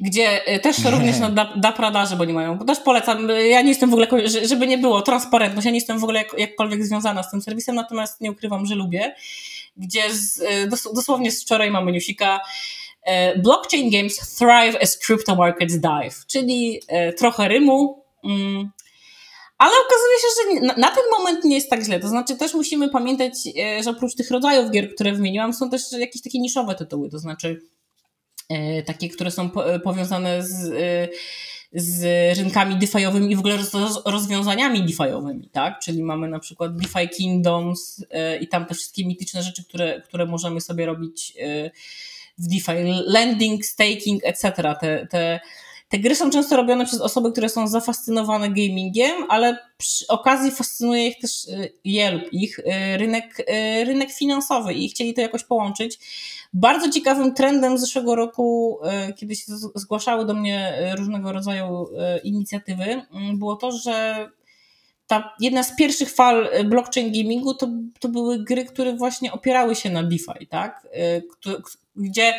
gdzie 0.00 0.46
e, 0.46 0.58
też 0.58 0.84
również 0.94 1.18
na 1.18 1.30
da, 1.30 1.54
da 1.56 2.16
bo 2.16 2.24
nie 2.24 2.34
mają, 2.34 2.58
bo 2.58 2.64
też 2.64 2.78
polecam, 2.80 3.28
ja 3.28 3.62
nie 3.62 3.68
jestem 3.68 3.90
w 3.90 3.92
ogóle, 3.92 4.08
żeby 4.44 4.66
nie 4.66 4.78
było, 4.78 5.02
transparentność, 5.02 5.64
ja 5.64 5.70
nie 5.70 5.78
jestem 5.78 5.98
w 5.98 6.04
ogóle 6.04 6.18
jak, 6.18 6.38
jakkolwiek 6.38 6.84
związana 6.84 7.22
z 7.22 7.30
tym 7.30 7.42
serwisem, 7.42 7.74
natomiast 7.74 8.20
nie 8.20 8.30
ukrywam, 8.30 8.66
że 8.66 8.74
lubię, 8.74 9.14
gdzie 9.76 10.14
z, 10.14 10.42
e, 10.42 10.66
dosłownie 10.94 11.32
z 11.32 11.42
wczoraj 11.42 11.70
mamy 11.70 11.92
newsika, 11.92 12.40
Blockchain 13.36 13.90
games 13.90 14.36
thrive 14.36 14.82
as 14.82 14.98
crypto 14.98 15.36
markets 15.36 15.74
dive, 15.74 16.26
czyli 16.26 16.80
trochę 17.16 17.48
rymu, 17.48 18.04
mm, 18.24 18.70
ale 19.58 19.72
okazuje 19.86 20.18
się, 20.18 20.26
że 20.36 20.74
na, 20.80 20.90
ten 20.90 21.04
moment 21.18 21.44
nie 21.44 21.54
jest 21.54 21.70
tak 21.70 21.84
źle. 21.84 22.00
To 22.00 22.08
znaczy 22.08 22.36
też 22.36 22.54
musimy 22.54 22.88
pamiętać, 22.88 23.32
e, 23.58 23.82
że 23.82 23.90
oprócz 23.90 24.14
tych 24.14 24.30
rodzajów 24.30 24.70
gier, 24.70 24.94
które 24.94 25.12
wymieniłam, 25.12 25.54
są 25.54 25.70
też 25.70 25.82
jakieś 25.92 26.22
takie 26.22 26.38
niszowe 26.38 26.74
tytuły, 26.74 27.10
to 27.10 27.18
znaczy 27.18 27.60
e, 28.48 28.82
takie, 28.82 29.08
które 29.08 29.30
są 29.30 29.50
e, 29.54 29.80
powiązane 29.80 30.42
z, 30.42 30.72
z 31.72 32.02
rynkami 32.38 32.76
DeFi'owymi 32.76 33.30
i 33.30 33.36
w 33.36 33.38
ogóle 33.38 33.56
roz, 33.56 34.02
rozwiązaniami 34.06 34.82
DeFi'owymi, 34.82 35.50
tak? 35.52 35.80
Czyli 35.80 36.02
mamy 36.02 36.28
na 36.28 36.38
przykład 36.38 36.76
DeFi 36.76 37.08
Kingdoms 37.08 38.04
i 38.40 38.48
tam 38.48 38.66
te 38.66 38.74
wszystkie 38.74 39.06
mityczne 39.06 39.42
rzeczy, 39.42 39.64
które, 39.64 40.02
które 40.02 40.26
możemy 40.26 40.60
sobie 40.60 40.86
robić 40.86 41.34
w 42.38 42.46
DeFi. 42.46 42.72
Lending, 43.06 43.64
staking, 43.64 44.24
etc. 44.24 44.52
Te, 44.80 45.06
te 45.10 45.40
te 45.88 45.98
gry 45.98 46.14
są 46.14 46.30
często 46.30 46.56
robione 46.56 46.86
przez 46.86 47.00
osoby, 47.00 47.32
które 47.32 47.48
są 47.48 47.68
zafascynowane 47.68 48.48
gamingiem, 48.48 49.12
ale 49.28 49.58
przy 49.78 50.06
okazji 50.06 50.50
fascynuje 50.50 51.08
ich 51.08 51.18
też 51.18 51.44
y, 51.44 51.72
je 51.84 52.10
lub 52.10 52.32
ich 52.32 52.58
y, 52.58 52.62
rynek, 52.96 53.40
y, 53.40 53.84
rynek 53.84 54.12
finansowy 54.12 54.74
i 54.74 54.88
chcieli 54.88 55.14
to 55.14 55.20
jakoś 55.20 55.44
połączyć. 55.44 55.98
Bardzo 56.52 56.90
ciekawym 56.90 57.34
trendem 57.34 57.78
zeszłego 57.78 58.14
roku, 58.14 58.78
kiedy 59.16 59.36
się 59.36 59.52
zgłaszały 59.74 60.26
do 60.26 60.34
mnie 60.34 60.72
różnego 60.98 61.32
rodzaju 61.32 61.86
inicjatywy, 62.24 62.84
mm, 62.84 63.38
było 63.38 63.56
to, 63.56 63.72
że 63.72 64.28
ta 65.06 65.34
jedna 65.40 65.62
z 65.62 65.76
pierwszych 65.76 66.10
fal 66.14 66.48
blockchain 66.64 67.12
gamingu 67.12 67.54
to, 67.54 67.68
to 68.00 68.08
były 68.08 68.44
gry, 68.44 68.64
które 68.64 68.96
właśnie 68.96 69.32
opierały 69.32 69.74
się 69.74 69.90
na 69.90 70.02
DeFi, 70.02 70.46
tak? 70.48 70.86
Gdzie 71.96 72.34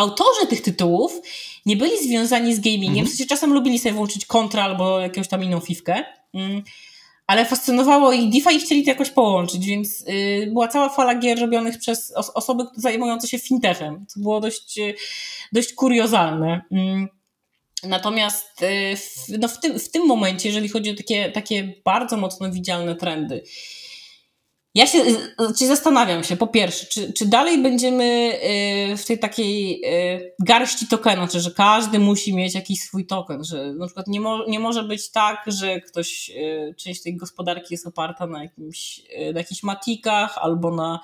autorzy 0.00 0.46
tych 0.48 0.62
tytułów 0.62 1.20
nie 1.66 1.76
byli 1.76 2.08
związani 2.08 2.54
z 2.54 2.60
gamingiem, 2.60 2.88
mhm. 2.88 3.06
w 3.06 3.08
sensie 3.08 3.26
czasem 3.26 3.52
lubili 3.52 3.78
sobie 3.78 3.94
włączyć 3.94 4.26
kontra 4.26 4.64
albo 4.64 5.00
jakąś 5.00 5.28
tam 5.28 5.44
inną 5.44 5.60
fifkę, 5.60 6.04
mm, 6.34 6.62
ale 7.26 7.44
fascynowało 7.44 8.12
ich 8.12 8.30
DeFi 8.30 8.56
i 8.56 8.60
chcieli 8.60 8.84
to 8.84 8.90
jakoś 8.90 9.10
połączyć, 9.10 9.66
więc 9.66 10.04
y, 10.08 10.48
była 10.52 10.68
cała 10.68 10.88
fala 10.88 11.14
gier 11.14 11.40
robionych 11.40 11.78
przez 11.78 12.12
osoby 12.34 12.64
zajmujące 12.76 13.28
się 13.28 13.38
fintechem, 13.38 14.06
co 14.08 14.20
było 14.20 14.40
dość, 14.40 14.78
y, 14.78 14.94
dość 15.52 15.72
kuriozalne. 15.72 16.60
Mm. 16.72 17.08
Natomiast 17.82 18.62
y, 18.62 18.96
w, 18.96 19.28
no 19.38 19.48
w, 19.48 19.60
tym, 19.60 19.78
w 19.78 19.90
tym 19.90 20.06
momencie, 20.06 20.48
jeżeli 20.48 20.68
chodzi 20.68 20.90
o 20.90 20.94
takie, 20.94 21.32
takie 21.32 21.74
bardzo 21.84 22.16
mocno 22.16 22.52
widzialne 22.52 22.94
trendy, 22.96 23.42
ja 24.74 24.86
się 24.86 25.04
znaczy 25.38 25.66
zastanawiam 25.66 26.24
się, 26.24 26.36
po 26.36 26.46
pierwsze, 26.46 26.86
czy, 26.86 27.12
czy 27.12 27.26
dalej 27.26 27.62
będziemy 27.62 28.32
y, 28.92 28.96
w 28.96 29.06
tej 29.06 29.18
takiej 29.18 29.82
y, 29.84 30.34
garści 30.44 30.86
tokenu, 30.86 31.28
czy 31.28 31.40
że 31.40 31.50
każdy 31.50 31.98
musi 31.98 32.34
mieć 32.34 32.54
jakiś 32.54 32.80
swój 32.80 33.06
token, 33.06 33.44
że 33.44 33.74
na 33.74 33.86
przykład 33.86 34.06
nie, 34.06 34.20
mo, 34.20 34.44
nie 34.48 34.60
może 34.60 34.82
być 34.82 35.10
tak, 35.10 35.44
że 35.46 35.80
ktoś, 35.80 36.30
y, 36.30 36.74
część 36.78 37.02
tej 37.02 37.16
gospodarki 37.16 37.66
jest 37.70 37.86
oparta 37.86 38.26
na, 38.26 38.42
jakimś, 38.42 39.02
na 39.32 39.40
jakichś 39.40 39.62
matikach 39.62 40.38
albo 40.38 40.70
na, 40.70 41.00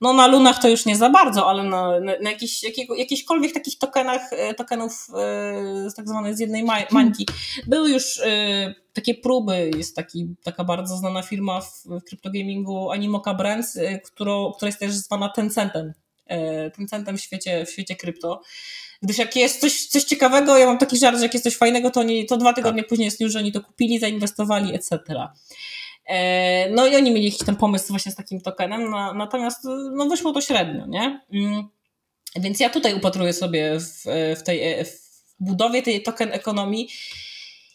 no 0.00 0.12
na 0.12 0.26
lunach 0.26 0.62
to 0.62 0.68
już 0.68 0.86
nie 0.86 0.96
za 0.96 1.10
bardzo, 1.10 1.50
ale 1.50 1.62
na, 1.62 2.00
na, 2.00 2.12
na 2.22 2.30
jakichś, 2.30 2.62
jakiego, 2.62 2.94
jakichkolwiek 2.94 3.52
takich 3.52 3.78
tokenach, 3.78 4.30
tokenów 4.56 5.06
tak 5.96 6.08
zwanej 6.08 6.36
z 6.36 6.40
jednej 6.40 6.64
mańki. 6.90 7.26
Były 7.66 7.90
już 7.90 8.20
takie 8.92 9.14
próby, 9.14 9.70
jest 9.76 9.96
taki, 9.96 10.34
taka 10.42 10.64
bardzo 10.64 10.96
znana 10.96 11.22
firma 11.22 11.60
w, 11.60 11.84
w 11.86 12.04
kryptogamingu 12.04 12.90
Animoca 12.90 13.34
Brands, 13.34 13.76
y, 13.76 14.00
którą, 14.04 14.52
która 14.52 14.66
jest 14.66 14.78
też 14.78 14.92
zwana 14.92 15.28
Tencentem, 15.28 15.92
y, 16.30 16.70
Tencentem 16.70 17.18
w 17.18 17.20
świecie, 17.20 17.66
w 17.66 17.70
świecie 17.70 17.96
krypto. 17.96 18.42
Gdyż 19.02 19.18
jak 19.18 19.36
jest 19.36 19.60
coś, 19.60 19.86
coś 19.86 20.04
ciekawego, 20.04 20.58
ja 20.58 20.66
mam 20.66 20.78
taki 20.78 20.98
żart, 20.98 21.16
że 21.16 21.22
jak 21.22 21.34
jest 21.34 21.44
coś 21.44 21.56
fajnego, 21.56 21.90
to, 21.90 22.00
oni, 22.00 22.26
to 22.26 22.36
dwa 22.36 22.52
tygodnie 22.52 22.82
tak. 22.82 22.88
później 22.88 23.04
jest 23.04 23.20
już, 23.20 23.32
że 23.32 23.38
oni 23.38 23.52
to 23.52 23.60
kupili, 23.60 23.98
zainwestowali, 23.98 24.74
etc. 24.74 24.98
E, 26.06 26.70
no 26.70 26.86
i 26.86 26.96
oni 26.96 27.10
mieli 27.10 27.24
jakiś 27.24 27.46
ten 27.46 27.56
pomysł 27.56 27.88
właśnie 27.88 28.12
z 28.12 28.14
takim 28.14 28.40
tokenem, 28.40 28.90
no, 28.90 29.14
natomiast 29.14 29.64
no, 29.92 30.06
wyszło 30.06 30.32
to 30.32 30.40
średnio, 30.40 30.86
nie? 30.86 31.20
Mm. 31.32 31.68
Więc 32.36 32.60
ja 32.60 32.70
tutaj 32.70 32.94
upatruję 32.94 33.32
sobie 33.32 33.80
w, 33.80 34.04
w 34.36 34.42
tej 34.42 34.84
w 34.84 35.10
budowie 35.40 35.82
tej 35.82 36.02
token 36.02 36.32
ekonomii 36.32 36.88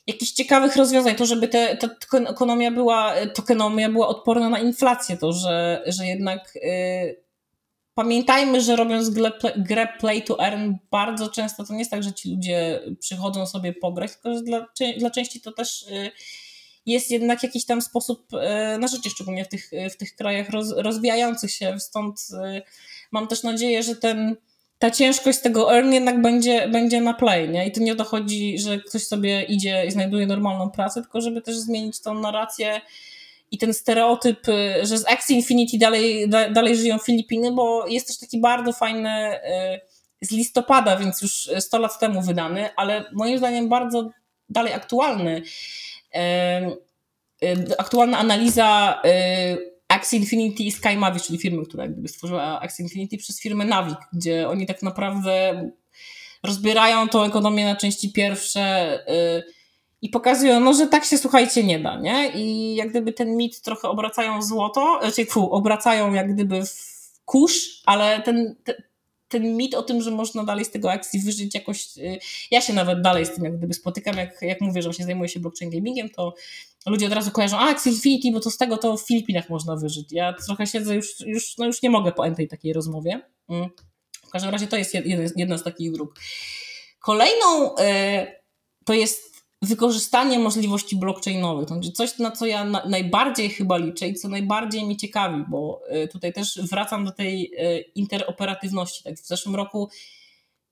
jakichś 0.08 0.32
ciekawych 0.32 0.76
rozwiązań, 0.76 1.16
to 1.16 1.26
żeby 1.26 1.48
te, 1.48 1.78
ta 1.78 1.90
ekonomia 2.30 2.72
była, 2.72 3.14
tokenomia 3.34 3.90
była 3.90 4.08
odporna 4.08 4.50
na 4.50 4.60
inflację, 4.60 5.18
to 5.18 5.34
że, 5.34 5.84
że 5.86 6.06
jednak 6.06 6.56
yy, 6.56 7.24
pamiętajmy, 7.94 8.62
że 8.62 8.76
robiąc 8.76 9.10
grę, 9.10 9.32
grę 9.58 9.88
play 10.00 10.22
to 10.22 10.40
earn 10.40 10.74
bardzo 10.92 11.30
często 11.30 11.66
to 11.66 11.74
nie 11.74 11.80
jest 11.80 11.92
tak, 11.92 12.04
że 12.04 12.14
ci 12.14 12.32
ludzie 12.32 12.82
przychodzą 13.00 13.48
sobie 13.48 13.74
pograć, 13.74 14.12
tylko 14.14 14.34
że 14.34 14.42
dla, 14.42 14.68
dla 14.98 15.12
części 15.12 15.42
to 15.42 15.52
też 15.52 15.86
yy, 15.90 16.12
jest 16.86 17.12
jednak 17.12 17.44
jakiś 17.44 17.66
tam 17.66 17.82
sposób 17.82 18.28
yy, 18.32 18.78
na 18.78 18.88
życie, 18.88 19.10
szczególnie 19.10 19.46
w 19.46 19.50
tych, 19.50 19.72
w 19.92 19.98
tych 19.98 20.16
krajach 20.16 20.50
roz, 20.50 20.72
rozwijających 20.78 21.52
się, 21.52 21.80
stąd 21.80 22.20
y, 22.20 22.62
mam 23.12 23.28
też 23.28 23.44
nadzieję, 23.44 23.84
że 23.84 23.96
ten 23.96 24.36
ta 24.80 24.92
ciężkość 24.92 25.40
tego 25.40 25.76
earn 25.76 25.92
jednak 25.94 26.22
będzie, 26.22 26.68
będzie 26.68 27.02
na 27.02 27.14
play, 27.14 27.50
nie? 27.50 27.68
I 27.68 27.72
to 27.72 27.82
nie 27.82 27.96
dochodzi, 27.96 28.60
że 28.60 28.78
ktoś 28.78 29.08
sobie 29.08 29.44
idzie 29.44 29.86
i 29.86 29.92
znajduje 29.92 30.28
normalną 30.28 30.72
pracę, 30.72 31.02
tylko 31.02 31.22
żeby 31.22 31.42
też 31.42 31.58
zmienić 31.58 32.02
tą 32.02 32.14
narrację 32.14 32.82
i 33.52 33.58
ten 33.58 33.74
stereotyp, 33.74 34.48
y, 34.48 34.86
że 34.86 34.98
z 34.98 35.08
Axie 35.08 35.36
Infinity 35.36 35.78
dalej, 35.78 36.30
da, 36.30 36.50
dalej 36.50 36.78
żyją 36.78 36.98
Filipiny, 36.98 37.52
bo 37.52 37.88
jest 37.88 38.08
też 38.08 38.18
taki 38.18 38.40
bardzo 38.40 38.74
fajny 38.74 39.36
y, 39.36 39.80
z 40.22 40.32
listopada, 40.32 40.98
więc 40.98 41.22
już 41.22 41.50
100 41.60 41.80
lat 41.80 42.00
temu 42.00 42.22
wydany, 42.22 42.70
ale 42.76 43.06
moim 43.14 43.38
zdaniem 43.38 43.70
bardzo 43.70 44.10
dalej 44.50 44.74
aktualny. 44.74 45.42
Y, 46.16 47.76
aktualna 47.78 48.18
analiza 48.18 49.02
Axie 49.96 50.20
Infinity 50.20 50.64
i 50.64 50.72
Sky 50.72 50.98
Mavic, 50.98 51.24
czyli 51.24 51.40
firmy, 51.40 51.66
która 51.66 51.84
jakby 51.84 52.08
stworzyła 52.08 52.62
Axie 52.62 52.84
Infinity 52.84 53.18
przez 53.18 53.42
firmę 53.42 53.66
Navic, 53.66 53.98
gdzie 54.14 54.50
oni 54.50 54.66
tak 54.66 54.82
naprawdę 54.82 55.64
rozbierają 56.44 57.10
tą 57.10 57.24
ekonomię 57.24 57.66
na 57.66 57.76
części 57.76 58.12
pierwsze 58.14 59.00
yy, 59.08 59.54
i 60.02 60.10
pokazują, 60.10 60.60
no, 60.60 60.74
że 60.74 60.88
tak 60.88 61.06
się 61.06 61.18
słuchajcie 61.18 61.64
nie 61.64 61.80
da, 61.80 62.00
nie? 62.00 62.32
I 62.36 62.76
jak 62.76 62.90
gdyby 62.90 63.14
ten 63.14 63.38
mit 63.38 63.62
trochę 63.62 63.90
obracają 63.90 64.40
w 64.40 64.44
złoto, 64.44 65.00
znaczy 65.02 65.26
fu, 65.26 65.52
obracają 65.52 66.14
jak 66.14 66.34
gdyby 66.34 66.66
w 66.66 67.22
kurz, 67.26 67.82
ale 67.86 68.22
ten, 68.22 68.56
te, 68.64 68.84
ten 69.28 69.58
mit 69.58 69.76
o 69.76 69.84
tym, 69.84 70.02
że 70.02 70.12
można 70.12 70.44
dalej 70.44 70.66
z 70.66 70.72
tego 70.72 70.92
akcji 70.92 71.20
wyżyć 71.20 71.56
jakoś, 71.56 71.98
y, 71.98 72.20
ja 72.52 72.62
się 72.62 72.74
nawet 72.74 73.02
dalej 73.02 73.26
z 73.26 73.32
tym 73.32 73.44
jak 73.44 73.58
gdyby 73.58 73.74
spotykam, 73.74 74.18
jak, 74.18 74.42
jak 74.42 74.62
mówię, 74.62 74.82
że 74.82 74.90
właśnie 74.90 75.06
zajmuję 75.06 75.30
się 75.30 75.40
blockchain 75.40 75.72
gamingiem, 75.72 76.10
to 76.10 76.34
ludzie 76.90 77.06
od 77.06 77.14
razu 77.14 77.32
kojarzą, 77.32 77.58
a 77.58 77.70
Axie 77.70 77.92
bo 78.34 78.40
to 78.40 78.52
z 78.52 78.58
tego 78.58 78.78
to 78.78 78.98
w 78.98 79.08
Filipinach 79.08 79.50
można 79.50 79.76
wyżyć. 79.76 80.12
Ja 80.12 80.34
trochę 80.34 80.68
siedzę, 80.68 80.96
już, 80.96 81.20
już, 81.20 81.58
no 81.58 81.66
już 81.66 81.82
nie 81.82 81.90
mogę 81.90 82.12
po 82.12 82.32
tej 82.32 82.48
takiej 82.48 82.74
rozmowie. 82.74 83.22
Mm. 83.50 83.70
W 84.28 84.30
każdym 84.30 84.52
razie 84.52 84.68
to 84.68 84.78
jest 84.78 84.94
jedna 85.36 85.58
z 85.58 85.64
takich 85.64 85.92
dróg. 85.92 86.14
Kolejną 87.00 87.76
y, 87.76 87.76
to 88.86 88.94
jest 88.94 89.36
wykorzystanie 89.62 90.40
możliwości 90.40 90.96
blockchainowych. 90.96 91.68
Znaczy 91.68 91.92
coś, 91.92 92.18
na 92.18 92.32
co 92.32 92.46
ja 92.46 92.64
na, 92.64 92.86
najbardziej 92.86 93.50
chyba 93.50 93.78
liczę 93.78 94.08
i 94.08 94.14
co 94.14 94.28
najbardziej 94.28 94.88
mi 94.88 94.98
ciekawi, 94.98 95.44
bo 95.48 95.82
y, 96.04 96.08
tutaj 96.08 96.34
też 96.34 96.60
wracam 96.72 97.06
do 97.06 97.12
tej 97.12 97.52
y, 97.54 97.80
interoperatywności. 97.96 99.04
Tak 99.04 99.16
w 99.16 99.28
zeszłym 99.28 99.56
roku 99.56 99.90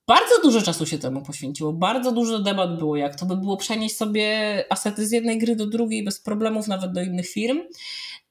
bardzo 0.07 0.41
dużo 0.43 0.61
czasu 0.61 0.85
się 0.85 0.97
temu 0.97 1.21
poświęciło, 1.21 1.73
bardzo 1.73 2.11
dużo 2.11 2.39
debat 2.39 2.77
było, 2.77 2.95
jak 2.95 3.15
to 3.15 3.25
by 3.25 3.37
było 3.37 3.57
przenieść 3.57 3.97
sobie 3.97 4.65
asety 4.69 5.07
z 5.07 5.11
jednej 5.11 5.37
gry 5.37 5.55
do 5.55 5.67
drugiej 5.67 6.03
bez 6.03 6.19
problemów, 6.19 6.67
nawet 6.67 6.91
do 6.91 7.01
innych 7.01 7.29
firm. 7.29 7.59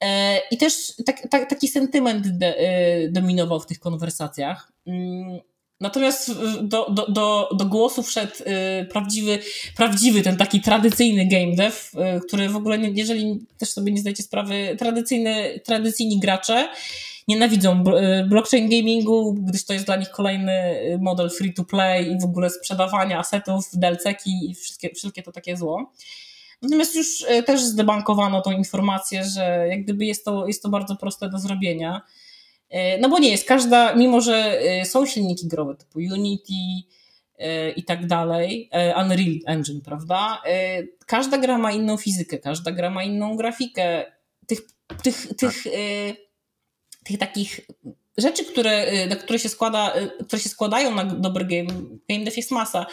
E, 0.00 0.38
I 0.50 0.56
też 0.56 0.92
tak, 1.06 1.28
tak, 1.28 1.50
taki 1.50 1.68
sentyment 1.68 2.26
e, 2.42 3.08
dominował 3.08 3.60
w 3.60 3.66
tych 3.66 3.78
konwersacjach. 3.78 4.72
Mm, 4.86 5.40
natomiast 5.80 6.32
do, 6.62 6.90
do, 6.90 7.06
do, 7.06 7.48
do 7.58 7.66
głosu 7.66 8.02
wszedł 8.02 8.32
e, 8.44 8.84
prawdziwy, 8.84 9.38
prawdziwy, 9.76 10.22
ten 10.22 10.36
taki 10.36 10.60
tradycyjny 10.60 11.28
game 11.28 11.56
dev, 11.56 11.76
który 12.26 12.48
w 12.48 12.56
ogóle, 12.56 12.78
jeżeli 12.78 13.46
też 13.58 13.70
sobie 13.70 13.92
nie 13.92 14.00
zdajecie 14.00 14.22
sprawy, 14.22 14.76
tradycyjny, 14.78 15.60
tradycyjni 15.64 16.20
gracze 16.20 16.68
nienawidzą 17.28 17.84
blockchain 18.28 18.70
gamingu, 18.70 19.34
gdyż 19.34 19.64
to 19.64 19.72
jest 19.72 19.86
dla 19.86 19.96
nich 19.96 20.10
kolejny 20.10 20.74
model 21.00 21.30
free 21.30 21.54
to 21.54 21.64
play 21.64 22.12
i 22.12 22.20
w 22.20 22.24
ogóle 22.24 22.50
sprzedawania 22.50 23.18
asetów, 23.18 23.64
DLC-ki 23.72 24.50
i 24.50 24.54
wszystkie, 24.54 24.90
wszystkie 24.94 25.22
to 25.22 25.32
takie 25.32 25.56
zło. 25.56 25.92
Natomiast 26.62 26.94
już 26.96 27.24
e, 27.28 27.42
też 27.42 27.60
zdebankowano 27.60 28.40
tą 28.40 28.50
informację, 28.50 29.24
że 29.24 29.66
jak 29.70 29.82
gdyby 29.82 30.04
jest 30.04 30.24
to, 30.24 30.46
jest 30.46 30.62
to 30.62 30.68
bardzo 30.68 30.96
proste 30.96 31.28
do 31.28 31.38
zrobienia. 31.38 32.02
No 33.00 33.08
bo 33.08 33.18
nie 33.18 33.30
jest 33.30 33.48
każda, 33.48 33.94
mimo 33.94 34.20
że 34.20 34.60
są 34.84 35.06
silniki 35.06 35.48
growe 35.48 35.74
typu 35.76 35.98
Unity 35.98 36.52
i 37.76 37.84
tak 37.84 38.06
dalej, 38.06 38.70
Unreal 38.72 39.38
Engine, 39.46 39.80
prawda? 39.80 40.42
Każda 41.06 41.38
gra 41.38 41.58
ma 41.58 41.72
inną 41.72 41.96
fizykę, 41.96 42.38
każda 42.38 42.72
gra 42.72 42.90
ma 42.90 43.04
inną 43.04 43.36
grafikę. 43.36 44.04
Tych, 44.46 44.60
tych, 45.02 45.36
tych, 45.36 45.64
tych 47.04 47.18
takich 47.18 47.60
rzeczy, 48.18 48.44
które, 48.44 48.92
y, 48.92 49.06
na 49.06 49.16
które 49.16 49.38
się, 49.38 49.48
składa, 49.48 49.96
y, 50.20 50.24
które 50.24 50.42
się 50.42 50.48
składają 50.48 50.94
na 50.94 51.04
dobry 51.04 51.44
game, 51.44 51.80
game 52.10 52.24
dev 52.24 52.36
jest 52.36 52.50
masa, 52.50 52.86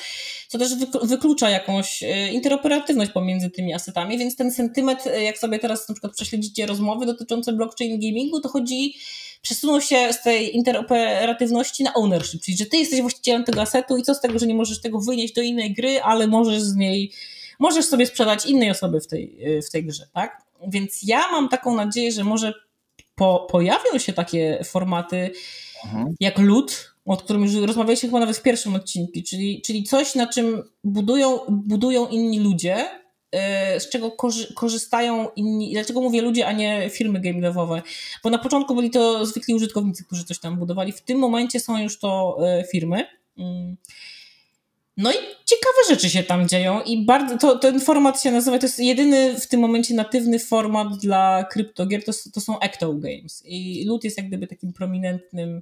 co 0.47 0.57
też 0.57 0.71
wyklucza 1.03 1.49
jakąś 1.49 2.03
y, 2.03 2.07
interoperatywność 2.31 3.11
pomiędzy 3.11 3.49
tymi 3.49 3.73
asetami, 3.73 4.17
więc 4.17 4.35
ten 4.35 4.51
sentyment, 4.51 4.99
jak 5.21 5.37
sobie 5.37 5.59
teraz 5.59 5.89
na 5.89 5.95
przykład 5.95 6.13
prześledzicie 6.13 6.65
rozmowy 6.65 7.05
dotyczące 7.05 7.53
blockchain 7.53 7.99
gamingu, 7.99 8.39
to 8.41 8.49
chodzi, 8.49 8.95
przesunął 9.41 9.81
się 9.81 10.13
z 10.13 10.23
tej 10.23 10.55
interoperatywności 10.55 11.83
na 11.83 11.93
ownership, 11.93 12.41
czyli 12.41 12.57
że 12.57 12.65
ty 12.65 12.77
jesteś 12.77 13.01
właścicielem 13.01 13.43
tego 13.43 13.61
asetu 13.61 13.97
i 13.97 14.03
co 14.03 14.15
z 14.15 14.21
tego, 14.21 14.39
że 14.39 14.47
nie 14.47 14.55
możesz 14.55 14.81
tego 14.81 14.99
wynieść 14.99 15.33
do 15.33 15.41
innej 15.41 15.73
gry, 15.73 16.01
ale 16.01 16.27
możesz 16.27 16.61
z 16.61 16.75
niej, 16.75 17.11
możesz 17.59 17.85
sobie 17.85 18.05
sprzedać 18.05 18.45
innej 18.45 18.71
osoby 18.71 19.01
w 19.01 19.07
tej, 19.07 19.37
w 19.67 19.71
tej 19.71 19.85
grze, 19.85 20.07
tak? 20.13 20.41
Więc 20.67 20.99
ja 21.03 21.31
mam 21.31 21.49
taką 21.49 21.75
nadzieję, 21.75 22.11
że 22.11 22.23
może 22.23 22.53
po, 23.19 23.47
pojawią 23.51 23.97
się 23.97 24.13
takie 24.13 24.59
formaty 24.63 25.31
mhm. 25.85 26.15
jak 26.19 26.37
lód, 26.37 26.93
o 27.05 27.17
którym 27.17 27.43
już 27.43 27.55
rozmawialiśmy 27.55 28.09
chyba 28.09 28.19
nawet 28.19 28.37
w 28.37 28.41
pierwszym 28.41 28.75
odcinku, 28.75 29.13
czyli, 29.27 29.61
czyli 29.61 29.83
coś, 29.83 30.15
na 30.15 30.27
czym 30.27 30.63
budują, 30.83 31.39
budują 31.49 32.07
inni 32.07 32.39
ludzie, 32.39 32.87
e, 33.31 33.79
z 33.79 33.89
czego 33.89 34.11
korzy 34.11 34.53
korzystają 34.53 35.27
inni, 35.35 35.73
dlaczego 35.73 36.01
mówię 36.01 36.21
ludzie, 36.21 36.47
a 36.47 36.51
nie 36.51 36.89
firmy 36.89 37.19
game 37.19 37.41
devowe, 37.41 37.81
bo 38.23 38.29
na 38.29 38.37
początku 38.37 38.75
byli 38.75 38.89
to 38.89 39.25
zwykli 39.25 39.53
użytkownicy, 39.53 40.05
którzy 40.05 40.25
coś 40.25 40.39
tam 40.39 40.57
budowali, 40.57 40.91
w 40.91 41.01
tym 41.01 41.19
momencie 41.19 41.59
są 41.59 41.83
już 41.83 41.99
to 41.99 42.37
e, 42.47 42.63
firmy. 42.71 43.05
No 44.99 45.11
i 45.11 45.15
ciekawe 45.45 45.77
rzeczy 45.89 46.09
się 46.09 46.23
tam 46.23 46.47
dzieją 46.47 46.81
i 46.81 47.05
bardzo, 47.05 47.37
to, 47.37 47.59
ten 47.59 47.79
format 47.79 48.21
się 48.21 48.31
nazywa, 48.31 48.59
to 48.59 48.65
jest 48.65 48.79
jedyny 48.79 49.39
w 49.39 49.47
tym 49.47 49.59
momencie 49.59 49.93
natywny 49.93 50.39
format 50.39 50.97
dla 50.97 51.43
kryptogier, 51.43 52.03
to, 52.03 52.11
to 52.33 52.41
są 52.41 52.59
Ecto 52.59 52.93
Games 52.93 53.43
i 53.45 53.85
Loot 53.87 54.03
jest 54.03 54.17
jak 54.17 54.27
gdyby 54.27 54.47
takim 54.47 54.73
prominentnym, 54.73 55.61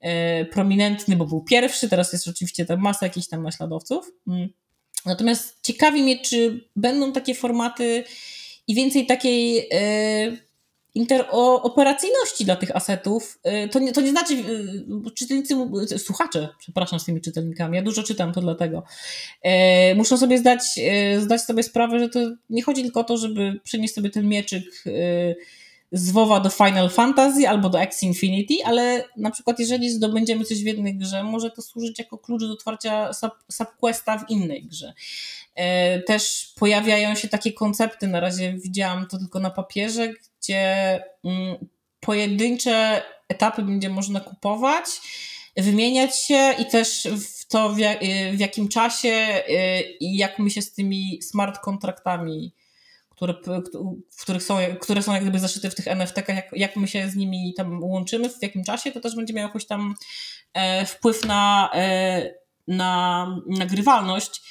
e, 0.00 0.44
prominentny, 0.44 1.16
bo 1.16 1.26
był 1.26 1.40
pierwszy, 1.40 1.88
teraz 1.88 2.12
jest 2.12 2.28
oczywiście 2.28 2.64
tam 2.64 2.80
masa 2.80 3.06
jakichś 3.06 3.28
tam 3.28 3.42
naśladowców. 3.42 4.10
Mm. 4.28 4.48
Natomiast 5.06 5.58
ciekawi 5.62 6.02
mnie, 6.02 6.18
czy 6.18 6.68
będą 6.76 7.12
takie 7.12 7.34
formaty 7.34 8.04
i 8.66 8.74
więcej 8.74 9.06
takiej 9.06 9.68
e, 9.72 10.36
interoperacyjności 10.96 12.44
dla 12.44 12.56
tych 12.56 12.76
asetów. 12.76 13.38
Y, 13.64 13.68
to 13.68 13.78
nie, 13.78 13.92
to 13.92 14.00
nie 14.00 14.10
znaczy, 14.10 14.34
y, 14.34 15.10
czytelnicy, 15.14 15.54
słuchacze, 15.98 16.48
przepraszam 16.58 17.00
z 17.00 17.04
tymi 17.04 17.20
czytelnikami, 17.20 17.76
ja 17.76 17.82
dużo 17.82 18.02
czytam, 18.02 18.32
to 18.32 18.40
dlatego, 18.40 18.82
y, 19.92 19.94
muszą 19.94 20.18
sobie 20.18 20.38
zdać, 20.38 20.62
zdać 21.18 21.42
sobie 21.42 21.62
sprawę, 21.62 21.98
że 21.98 22.08
to 22.08 22.20
nie 22.50 22.62
chodzi 22.62 22.82
tylko 22.82 23.00
o 23.00 23.04
to, 23.04 23.16
żeby 23.16 23.60
przenieść 23.64 23.94
sobie 23.94 24.10
ten 24.10 24.28
mieczyk 24.28 24.64
z 25.92 26.10
WoWa 26.10 26.40
do 26.40 26.50
Final 26.50 26.90
Fantasy 26.90 27.48
albo 27.48 27.68
do 27.68 27.80
X 27.80 28.02
Infinity, 28.02 28.54
ale 28.64 29.04
na 29.16 29.30
przykład 29.30 29.58
jeżeli 29.58 29.90
zdobędziemy 29.90 30.44
coś 30.44 30.62
w 30.62 30.66
jednej 30.66 30.96
grze, 30.96 31.22
może 31.22 31.50
to 31.50 31.62
służyć 31.62 31.98
jako 31.98 32.18
klucz 32.18 32.42
do 32.42 32.52
otwarcia 32.52 33.12
sub, 33.12 33.32
subquesta 33.52 34.18
w 34.18 34.30
innej 34.30 34.64
grze. 34.64 34.92
Też 36.06 36.52
pojawiają 36.56 37.14
się 37.14 37.28
takie 37.28 37.52
koncepty, 37.52 38.08
na 38.08 38.20
razie 38.20 38.52
widziałam 38.52 39.06
to 39.06 39.18
tylko 39.18 39.40
na 39.40 39.50
papierze, 39.50 40.12
gdzie 40.40 41.02
mm, 41.24 41.56
pojedyncze 42.00 43.02
etapy 43.28 43.62
będzie 43.62 43.88
można 43.88 44.20
kupować, 44.20 44.84
wymieniać 45.56 46.22
się 46.22 46.54
i 46.58 46.66
też 46.66 47.08
w 47.20 47.46
to, 47.48 47.68
w, 47.68 47.76
w 48.32 48.40
jakim 48.40 48.68
czasie 48.68 49.42
y, 49.48 49.82
i 50.00 50.16
jak 50.16 50.38
my 50.38 50.50
się 50.50 50.62
z 50.62 50.72
tymi 50.72 51.22
smart 51.22 51.58
kontraktami, 51.58 52.54
które, 53.10 53.34
w 54.10 54.22
których 54.22 54.42
są, 54.42 54.58
które 54.80 55.02
są 55.02 55.12
jak 55.12 55.22
gdyby 55.22 55.38
zaszyte 55.38 55.70
w 55.70 55.74
tych 55.74 55.86
NFT-kach, 55.86 56.34
jak, 56.34 56.50
jak 56.52 56.76
my 56.76 56.88
się 56.88 57.08
z 57.08 57.16
nimi 57.16 57.54
tam 57.56 57.84
łączymy, 57.84 58.28
w 58.28 58.42
jakim 58.42 58.64
czasie, 58.64 58.92
to 58.92 59.00
też 59.00 59.16
będzie 59.16 59.34
miało 59.34 59.48
jakoś 59.48 59.66
tam 59.66 59.94
e, 60.54 60.86
wpływ 60.86 61.24
na, 61.24 61.70
e, 61.74 62.34
na 62.68 63.26
nagrywalność 63.46 64.42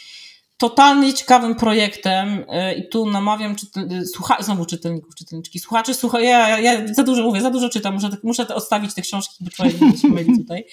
totalnie 0.58 1.14
ciekawym 1.14 1.56
projektem 1.56 2.45
e, 2.49 2.74
i 2.74 2.89
tu 2.89 3.06
namawiam 3.06 3.56
czytel, 3.56 4.06
słucha, 4.08 4.38
znowu 4.43 4.66
czytelników, 4.66 5.16
czytelniczki, 5.16 5.60
słuchaczy, 5.60 5.93
słucha, 5.93 6.20
ja, 6.20 6.60
ja 6.60 6.93
za 6.93 7.03
dużo 7.03 7.24
mówię, 7.24 7.41
za 7.41 7.49
dużo 7.49 7.70
czytam, 7.70 7.93
muszę, 7.93 8.10
muszę 8.24 8.56
odstawić 8.56 8.93
te 8.93 9.01
książki, 9.01 9.36
bo 9.41 9.51
człowiek 9.51 9.82
nie 9.82 9.97
się 9.97 10.08
myli 10.08 10.38
tutaj. 10.38 10.66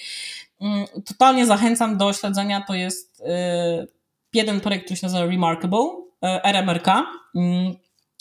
Mm, 0.61 0.85
totalnie 1.05 1.45
zachęcam 1.45 1.97
do 1.97 2.13
śledzenia, 2.13 2.63
to 2.67 2.73
jest 2.73 3.21
e, 3.25 3.87
jeden 4.33 4.61
projekt, 4.61 4.85
który 4.85 4.99
się 4.99 5.07
nazywa 5.07 5.25
Remarkable, 5.25 5.89
RMRK, 6.43 7.05
mm, 7.35 7.73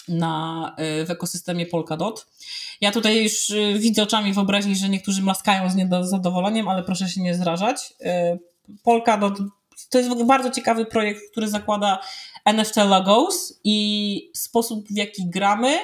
na, 0.09 0.77
w 0.79 1.11
ekosystemie 1.11 1.67
Polkadot. 1.67 2.27
Ja 2.81 2.93
tutaj 2.93 3.23
już 3.23 3.53
widzę 3.79 4.03
oczami 4.03 4.33
wyobraźni, 4.33 4.77
że 4.77 4.89
niektórzy 4.89 5.23
mlaskają 5.23 5.71
z 5.71 5.75
niezadowoleniem, 5.75 6.69
ale 6.69 6.83
proszę 6.83 7.09
się 7.09 7.23
nie 7.23 7.35
zrażać. 7.35 7.95
Polkadot 8.83 9.39
to 9.93 9.99
jest 9.99 10.25
bardzo 10.25 10.51
ciekawy 10.51 10.87
projekt, 10.87 11.31
który 11.31 11.49
zakłada 11.49 11.99
NFT 12.45 12.77
logos 12.77 13.61
i 13.65 14.31
sposób, 14.35 14.89
w 14.89 14.97
jaki 14.97 15.31
gramy, 15.31 15.79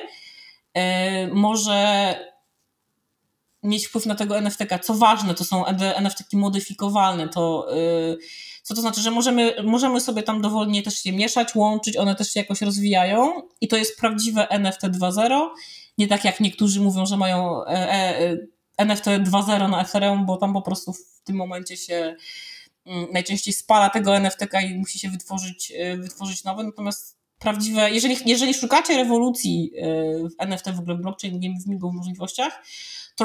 e, 0.75 1.27
może 1.27 2.15
mieć 3.63 3.87
wpływ 3.87 4.07
na 4.07 4.15
tego 4.15 4.39
NFT. 4.39 4.65
Co 4.83 4.95
ważne, 4.95 5.35
to 5.35 5.45
są 5.45 5.67
NFT 5.67 6.33
modyfikowalne. 6.33 7.29
To, 7.29 7.69
e, 7.73 7.77
co 8.63 8.75
to 8.75 8.81
znaczy, 8.81 9.01
że 9.01 9.11
możemy, 9.11 9.55
możemy 9.65 10.01
sobie 10.01 10.23
tam 10.23 10.43
dowolnie 10.43 10.83
też 10.83 11.03
się 11.03 11.13
mieszać, 11.13 11.55
łączyć, 11.55 11.97
one 11.97 12.15
też 12.15 12.33
się 12.33 12.41
jakoś 12.41 12.63
rozwijają 12.63 13.43
i 13.61 13.69
to 13.69 13.77
jest 13.77 14.01
prawdziwe 14.01 14.49
NFT 14.49 14.83
2.0. 14.83 15.49
Nie 15.99 16.09
tak 16.09 16.25
jak 16.25 16.41
niektórzy 16.41 16.81
mówią, 16.81 17.07
że 17.07 17.17
mają 17.17 17.65
e, 17.65 18.37
NFT 18.77 19.05
2.0 19.05 19.71
na 19.71 19.83
Ethereum, 19.83 20.27
bo 20.27 20.37
tam 20.37 20.53
po 20.53 20.63
prostu 20.63 20.93
w 20.93 21.21
tym 21.25 21.37
momencie 21.37 21.77
się 21.77 22.17
najczęściej 23.13 23.55
spala 23.55 23.91
tego 23.91 24.17
NFT-ka 24.17 24.61
i 24.61 24.79
musi 24.79 24.99
się 24.99 25.11
wytworzyć, 25.11 25.73
e, 25.77 25.97
wytworzyć 25.97 26.45
nowe, 26.45 26.65
natomiast 26.65 27.19
prawdziwe, 27.39 27.91
jeżeli, 27.91 28.17
jeżeli 28.27 28.55
szukacie 28.55 28.97
rewolucji 28.97 29.73
e, 29.77 29.83
w 30.29 30.35
NFT, 30.39 30.71
w 30.71 30.79
ogóle 30.79 30.97
blockchain, 30.97 31.41
gamingu 31.41 31.91
w 31.91 31.95
możliwościach, 31.95 32.63
to 33.17 33.25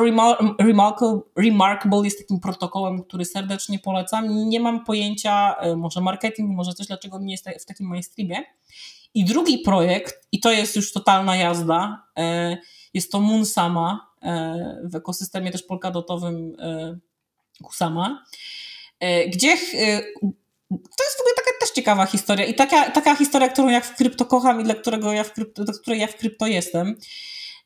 Remarkable, 0.60 1.20
Remarkable 1.36 2.02
jest 2.04 2.20
takim 2.20 2.40
protokołem, 2.40 3.04
który 3.04 3.26
serdecznie 3.26 3.80
polecam. 3.80 4.50
Nie 4.50 4.60
mam 4.60 4.86
pojęcia, 4.86 5.56
e, 5.56 5.76
może 5.76 6.02
marketing, 6.02 6.50
może 6.50 6.74
coś, 6.74 6.88
dlaczego 6.88 7.20
nie 7.20 7.32
jest 7.32 7.50
w 7.62 7.66
takim 7.66 7.88
mainstreamie. 7.88 8.44
I 9.14 9.26
drugi 9.26 9.58
projekt, 9.58 10.28
i 10.32 10.40
to 10.40 10.52
jest 10.52 10.76
już 10.76 10.94
totalna 10.94 11.36
jazda, 11.36 12.04
jest 12.94 13.12
to 13.12 13.20
Moonsama 13.20 14.14
w 14.84 14.96
ekosystemie 14.96 15.52
też 15.52 15.64
polkadotowym 15.64 16.56
Kusama. 17.64 18.26
E, 19.00 19.30
gdzie 19.30 19.52
e, 19.52 20.02
to 20.70 21.04
jest 21.04 21.18
w 21.18 21.22
ogóle 21.22 21.36
taka 21.36 21.50
też 21.60 21.70
ciekawa 21.70 22.06
historia 22.06 22.46
i 22.46 22.54
taka, 22.54 22.92
taka 22.92 23.16
historia, 23.16 23.50
którą 23.50 23.70
ja 23.70 23.82
w 23.82 23.96
krypto 23.96 24.26
kocham 24.26 24.62
i 24.62 24.64
dla, 24.64 24.76
którego 24.76 25.14
ja 25.14 25.24
w 25.24 25.34
krypto, 25.34 25.64
dla 25.64 25.74
której 25.74 26.00
ja 26.00 26.08
w 26.08 26.16
krypto 26.16 26.48
jestem. 26.48 26.96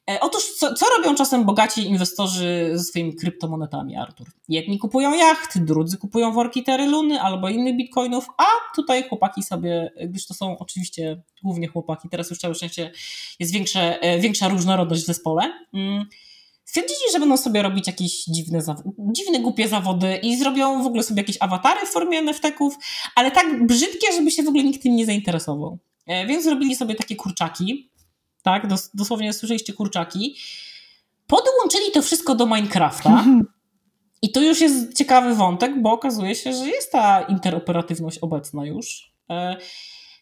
E, 0.10 0.20
otóż, 0.20 0.44
co, 0.60 0.74
co 0.74 0.86
robią 0.98 1.16
czasem 1.16 1.46
bogaci 1.46 1.88
inwestorzy 1.88 2.72
ze 2.74 2.84
swoimi 2.84 3.16
kryptomonetami, 3.16 3.96
Artur? 3.96 4.28
Jedni 4.50 4.80
kupują 4.80 5.14
jacht, 5.14 5.60
drudzy 5.60 5.98
kupują 5.98 6.32
worki 6.32 6.64
Teryluny 6.64 7.22
albo 7.22 7.50
innych 7.50 7.78
bitcoinów, 7.78 8.28
a 8.38 8.46
tutaj 8.76 9.10
chłopaki 9.10 9.44
sobie, 9.44 9.92
gdyż 10.10 10.28
to 10.28 10.34
są 10.34 10.58
oczywiście 10.58 11.22
głównie 11.44 11.68
chłopaki, 11.68 12.10
teraz 12.10 12.30
już 12.30 12.40
całe 12.40 12.56
szczęście 12.56 12.92
jest 13.40 13.54
większe, 13.54 14.00
większa 14.20 14.48
różnorodność 14.48 15.04
w 15.04 15.06
zespole, 15.06 15.54
mm, 15.74 16.06
stwierdzili, 16.68 17.00
że 17.14 17.20
będą 17.20 17.38
sobie 17.38 17.62
robić 17.62 17.88
jakieś 17.88 18.24
dziwne, 18.24 18.60
dziwne, 18.98 19.40
głupie 19.40 19.68
zawody 19.68 20.20
i 20.24 20.38
zrobią 20.38 20.84
w 20.84 20.86
ogóle 20.86 21.04
sobie 21.04 21.22
jakieś 21.22 21.38
awatary 21.40 21.86
w 21.86 21.90
formie 21.90 22.20
NFT-ków, 22.20 22.78
ale 23.16 23.32
tak 23.32 23.68
brzydkie, 23.68 24.14
żeby 24.14 24.32
się 24.32 24.44
w 24.44 24.48
ogóle 24.48 24.64
nikt 24.64 24.84
tym 24.84 24.96
nie 24.96 25.06
zainteresował. 25.06 25.78
E, 26.08 26.26
więc 26.26 26.44
zrobili 26.44 26.76
sobie 26.76 26.96
takie 26.96 27.16
kurczaki, 27.16 27.92
tak, 28.44 28.68
dos 28.68 28.92
dosłownie 28.94 29.34
słyszeliście 29.34 29.74
kurczaki, 29.74 30.36
podłączyli 31.28 31.92
to 31.94 32.02
wszystko 32.02 32.36
do 32.36 32.46
Minecrafta. 32.46 33.26
I 34.22 34.32
to 34.32 34.42
już 34.42 34.62
jest 34.62 34.98
ciekawy 34.98 35.36
wątek, 35.36 35.82
bo 35.82 35.92
okazuje 35.92 36.36
się, 36.36 36.54
że 36.54 36.68
jest 36.68 36.92
ta 36.92 37.22
interoperatywność 37.22 38.18
obecna 38.18 38.66
już. 38.66 39.14
E, 39.30 39.58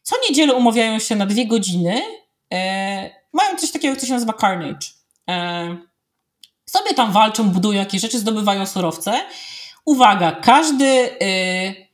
co 0.03 0.15
niedzielę 0.29 0.53
umawiają 0.53 0.99
się 0.99 1.15
na 1.15 1.25
dwie 1.25 1.47
godziny, 1.47 2.01
e, 2.53 3.09
mają 3.33 3.55
coś 3.57 3.71
takiego, 3.71 3.95
co 3.95 4.05
się 4.05 4.13
nazywa 4.13 4.33
Carnage 4.33 4.87
sobie 6.65 6.93
tam 6.93 7.11
walczą, 7.11 7.49
budują 7.49 7.79
jakieś 7.79 8.01
rzeczy, 8.01 8.19
zdobywają 8.19 8.65
surowce. 8.65 9.21
Uwaga, 9.85 10.31
każdy, 10.31 10.85
yy, 10.85 11.85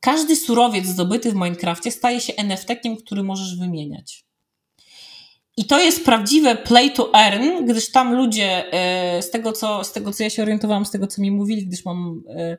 każdy 0.00 0.36
surowiec 0.36 0.86
zdobyty 0.86 1.30
w 1.32 1.34
Minecrafcie 1.34 1.90
staje 1.90 2.20
się 2.20 2.32
NFT-kiem, 2.32 2.96
który 2.96 3.22
możesz 3.22 3.58
wymieniać. 3.58 4.24
I 5.56 5.64
to 5.64 5.80
jest 5.80 6.04
prawdziwe 6.04 6.56
play 6.56 6.92
to 6.92 7.14
earn, 7.14 7.66
gdyż 7.66 7.90
tam 7.90 8.14
ludzie, 8.14 8.64
yy, 9.16 9.22
z, 9.22 9.30
tego, 9.30 9.52
co, 9.52 9.84
z 9.84 9.92
tego 9.92 10.12
co 10.12 10.22
ja 10.22 10.30
się 10.30 10.42
orientowałam, 10.42 10.86
z 10.86 10.90
tego 10.90 11.06
co 11.06 11.22
mi 11.22 11.30
mówili, 11.30 11.66
gdyż 11.66 11.84
mam, 11.84 12.22
yy, 12.28 12.58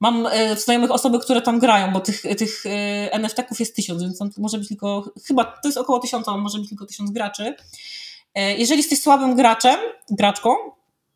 mam 0.00 0.28
yy, 0.48 0.56
znajomych 0.56 0.90
osoby, 0.90 1.18
które 1.18 1.42
tam 1.42 1.58
grają, 1.58 1.92
bo 1.92 2.00
tych, 2.00 2.22
tych 2.22 2.64
NFT-ków 3.10 3.60
jest 3.60 3.76
tysiąc, 3.76 4.02
więc 4.02 4.18
tam 4.18 4.30
może 4.38 4.58
być 4.58 4.68
tylko, 4.68 5.12
chyba 5.26 5.44
to 5.44 5.68
jest 5.68 5.78
około 5.78 5.98
tysiąca, 5.98 6.36
może 6.36 6.58
być 6.58 6.68
tylko 6.68 6.86
tysiąc 6.86 7.10
graczy. 7.10 7.54
Jeżeli 8.34 8.80
jesteś 8.80 9.00
słabym 9.00 9.36
graczem, 9.36 9.76
graczką, 10.10 10.50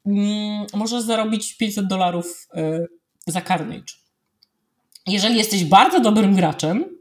mm, 0.06 0.66
możesz 0.74 1.02
zarobić 1.02 1.56
500 1.56 1.86
dolarów 1.86 2.48
y, 2.56 2.86
za 3.26 3.40
Carnage. 3.40 3.92
Jeżeli 5.06 5.36
jesteś 5.36 5.64
bardzo 5.64 6.00
dobrym 6.00 6.34
graczem 6.34 6.98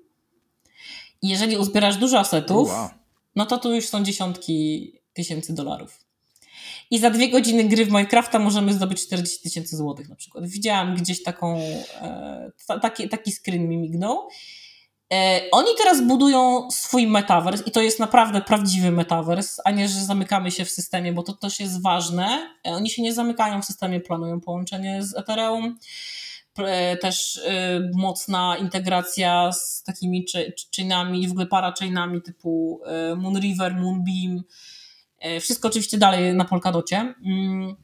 i 1.22 1.30
jeżeli 1.30 1.58
uzbierasz 1.58 1.98
dużo 1.98 2.20
asetów, 2.20 2.70
wow. 2.70 2.90
no 3.36 3.46
to 3.46 3.58
tu 3.58 3.74
już 3.76 3.88
są 3.88 4.04
dziesiątki 4.04 4.92
tysięcy 5.14 5.54
dolarów. 5.54 6.04
I 6.92 7.00
za 7.00 7.10
dwie 7.10 7.30
godziny 7.30 7.64
gry 7.64 7.86
w 7.86 7.88
Minecrafta 7.88 8.40
możemy 8.40 8.74
zdobyć 8.74 9.06
40 9.06 9.44
tysięcy 9.44 9.78
złotych 9.78 10.10
na 10.10 10.16
przykład. 10.16 10.48
Widziałam 10.48 10.96
gdzieś 10.96 11.24
taką, 11.24 11.58
e, 12.02 12.52
taki, 12.82 13.10
taki 13.10 13.32
screen 13.32 13.70
mi 13.70 13.78
mignął. 13.78 14.28
E, 15.14 15.42
oni 15.52 15.68
teraz 15.78 16.02
budują 16.02 16.68
swój 16.72 17.08
metavers 17.08 17.68
i 17.68 17.72
to 17.72 17.82
jest 17.82 18.00
naprawdę 18.00 18.42
prawdziwy 18.42 18.92
metavers, 18.92 19.58
a 19.66 19.72
nie, 19.72 19.88
że 19.88 20.00
zamykamy 20.00 20.52
się 20.52 20.66
w 20.66 20.70
systemie, 20.70 21.14
bo 21.14 21.24
to 21.24 21.34
też 21.34 21.60
jest 21.60 21.82
ważne. 21.82 22.56
E, 22.68 22.72
oni 22.72 22.90
się 22.90 23.02
nie 23.02 23.14
zamykają 23.14 23.62
w 23.62 23.66
systemie, 23.66 24.00
planują 24.00 24.42
połączenie 24.42 25.04
z 25.04 25.18
Ethereum. 25.18 25.78
E, 26.58 26.98
też 26.98 27.42
mocna 27.94 28.58
integracja 28.58 29.52
z 29.52 29.84
takimi 29.84 30.26
chainami, 30.76 31.28
w 31.28 31.32
ogóle 31.32 31.46
parachainami 31.46 32.22
typu 32.22 32.82
Moonriver, 33.18 33.76
Moonbeam. 33.76 34.44
Wszystko 35.42 35.68
oczywiście 35.68 35.98
dalej 35.98 36.34
na 36.34 36.46
Polkadocie. 36.46 37.14
Mm, 37.26 37.76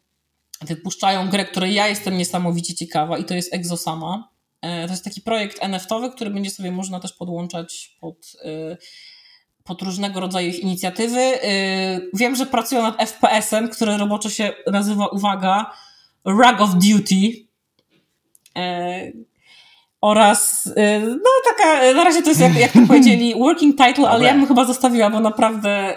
wypuszczają 0.62 1.30
grę, 1.30 1.46
której 1.46 1.74
ja 1.74 1.88
jestem 1.88 2.18
niesamowicie 2.18 2.76
ciekawa 2.76 3.18
i 3.18 3.26
to 3.26 3.34
jest 3.34 3.54
Exosama 3.54 4.30
to 4.62 4.92
jest 4.92 5.04
taki 5.04 5.22
projekt 5.22 5.64
NFT-owy, 5.64 6.12
który 6.12 6.30
będzie 6.30 6.50
sobie 6.50 6.72
można 6.72 7.00
też 7.00 7.14
podłączać 7.14 7.98
pod, 8.00 8.18
e, 8.46 8.78
pod 9.64 9.82
różnego 9.82 10.20
rodzaju 10.20 10.52
inicjatywy. 10.52 11.20
E, 11.20 11.42
wiem, 12.14 12.36
że 12.36 12.46
pracują 12.46 12.82
nad 12.82 12.98
FPS-em, 12.98 13.70
który 13.70 13.98
roboczo 13.98 14.30
się 14.30 14.54
nazywa, 14.68 15.08
uwaga, 15.08 15.72
Rug 16.26 16.62
of 16.62 16.70
Duty. 16.74 17.50
Oraz, 20.02 20.70
no 21.08 21.30
taka, 21.46 21.94
na 21.94 22.04
razie 22.04 22.22
to 22.22 22.30
jest 22.30 22.42
jak, 22.42 22.56
jak 22.56 22.72
to 22.72 22.80
powiedzieli, 22.88 23.36
working 23.36 23.78
title, 23.78 24.10
ale 24.10 24.26
ja 24.26 24.34
bym 24.34 24.48
chyba 24.48 24.66
zostawiła, 24.66 25.10
bo 25.10 25.20
naprawdę 25.20 25.96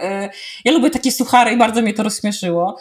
ja 0.64 0.72
lubię 0.72 0.90
takie 0.90 1.12
suchary 1.12 1.52
i 1.52 1.56
bardzo 1.56 1.82
mnie 1.82 1.94
to 1.94 2.02
rozśmieszyło 2.02 2.76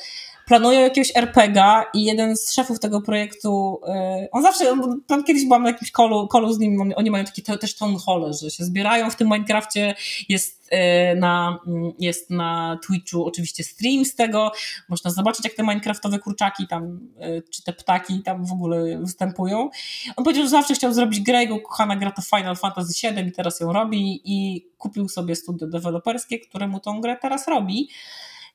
planują 0.51 0.81
jakiegoś 0.81 1.11
RPGa 1.15 1.85
i 1.93 2.03
jeden 2.03 2.37
z 2.37 2.53
szefów 2.53 2.79
tego 2.79 3.01
projektu, 3.01 3.81
y, 4.23 4.31
on 4.31 4.43
zawsze, 4.43 4.65
tam 5.07 5.23
kiedyś 5.23 5.45
byłam 5.45 5.63
na 5.63 5.69
jakimś 5.69 5.91
kolu, 5.91 6.27
kolu 6.27 6.53
z 6.53 6.59
nim, 6.59 6.93
oni 6.95 7.11
mają 7.11 7.25
takie 7.25 7.57
też 7.57 7.75
town 7.75 7.97
hall, 8.05 8.33
że 8.41 8.51
się 8.51 8.63
zbierają 8.63 9.09
w 9.09 9.15
tym 9.15 9.27
Minecrafcie, 9.27 9.95
jest 10.29 10.69
y, 10.73 11.15
na, 11.15 11.59
mm, 11.67 11.91
jest 11.99 12.29
na 12.29 12.79
Twitchu 12.87 13.25
oczywiście 13.25 13.63
stream 13.63 14.05
z 14.05 14.15
tego, 14.15 14.51
można 14.89 15.11
zobaczyć 15.11 15.45
jak 15.45 15.53
te 15.53 15.63
Minecraftowe 15.63 16.19
kurczaki 16.19 16.67
tam, 16.67 16.99
y, 17.37 17.43
czy 17.49 17.63
te 17.63 17.73
ptaki 17.73 18.23
tam 18.23 18.45
w 18.45 18.51
ogóle 18.51 18.97
występują. 18.97 19.69
On 20.15 20.23
powiedział, 20.23 20.43
że 20.43 20.49
zawsze 20.49 20.73
chciał 20.73 20.93
zrobić 20.93 21.19
grę, 21.19 21.41
jego 21.41 21.59
kochana 21.59 21.95
gra 21.95 22.11
to 22.11 22.21
Final 22.21 22.55
Fantasy 22.55 22.93
VII 23.03 23.27
i 23.27 23.31
teraz 23.31 23.59
ją 23.59 23.73
robi 23.73 24.21
i 24.25 24.67
kupił 24.77 25.09
sobie 25.09 25.35
studio 25.35 25.67
deweloperskie, 25.67 26.39
które 26.39 26.67
mu 26.67 26.79
tą 26.79 27.01
grę 27.01 27.17
teraz 27.21 27.47
robi. 27.47 27.89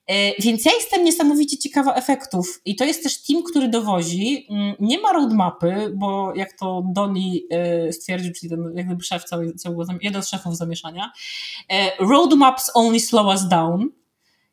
E, 0.07 0.43
więc 0.43 0.65
ja 0.65 0.73
jestem 0.73 1.05
niesamowicie 1.05 1.59
ciekawa 1.59 1.95
efektów 1.95 2.61
i 2.65 2.77
to 2.77 2.85
jest 2.85 3.03
też 3.03 3.23
team, 3.23 3.43
który 3.43 3.69
dowozi. 3.69 4.47
Mm, 4.51 4.75
nie 4.81 4.99
ma 4.99 5.13
roadmapy, 5.13 5.93
bo 5.95 6.35
jak 6.35 6.53
to 6.53 6.83
Doni 6.93 7.47
e, 7.51 7.93
stwierdził, 7.93 8.33
czyli 8.33 8.51
ten 8.51 8.73
jak 8.75 8.87
gdyby 8.87 9.05
szef 9.05 9.25
jeden 10.01 10.23
z 10.23 10.29
szefów 10.29 10.57
zamieszania, 10.57 11.13
e, 11.71 11.91
roadmaps 12.05 12.71
only 12.75 13.01
slow 13.01 13.27
us 13.27 13.49
down. 13.49 13.91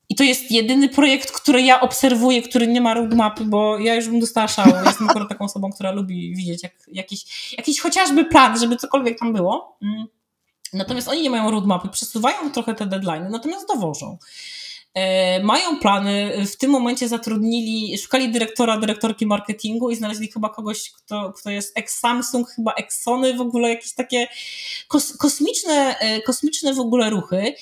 I 0.10 0.16
to 0.16 0.24
jest 0.24 0.52
jedyny 0.52 0.90
projekt, 0.90 1.32
który 1.32 1.62
ja 1.62 1.82
obserwuję, 1.82 2.42
który 2.42 2.68
nie 2.68 2.82
ma 2.82 2.94
roadmapy, 2.94 3.46
bo 3.46 3.80
ja 3.80 3.96
już 3.96 4.10
bym 4.10 4.20
dostała 4.20 4.48
szału. 4.48 4.74
Jestem 4.86 5.10
akurat 5.10 5.30
taką 5.30 5.46
osobą, 5.46 5.70
która 5.72 5.92
lubi 5.92 6.36
widzieć 6.36 6.64
jak, 6.64 6.74
jakiś, 6.92 7.54
jakiś 7.58 7.80
chociażby 7.80 8.26
plan, 8.26 8.60
żeby 8.60 8.76
cokolwiek 8.76 9.20
tam 9.20 9.34
było. 9.34 9.78
Mm. 9.82 10.06
Natomiast 10.74 11.08
oni 11.08 11.22
nie 11.22 11.30
mają 11.30 11.52
roadmapy, 11.52 11.90
przesuwają 11.90 12.52
trochę 12.52 12.76
te 12.76 12.86
deadline, 12.86 13.28
natomiast 13.30 13.68
dowożą. 13.68 14.18
E, 14.96 15.44
mają 15.44 15.80
plany, 15.80 16.46
w 16.46 16.58
tym 16.58 16.72
momencie 16.72 17.08
zatrudnili, 17.08 17.98
szukali 17.98 18.32
dyrektora, 18.32 18.78
dyrektorki 18.78 19.26
marketingu 19.26 19.90
i 19.90 19.96
znaleźli 19.96 20.32
chyba 20.32 20.50
kogoś, 20.50 20.92
kto, 20.92 21.34
kto 21.34 21.50
jest 21.50 21.78
ex-Samsung, 21.78 22.50
chyba 22.56 22.74
ex-Sony, 22.74 23.34
w 23.34 23.42
ogóle 23.42 23.70
jakieś 23.70 23.94
takie 23.94 24.28
kos, 24.88 25.18
kosmiczne, 25.18 25.96
e, 26.00 26.22
kosmiczne 26.22 26.74
w 26.74 26.80
ogóle 26.80 27.10
ruchy 27.10 27.54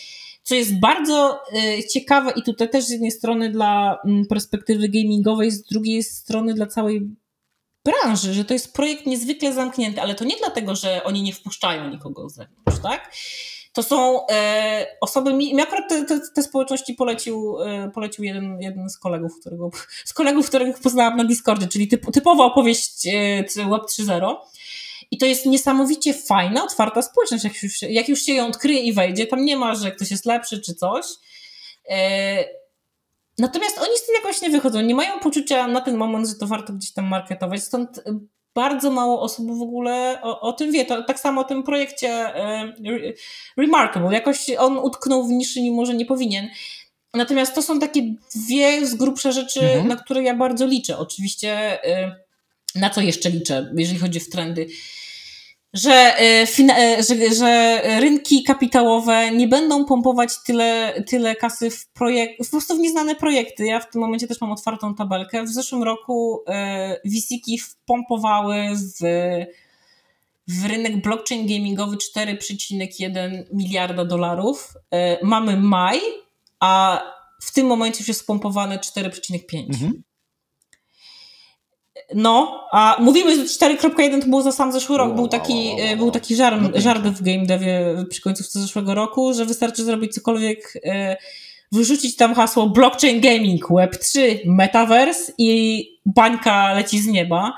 co 0.44 0.56
jest 0.56 0.80
bardzo 0.80 1.40
e, 1.54 1.84
ciekawe 1.84 2.32
i 2.36 2.44
tutaj 2.44 2.70
też 2.70 2.86
z 2.86 2.90
jednej 2.90 3.12
strony 3.12 3.50
dla 3.50 3.98
mm, 4.06 4.26
perspektywy 4.26 4.90
gamingowej, 4.90 5.52
z 5.52 5.64
drugiej 5.64 6.04
strony 6.04 6.54
dla 6.54 6.68
całej 6.68 7.10
branży, 7.86 8.34
że 8.34 8.46
to 8.46 8.54
jest 8.54 8.74
projekt 8.74 9.06
niezwykle 9.06 9.54
zamknięty, 9.54 10.02
ale 10.02 10.16
to 10.16 10.26
nie 10.26 10.38
dlatego, 10.38 10.76
że 10.76 11.04
oni 11.04 11.24
nie 11.24 11.34
wpuszczają 11.34 11.90
nikogo 11.90 12.30
z 12.30 12.36
zewnątrz, 12.36 12.82
tak? 12.84 13.14
To 13.74 13.84
są 13.84 14.28
e, 14.28 14.88
osoby, 15.02 15.34
mi, 15.34 15.62
akurat 15.62 15.90
te, 15.90 16.06
te, 16.06 16.20
te, 16.36 16.44
społeczności 16.44 16.94
polecił, 16.94 17.62
e, 17.62 17.92
polecił 17.94 18.24
jeden, 18.24 18.62
jeden 18.62 18.90
z 18.90 18.98
kolegów, 18.98 19.40
którego, 19.40 19.70
z 20.06 20.14
kolegów, 20.14 20.48
których 20.48 20.80
poznałam 20.80 21.18
na 21.18 21.24
Discordzie, 21.24 21.68
czyli 21.68 21.88
typ, 21.88 22.12
typowa 22.12 22.46
opowieść 22.46 23.08
e, 23.08 23.44
Web 23.70 23.82
3.0. 23.84 24.36
I 25.12 25.18
to 25.18 25.26
jest 25.26 25.46
niesamowicie 25.46 26.14
fajna, 26.14 26.64
otwarta 26.64 27.02
społeczność, 27.02 27.44
jak 27.44 27.64
już, 27.64 27.82
jak 27.82 28.10
już 28.10 28.22
się 28.22 28.34
ją 28.34 28.48
odkryje 28.48 28.80
i 28.80 28.94
wejdzie, 28.94 29.28
tam 29.28 29.46
nie 29.46 29.58
ma, 29.58 29.76
że 29.76 29.92
ktoś 29.92 30.12
jest 30.12 30.26
lepszy 30.26 30.62
czy 30.62 30.76
coś. 30.76 31.06
E, 31.90 32.46
natomiast 33.38 33.78
oni 33.78 33.98
z 33.98 34.06
tym 34.06 34.16
jakoś 34.16 34.42
nie 34.42 34.50
wychodzą, 34.50 34.82
nie 34.82 34.96
mają 34.96 35.20
poczucia 35.20 35.68
na 35.68 35.82
ten 35.82 35.98
moment, 35.98 36.28
że 36.28 36.36
to 36.36 36.48
warto 36.48 36.74
gdzieś 36.74 36.94
tam 36.94 37.08
marketować, 37.08 37.64
stąd 37.64 38.04
bardzo 38.56 38.92
mało 38.92 39.22
osób 39.22 39.58
w 39.58 39.62
ogóle 39.62 40.20
o, 40.22 40.42
o 40.42 40.54
tym 40.54 40.72
wie. 40.72 40.86
To, 40.86 41.04
tak 41.04 41.20
samo 41.20 41.42
o 41.42 41.44
tym 41.44 41.64
projekcie 41.64 42.10
e, 42.10 42.74
Remarkable. 43.58 44.14
Jakoś 44.14 44.50
on 44.58 44.78
utknął 44.78 45.28
w 45.28 45.30
niszy, 45.30 45.62
mimo 45.62 45.86
że 45.86 45.94
nie 45.94 46.06
powinien. 46.06 46.50
Natomiast 47.14 47.56
to 47.56 47.62
są 47.62 47.80
takie 47.80 48.02
dwie 48.36 48.86
z 48.86 48.96
grubsze 48.96 49.32
rzeczy, 49.32 49.62
mhm. 49.62 49.88
na 49.88 49.96
które 49.96 50.24
ja 50.24 50.36
bardzo 50.36 50.66
liczę. 50.66 50.98
Oczywiście, 50.98 51.50
e, 51.86 52.16
na 52.76 52.90
co 52.90 53.02
jeszcze 53.02 53.30
liczę, 53.30 53.72
jeżeli 53.76 54.00
chodzi 54.00 54.20
o 54.20 54.32
trendy 54.32 54.68
że, 55.74 56.20
e, 56.20 56.48
e, 56.78 57.04
że, 57.04 57.36
że 57.36 57.82
rynki 58.00 58.44
kapitałowe 58.44 59.32
nie 59.32 59.48
będą 59.48 59.86
pompować 59.86 60.44
tyle, 60.46 61.04
tyle 61.08 61.36
kasy 61.36 61.70
w 61.70 61.88
projekt, 61.88 62.38
po 62.38 62.46
prostu 62.52 62.76
w 62.76 62.80
nieznane 62.80 63.16
projekty. 63.16 63.66
Ja 63.66 63.80
w 63.80 63.90
tym 63.90 64.02
momencie 64.02 64.28
też 64.28 64.42
mam 64.42 64.52
otwartą 64.52 64.96
tabelkę. 64.96 65.44
W 65.44 65.50
zeszłym 65.50 65.84
roku 65.84 66.44
e, 66.48 67.02
VC-ki 67.06 67.58
wpompowały 67.58 68.56
w, 68.76 69.06
w 70.48 70.66
rynek 70.66 71.02
blockchain 71.02 71.48
gamingowy 71.48 71.98
4,1 72.18 73.44
miliarda 73.54 74.06
dolarów. 74.06 74.74
Mamy 75.24 75.58
maj, 75.58 76.00
a 76.60 77.02
w 77.42 77.54
tym 77.54 77.68
momencie 77.68 78.00
już 78.00 78.08
jest 78.08 78.20
spompowane 78.20 78.78
4,5. 78.78 79.66
Mhm. 79.70 80.04
No, 82.16 82.66
a 82.72 82.98
mówimy, 83.00 83.36
że 83.36 83.44
4.1 83.44 84.22
to 84.22 84.28
było 84.28 84.42
za 84.42 84.52
sam 84.52 84.72
zeszły 84.72 84.98
rok. 84.98 85.08
Wow, 85.08 85.16
był 85.16 85.28
taki, 85.28 85.72
był 85.98 86.12
taki 86.12 86.36
żart, 86.36 86.62
żart 86.76 87.02
w 87.02 87.22
game 87.22 87.46
devie 87.46 88.06
przy 88.10 88.22
końcówce 88.22 88.60
zeszłego 88.60 88.96
roku, 88.96 89.34
że 89.34 89.46
wystarczy 89.46 89.84
zrobić 89.84 90.14
cokolwiek 90.14 90.74
e, 90.86 91.18
wyrzucić 91.72 92.16
tam 92.16 92.34
hasło 92.34 92.70
blockchain 92.70 93.22
gaming, 93.22 93.68
web3, 93.70 94.20
metaverse 94.46 95.32
i 95.38 95.86
bańka 96.06 96.74
leci 96.74 97.00
z 97.00 97.08
nieba. 97.08 97.54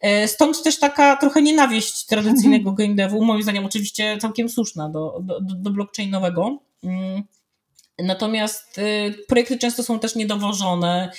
E, 0.00 0.28
stąd 0.28 0.62
też 0.62 0.78
taka 0.78 1.16
trochę 1.16 1.42
nienawiść 1.42 2.06
tradycyjnego 2.06 2.70
mhm. 2.70 2.76
game 2.76 2.94
devu, 2.94 3.24
moim 3.24 3.42
zdaniem 3.42 3.64
oczywiście 3.64 4.18
całkiem 4.20 4.48
słuszna 4.48 4.88
do, 4.88 5.20
do, 5.22 5.40
do 5.40 5.70
blockchainowego. 5.70 6.58
Mm. 6.84 7.22
Natomiast 7.98 8.80
projekty 9.28 9.58
często 9.58 9.82
są 9.82 9.98
też 9.98 10.14
niedowożone. 10.14 11.12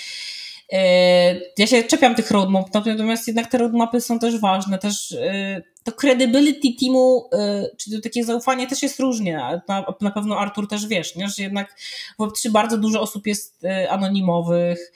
E, 0.71 1.35
ja 1.57 1.67
się 1.67 1.83
czepiam 1.83 2.15
tych 2.15 2.31
roadmap, 2.31 2.73
natomiast 2.73 3.27
jednak 3.27 3.51
te 3.51 3.57
roadmapy 3.57 4.01
są 4.01 4.19
też 4.19 4.39
ważne. 4.39 4.77
Też 4.77 5.11
y, 5.11 5.63
to 5.83 5.91
credibility 5.91 6.67
teamu, 6.79 7.29
y, 7.33 7.75
czy 7.77 7.91
to 7.91 8.01
takie 8.01 8.23
zaufanie 8.23 8.67
też 8.67 8.83
jest 8.83 8.99
różnie. 8.99 9.61
Na, 9.67 9.85
na 10.01 10.11
pewno 10.11 10.39
Artur 10.39 10.67
też 10.67 10.87
wiesz, 10.87 11.15
nie? 11.15 11.29
że 11.29 11.43
jednak 11.43 11.75
w 12.19 12.23
Web3 12.23 12.49
bardzo 12.49 12.77
dużo 12.77 13.01
osób 13.01 13.27
jest 13.27 13.63
anonimowych 13.89 14.91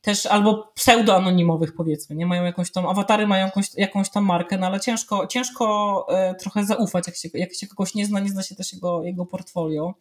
też 0.00 0.26
albo 0.26 0.72
pseudoanonimowych 0.74 1.74
powiedzmy, 1.74 2.16
nie 2.16 2.26
mają 2.26 2.44
jakąś 2.44 2.72
tam, 2.72 2.86
awatary 2.86 3.26
mają 3.26 3.46
jakąś, 3.46 3.66
jakąś 3.76 4.10
tam 4.10 4.24
markę, 4.24 4.58
no 4.58 4.66
ale 4.66 4.80
ciężko, 4.80 5.26
ciężko 5.26 6.06
trochę 6.40 6.64
zaufać, 6.64 7.06
jak 7.06 7.16
się, 7.16 7.28
jak 7.34 7.54
się 7.54 7.66
kogoś 7.66 7.94
nie 7.94 8.06
zna, 8.06 8.20
nie 8.20 8.28
zna 8.28 8.42
się 8.42 8.54
też 8.54 8.72
jego, 8.72 9.02
jego 9.02 9.26
portfolio. 9.26 9.94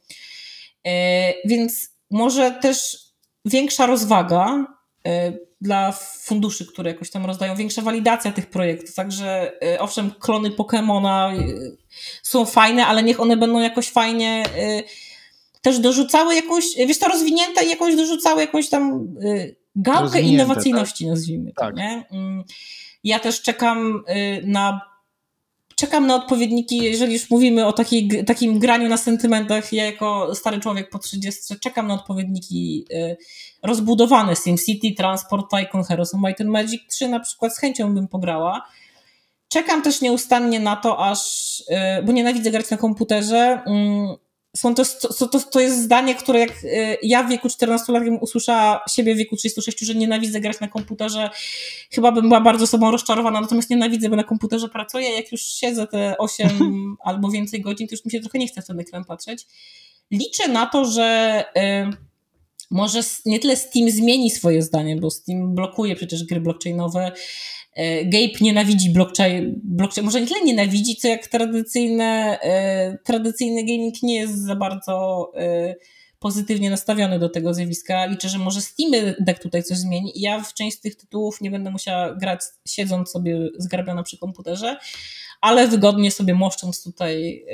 Więc 1.46 1.90
może 2.12 2.52
też 2.52 2.98
większa 3.46 3.86
rozwaga 3.86 4.66
dla 5.62 5.92
funduszy, 6.22 6.66
które 6.66 6.92
jakoś 6.92 7.10
tam 7.10 7.26
rozdają, 7.26 7.56
większa 7.56 7.82
walidacja 7.82 8.32
tych 8.32 8.50
projektów. 8.50 8.96
Także 8.96 9.52
owszem, 9.80 10.12
klony 10.20 10.52
Pokemona 10.52 11.32
są 12.24 12.46
fajne, 12.46 12.86
ale 12.86 13.04
niech 13.04 13.20
one 13.20 13.38
będą 13.38 13.60
jakoś 13.60 13.90
fajnie 13.90 14.44
też 15.62 15.80
dorzucały 15.80 16.36
jakąś, 16.36 16.66
wiesz, 16.88 17.00
to 17.00 17.08
rozwinięte 17.08 17.66
i 17.66 17.70
jakąś 17.70 17.96
dorzucały 17.96 18.42
jakąś 18.42 18.70
tam 18.70 19.08
gałkę 19.76 20.22
innowacyjności, 20.22 21.04
tak? 21.04 21.12
nazwijmy 21.12 21.54
to. 21.54 21.62
Tak. 21.62 21.76
Nie? 21.76 22.06
Mm, 22.12 22.44
ja 23.04 23.20
też 23.20 23.42
czekam 23.42 24.04
y, 24.10 24.42
na 24.46 24.82
czekam 25.76 26.08
na 26.08 26.16
odpowiedniki, 26.16 26.78
jeżeli 26.78 27.14
już 27.14 27.30
mówimy 27.30 27.66
o 27.66 27.74
takiej, 27.74 28.26
takim 28.26 28.60
graniu 28.60 28.90
na 28.90 28.98
sentymentach, 28.98 29.74
ja 29.74 29.86
jako 29.86 30.36
stary 30.36 30.60
człowiek 30.60 30.90
po 30.90 31.00
30 31.00 31.60
czekam 31.60 31.88
na 31.88 31.94
odpowiedniki 31.94 32.86
y, 32.92 33.18
rozbudowane 33.64 34.36
SimCity, 34.36 34.94
Transport 34.98 35.46
Tycoon, 35.52 35.84
Heroes 35.84 36.14
of 36.14 36.22
Might 36.22 36.42
and 36.42 36.50
Magic 36.50 36.82
3 36.90 37.08
na 37.08 37.20
przykład 37.20 37.56
z 37.56 37.60
chęcią 37.60 37.96
bym 37.96 38.08
pograła. 38.08 38.66
Czekam 39.48 39.82
też 39.82 40.02
nieustannie 40.02 40.60
na 40.60 40.76
to, 40.76 41.06
aż, 41.06 41.60
y, 42.00 42.04
bo 42.04 42.12
nienawidzę 42.12 42.52
grać 42.52 42.70
na 42.70 42.78
komputerze, 42.78 43.62
mm, 43.66 44.16
są 44.58 44.76
to, 44.76 44.84
to, 45.20 45.28
to, 45.28 45.40
to 45.40 45.60
jest 45.60 45.84
zdanie, 45.84 46.16
które 46.16 46.40
jak 46.40 46.64
y, 46.64 46.98
ja 47.04 47.24
w 47.24 47.30
wieku 47.30 47.50
14 47.50 47.94
lat 47.94 48.04
usłyszała 48.22 48.82
siebie 48.90 49.16
w 49.16 49.18
wieku 49.18 49.36
36, 49.36 49.80
że 49.80 49.96
nienawidzę 49.96 50.42
grać 50.42 50.60
na 50.60 50.68
komputerze, 50.68 51.30
chyba 51.92 52.12
bym 52.12 52.28
była 52.28 52.42
bardzo 52.42 52.68
sobą 52.68 52.92
rozczarowana, 52.92 53.42
natomiast 53.42 53.70
nienawidzę, 53.70 54.10
bo 54.10 54.16
na 54.16 54.24
komputerze 54.24 54.70
pracuję, 54.70 55.10
jak 55.10 55.32
już 55.32 55.42
siedzę 55.42 55.88
te 55.88 56.18
8 56.18 56.50
albo 57.04 57.30
więcej 57.30 57.62
godzin, 57.62 57.88
to 57.88 57.96
już 57.96 58.06
mi 58.06 58.12
się 58.12 58.20
trochę 58.20 58.40
nie 58.40 58.48
chce 58.48 58.62
w 58.62 58.68
ten 58.68 58.80
ekran 58.80 59.06
patrzeć. 59.06 59.48
Liczę 60.12 60.48
na 60.48 60.66
to, 60.66 60.86
że 60.86 61.44
y, 61.58 62.16
może 62.72 63.02
nie 63.26 63.40
tyle 63.40 63.56
Steam 63.56 63.90
zmieni 63.90 64.32
swoje 64.32 64.62
zdanie, 64.62 64.96
bo 64.96 65.12
Steam 65.12 65.56
blokuje 65.56 65.96
przecież 65.96 66.24
gry 66.24 66.42
blockchainowe, 66.42 67.12
Gabe 68.04 68.34
nienawidzi 68.42 68.90
blockchain, 68.90 69.62
blockchain, 69.64 70.06
może 70.06 70.22
nie 70.22 70.28
tyle 70.28 70.42
nienawidzi, 70.42 70.96
co 70.96 71.08
jak 71.08 71.28
tradycyjne, 71.28 72.40
e, 72.42 72.98
tradycyjny 73.04 73.62
gaming 73.62 74.04
nie 74.04 74.16
jest 74.16 74.46
za 74.46 74.56
bardzo 74.56 75.32
e, 75.38 75.76
pozytywnie 76.20 76.70
nastawiony 76.70 77.20
do 77.20 77.30
tego 77.30 77.54
zjawiska. 77.54 78.06
Liczę, 78.06 78.30
że 78.30 78.38
może 78.38 78.62
Steam 78.62 79.16
Deck 79.20 79.42
tutaj 79.42 79.64
coś 79.64 79.78
zmieni 79.78 80.12
ja 80.16 80.44
w 80.44 80.54
część 80.54 80.78
z 80.78 80.82
tych 80.82 80.96
tytułów 80.96 81.42
nie 81.42 81.52
będę 81.52 81.72
musiała 81.72 82.16
grać 82.16 82.42
siedząc 82.68 83.10
sobie 83.10 83.50
zgrabiona 83.58 84.04
przy 84.04 84.18
komputerze, 84.18 84.78
ale 85.42 85.68
wygodnie 85.68 86.12
sobie 86.12 86.34
moszcząc 86.34 86.84
tutaj 86.84 87.46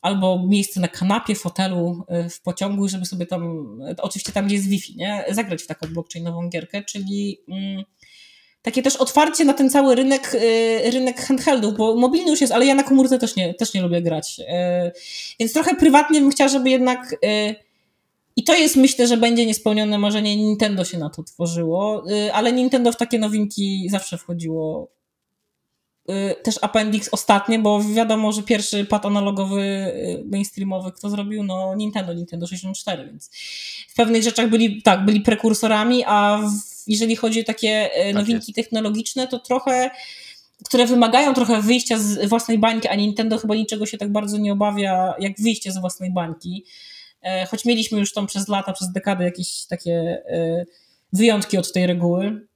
albo 0.00 0.46
miejsce 0.48 0.80
na 0.80 0.88
kanapie, 0.88 1.34
fotelu 1.34 2.04
w 2.30 2.42
pociągu, 2.42 2.88
żeby 2.88 3.06
sobie 3.06 3.26
tam, 3.26 3.66
oczywiście 3.98 4.32
tam 4.32 4.46
gdzie 4.46 4.54
jest 4.54 4.68
Wi-Fi, 4.68 4.96
nie? 4.96 5.24
zagrać 5.30 5.62
w 5.62 5.66
taką 5.66 5.86
blockchainową 5.86 6.48
gierkę, 6.48 6.82
czyli... 6.82 7.38
Mm, 7.48 7.84
takie 8.62 8.82
też 8.82 8.96
otwarcie 8.96 9.44
na 9.44 9.54
ten 9.54 9.70
cały 9.70 9.94
rynek, 9.94 10.34
y, 10.34 10.90
rynek 10.90 11.20
handheldów, 11.20 11.76
bo 11.76 11.96
mobilny 11.96 12.30
już 12.30 12.40
jest, 12.40 12.52
ale 12.52 12.66
ja 12.66 12.74
na 12.74 12.82
komórce 12.82 13.18
też 13.18 13.36
nie, 13.36 13.54
też 13.54 13.74
nie 13.74 13.82
lubię 13.82 14.02
grać. 14.02 14.40
Y, 14.40 14.44
więc 15.40 15.52
trochę 15.52 15.76
prywatnie 15.76 16.20
bym 16.20 16.30
chciała, 16.30 16.48
żeby 16.48 16.70
jednak 16.70 17.12
y, 17.24 17.54
i 18.36 18.44
to 18.44 18.54
jest 18.54 18.76
myślę, 18.76 19.06
że 19.06 19.16
będzie 19.16 19.46
niespełnione 19.46 19.98
marzenie. 19.98 20.36
Nintendo 20.36 20.84
się 20.84 20.98
na 20.98 21.10
to 21.10 21.22
tworzyło, 21.22 22.04
ale 22.32 22.52
Nintendo 22.52 22.92
w 22.92 22.96
takie 22.96 23.18
nowinki 23.18 23.88
zawsze 23.90 24.18
wchodziło. 24.18 24.88
Też 26.42 26.58
Appendix 26.62 27.08
ostatnie, 27.12 27.58
bo 27.58 27.82
wiadomo, 27.82 28.32
że 28.32 28.42
pierwszy 28.42 28.84
pad 28.84 29.06
analogowy 29.06 29.92
mainstreamowy 30.24 30.92
kto 30.92 31.10
zrobił? 31.10 31.42
No 31.42 31.74
Nintendo, 31.74 32.12
Nintendo 32.12 32.46
64, 32.46 33.06
więc 33.06 33.30
w 33.88 33.94
pewnych 33.94 34.22
rzeczach 34.22 34.50
byli, 34.50 34.82
tak, 34.82 35.04
byli 35.04 35.20
prekursorami, 35.20 36.04
a 36.06 36.38
w 36.38 36.71
jeżeli 36.86 37.16
chodzi 37.16 37.40
o 37.40 37.44
takie 37.44 37.94
e, 37.94 38.04
tak 38.04 38.14
nowinki 38.14 38.44
jest. 38.46 38.54
technologiczne, 38.56 39.28
to 39.28 39.38
trochę 39.38 39.90
które 40.64 40.86
wymagają 40.86 41.34
trochę 41.34 41.62
wyjścia 41.62 41.98
z 41.98 42.28
własnej 42.28 42.58
bańki, 42.58 42.88
a 42.88 42.94
Nintendo 42.94 43.38
chyba 43.38 43.54
niczego 43.54 43.86
się 43.86 43.98
tak 43.98 44.12
bardzo 44.12 44.38
nie 44.38 44.52
obawia, 44.52 45.14
jak 45.18 45.32
wyjście 45.40 45.72
z 45.72 45.78
własnej 45.78 46.10
bańki. 46.10 46.64
E, 47.22 47.46
choć 47.46 47.64
mieliśmy 47.64 47.98
już 47.98 48.12
tam 48.12 48.26
przez 48.26 48.48
lata, 48.48 48.72
przez 48.72 48.92
dekady 48.92 49.24
jakieś 49.24 49.66
takie 49.66 50.22
e, 50.26 50.64
wyjątki 51.12 51.58
od 51.58 51.72
tej 51.72 51.86
reguły. 51.86 52.46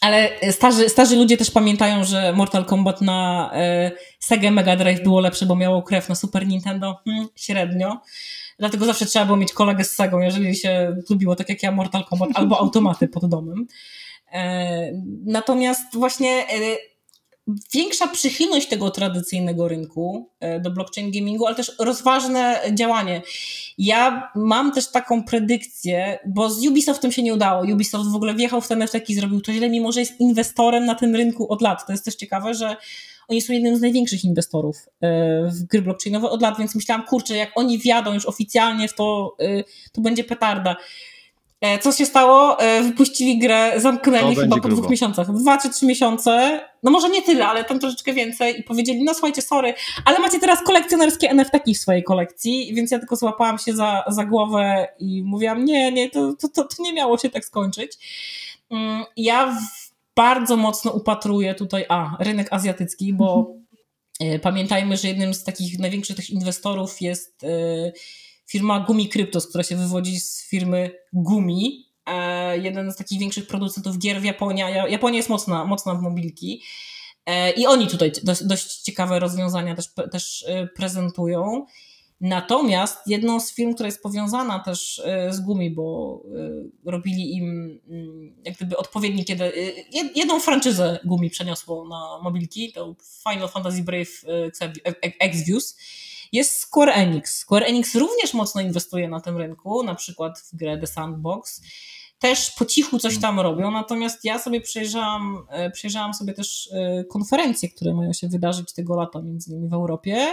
Ale 0.00 0.30
starzy, 0.50 0.88
starzy 0.88 1.16
ludzie 1.16 1.36
też 1.36 1.50
pamiętają, 1.50 2.04
że 2.04 2.32
Mortal 2.32 2.64
Kombat 2.64 3.00
na 3.00 3.50
Sega 4.20 4.50
Mega 4.50 4.76
Drive 4.76 5.02
było 5.02 5.20
lepsze, 5.20 5.46
bo 5.46 5.56
miało 5.56 5.82
krew 5.82 6.08
na 6.08 6.14
Super 6.14 6.46
Nintendo 6.46 7.00
hmm, 7.04 7.28
średnio. 7.36 8.00
Dlatego 8.58 8.84
zawsze 8.84 9.06
trzeba 9.06 9.24
było 9.24 9.36
mieć 9.36 9.52
kolegę 9.52 9.84
z 9.84 9.90
Segą, 9.90 10.18
jeżeli 10.20 10.56
się 10.56 10.96
lubiło 11.10 11.36
tak 11.36 11.48
jak 11.48 11.62
ja 11.62 11.72
Mortal 11.72 12.04
Kombat 12.04 12.30
albo 12.34 12.58
automaty 12.62 13.08
pod 13.08 13.26
domem. 13.26 13.66
E, 14.32 14.92
natomiast 15.24 15.82
właśnie 15.92 16.30
e, 16.30 16.76
większa 17.74 18.06
przychylność 18.06 18.68
tego 18.68 18.90
tradycyjnego 18.90 19.68
rynku 19.68 20.30
e, 20.40 20.60
do 20.60 20.70
blockchain 20.70 21.10
gamingu, 21.10 21.46
ale 21.46 21.56
też 21.56 21.72
rozważne 21.78 22.60
działanie. 22.74 23.22
Ja 23.78 24.32
mam 24.34 24.72
też 24.72 24.90
taką 24.90 25.22
predykcję, 25.22 26.18
bo 26.26 26.50
z 26.50 26.66
Ubisoftem 26.66 27.12
się 27.12 27.22
nie 27.22 27.34
udało. 27.34 27.62
Ubisoft 27.72 28.10
w 28.10 28.16
ogóle 28.16 28.34
wjechał 28.34 28.60
w 28.60 28.68
ten 28.68 28.82
efekt 28.82 29.10
i 29.10 29.14
zrobił 29.14 29.40
to 29.40 29.52
źle, 29.52 29.68
mimo 29.70 29.92
że 29.92 30.00
jest 30.00 30.20
inwestorem 30.20 30.84
na 30.84 30.94
tym 30.94 31.16
rynku 31.16 31.52
od 31.52 31.62
lat. 31.62 31.86
To 31.86 31.92
jest 31.92 32.04
też 32.04 32.14
ciekawe, 32.14 32.54
że 32.54 32.76
oni 33.28 33.40
są 33.40 33.52
jednym 33.52 33.76
z 33.76 33.80
największych 33.80 34.24
inwestorów 34.24 34.76
e, 35.00 35.48
w 35.48 35.64
gry 35.64 35.82
blockchainowe 35.82 36.30
od 36.30 36.42
lat, 36.42 36.58
więc 36.58 36.74
myślałam, 36.74 37.06
kurczę, 37.06 37.36
jak 37.36 37.50
oni 37.54 37.78
wjadą 37.78 38.14
już 38.14 38.26
oficjalnie 38.26 38.88
w 38.88 38.94
to, 38.94 39.36
e, 39.40 39.64
to 39.92 40.00
będzie 40.00 40.24
petarda. 40.24 40.76
E, 41.60 41.78
co 41.78 41.92
się 41.92 42.06
stało? 42.06 42.56
Wypuścili 42.82 43.38
grę, 43.38 43.72
zamknęli 43.76 44.34
chyba 44.34 44.56
po 44.56 44.62
grubo. 44.62 44.76
dwóch 44.76 44.90
miesiącach. 44.90 45.32
Dwa 45.32 45.58
czy 45.58 45.70
trzy 45.70 45.86
miesiące. 45.86 46.60
No 46.82 46.90
może 46.90 47.08
nie 47.08 47.22
tyle, 47.22 47.46
ale 47.46 47.64
tam 47.64 47.78
troszeczkę 47.78 48.12
więcej 48.12 48.60
i 48.60 48.62
powiedzieli, 48.62 49.04
no 49.04 49.14
słuchajcie, 49.14 49.42
sorry, 49.42 49.74
ale 50.04 50.18
macie 50.18 50.40
teraz 50.40 50.62
kolekcjonerskie 50.62 51.30
NFT 51.30 51.52
w 51.74 51.76
swojej 51.76 52.04
kolekcji, 52.04 52.74
więc 52.74 52.90
ja 52.90 52.98
tylko 52.98 53.16
złapałam 53.16 53.58
się 53.58 53.72
za, 53.72 54.04
za 54.08 54.24
głowę 54.24 54.88
i 54.98 55.22
mówiłam, 55.22 55.64
nie, 55.64 55.92
nie, 55.92 56.10
to, 56.10 56.34
to, 56.34 56.48
to, 56.48 56.64
to 56.64 56.82
nie 56.82 56.92
miało 56.92 57.18
się 57.18 57.30
tak 57.30 57.44
skończyć. 57.44 57.92
Mm, 58.70 59.04
ja 59.16 59.46
w 59.46 59.77
bardzo 60.18 60.56
mocno 60.56 60.90
upatruję 60.92 61.54
tutaj, 61.54 61.84
a, 61.88 62.16
rynek 62.20 62.48
azjatycki, 62.50 63.14
bo 63.14 63.54
mhm. 64.20 64.40
pamiętajmy, 64.40 64.96
że 64.96 65.08
jednym 65.08 65.34
z 65.34 65.44
takich 65.44 65.78
największych 65.78 66.16
tych 66.16 66.30
inwestorów 66.30 67.00
jest 67.00 67.44
e, 67.44 67.48
firma 68.46 68.80
Gumi 68.80 69.08
Cryptos, 69.08 69.48
która 69.48 69.64
się 69.64 69.76
wywodzi 69.76 70.20
z 70.20 70.48
firmy 70.48 70.90
Gumi, 71.12 71.86
e, 72.06 72.58
jeden 72.58 72.92
z 72.92 72.96
takich 72.96 73.20
większych 73.20 73.46
producentów 73.46 73.98
gier 73.98 74.20
w 74.20 74.24
Japonii. 74.24 74.62
Japonia 74.88 75.16
jest 75.16 75.28
mocna, 75.28 75.64
mocna 75.64 75.94
w 75.94 76.02
mobilki. 76.02 76.62
I 77.56 77.66
oni 77.66 77.86
tutaj 77.86 78.12
dość, 78.22 78.44
dość 78.44 78.80
ciekawe 78.80 79.18
rozwiązania 79.18 79.74
też, 79.74 79.86
też 80.12 80.46
prezentują. 80.76 81.66
Natomiast 82.20 82.98
jedną 83.06 83.40
z 83.40 83.54
firm, 83.54 83.74
która 83.74 83.86
jest 83.86 84.02
powiązana 84.02 84.58
też 84.58 85.02
e, 85.04 85.32
z 85.32 85.40
Gumi, 85.40 85.70
bo 85.70 86.20
e, 86.84 86.90
robili 86.90 87.36
im 87.36 87.80
mm, 87.88 88.34
jak 88.44 88.56
gdyby 88.56 88.76
odpowiednik, 88.76 89.26
kiedy, 89.26 89.44
e, 89.44 89.50
jedną 90.14 90.40
franczyzę 90.40 90.98
Gumi 91.04 91.30
przeniosło 91.30 91.88
na 91.88 92.18
mobilki, 92.22 92.72
to 92.72 92.94
Final 93.30 93.48
Fantasy 93.48 93.82
Brave 93.82 94.24
Exvius, 95.20 95.76
jest 96.32 96.56
Square 96.56 96.90
Enix. 96.94 97.38
Square 97.38 97.64
Enix 97.64 97.94
również 97.94 98.34
mocno 98.34 98.60
inwestuje 98.60 99.08
na 99.08 99.20
tym 99.20 99.36
rynku, 99.36 99.82
na 99.82 99.94
przykład 99.94 100.38
w 100.40 100.56
grę 100.56 100.78
The 100.78 100.86
Sandbox. 100.86 101.62
Też 102.18 102.50
po 102.50 102.64
cichu 102.64 102.98
coś 102.98 103.18
tam 103.18 103.40
robią, 103.40 103.70
natomiast 103.70 104.24
ja 104.24 104.38
sobie 104.38 104.60
przejrzałam, 104.60 105.46
przejrzałam 105.72 106.14
sobie 106.14 106.32
też 106.32 106.70
konferencje, 107.10 107.68
które 107.68 107.94
mają 107.94 108.12
się 108.12 108.28
wydarzyć 108.28 108.72
tego 108.72 108.96
lata, 108.96 109.22
między 109.22 109.50
innymi 109.50 109.68
w 109.68 109.72
Europie 109.72 110.26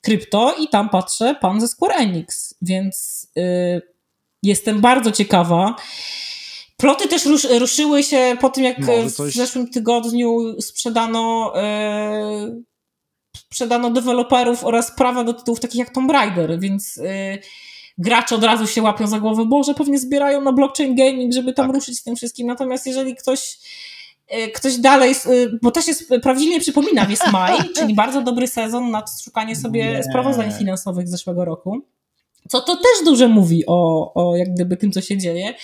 krypto 0.00 0.54
i 0.60 0.68
tam 0.68 0.88
patrzę 0.88 1.34
pan 1.40 1.60
ze 1.60 1.68
Square 1.68 1.92
Enix, 1.96 2.54
więc 2.62 3.26
yy, 3.36 3.96
Jestem 4.46 4.80
bardzo 4.80 5.12
ciekawa. 5.12 5.76
Ploty 6.76 7.08
też 7.08 7.26
rusz, 7.26 7.44
ruszyły 7.44 8.02
się 8.02 8.36
po 8.40 8.50
tym, 8.50 8.64
jak 8.64 8.76
coś... 9.14 9.32
w 9.32 9.36
zeszłym 9.36 9.70
tygodniu 9.70 10.60
sprzedano, 10.60 11.52
e, 11.56 12.60
sprzedano 13.36 13.90
deweloperów 13.90 14.64
oraz 14.64 14.90
prawa 14.90 15.24
do 15.24 15.34
tytułów 15.34 15.60
takich 15.60 15.78
jak 15.78 15.90
Tomb 15.90 16.10
Raider, 16.10 16.60
więc 16.60 16.98
e, 16.98 17.38
gracze 17.98 18.34
od 18.34 18.44
razu 18.44 18.66
się 18.66 18.82
łapią 18.82 19.06
za 19.06 19.20
głowę, 19.20 19.44
Boże, 19.46 19.74
pewnie 19.74 19.98
zbierają 19.98 20.40
na 20.40 20.52
blockchain 20.52 20.94
gaming, 20.94 21.32
żeby 21.32 21.52
tam 21.52 21.66
tak. 21.66 21.74
ruszyć 21.74 21.98
z 21.98 22.02
tym 22.02 22.16
wszystkim. 22.16 22.46
Natomiast 22.46 22.86
jeżeli 22.86 23.16
ktoś 23.16 23.58
e, 24.28 24.48
ktoś 24.48 24.76
dalej, 24.76 25.12
e, 25.12 25.16
bo 25.62 25.70
też 25.70 25.88
jest, 25.88 26.10
prawdziwie 26.22 26.60
przypominam, 26.60 27.10
jest 27.10 27.26
maj, 27.32 27.58
czyli 27.76 27.94
bardzo 27.94 28.22
dobry 28.22 28.46
sezon 28.46 28.90
na 28.90 29.04
szukanie 29.24 29.56
sobie 29.56 29.92
Nie. 29.92 30.02
sprawozdań 30.02 30.52
finansowych 30.52 31.08
z 31.08 31.10
zeszłego 31.10 31.44
roku. 31.44 31.80
Co 32.48 32.60
to 32.60 32.76
też 32.76 33.04
dużo 33.04 33.28
mówi 33.28 33.64
o, 33.66 34.12
o 34.14 34.36
jak 34.36 34.54
gdyby 34.54 34.76
tym, 34.76 34.92
co 34.92 35.00
się 35.00 35.18
dzieje. 35.18 35.54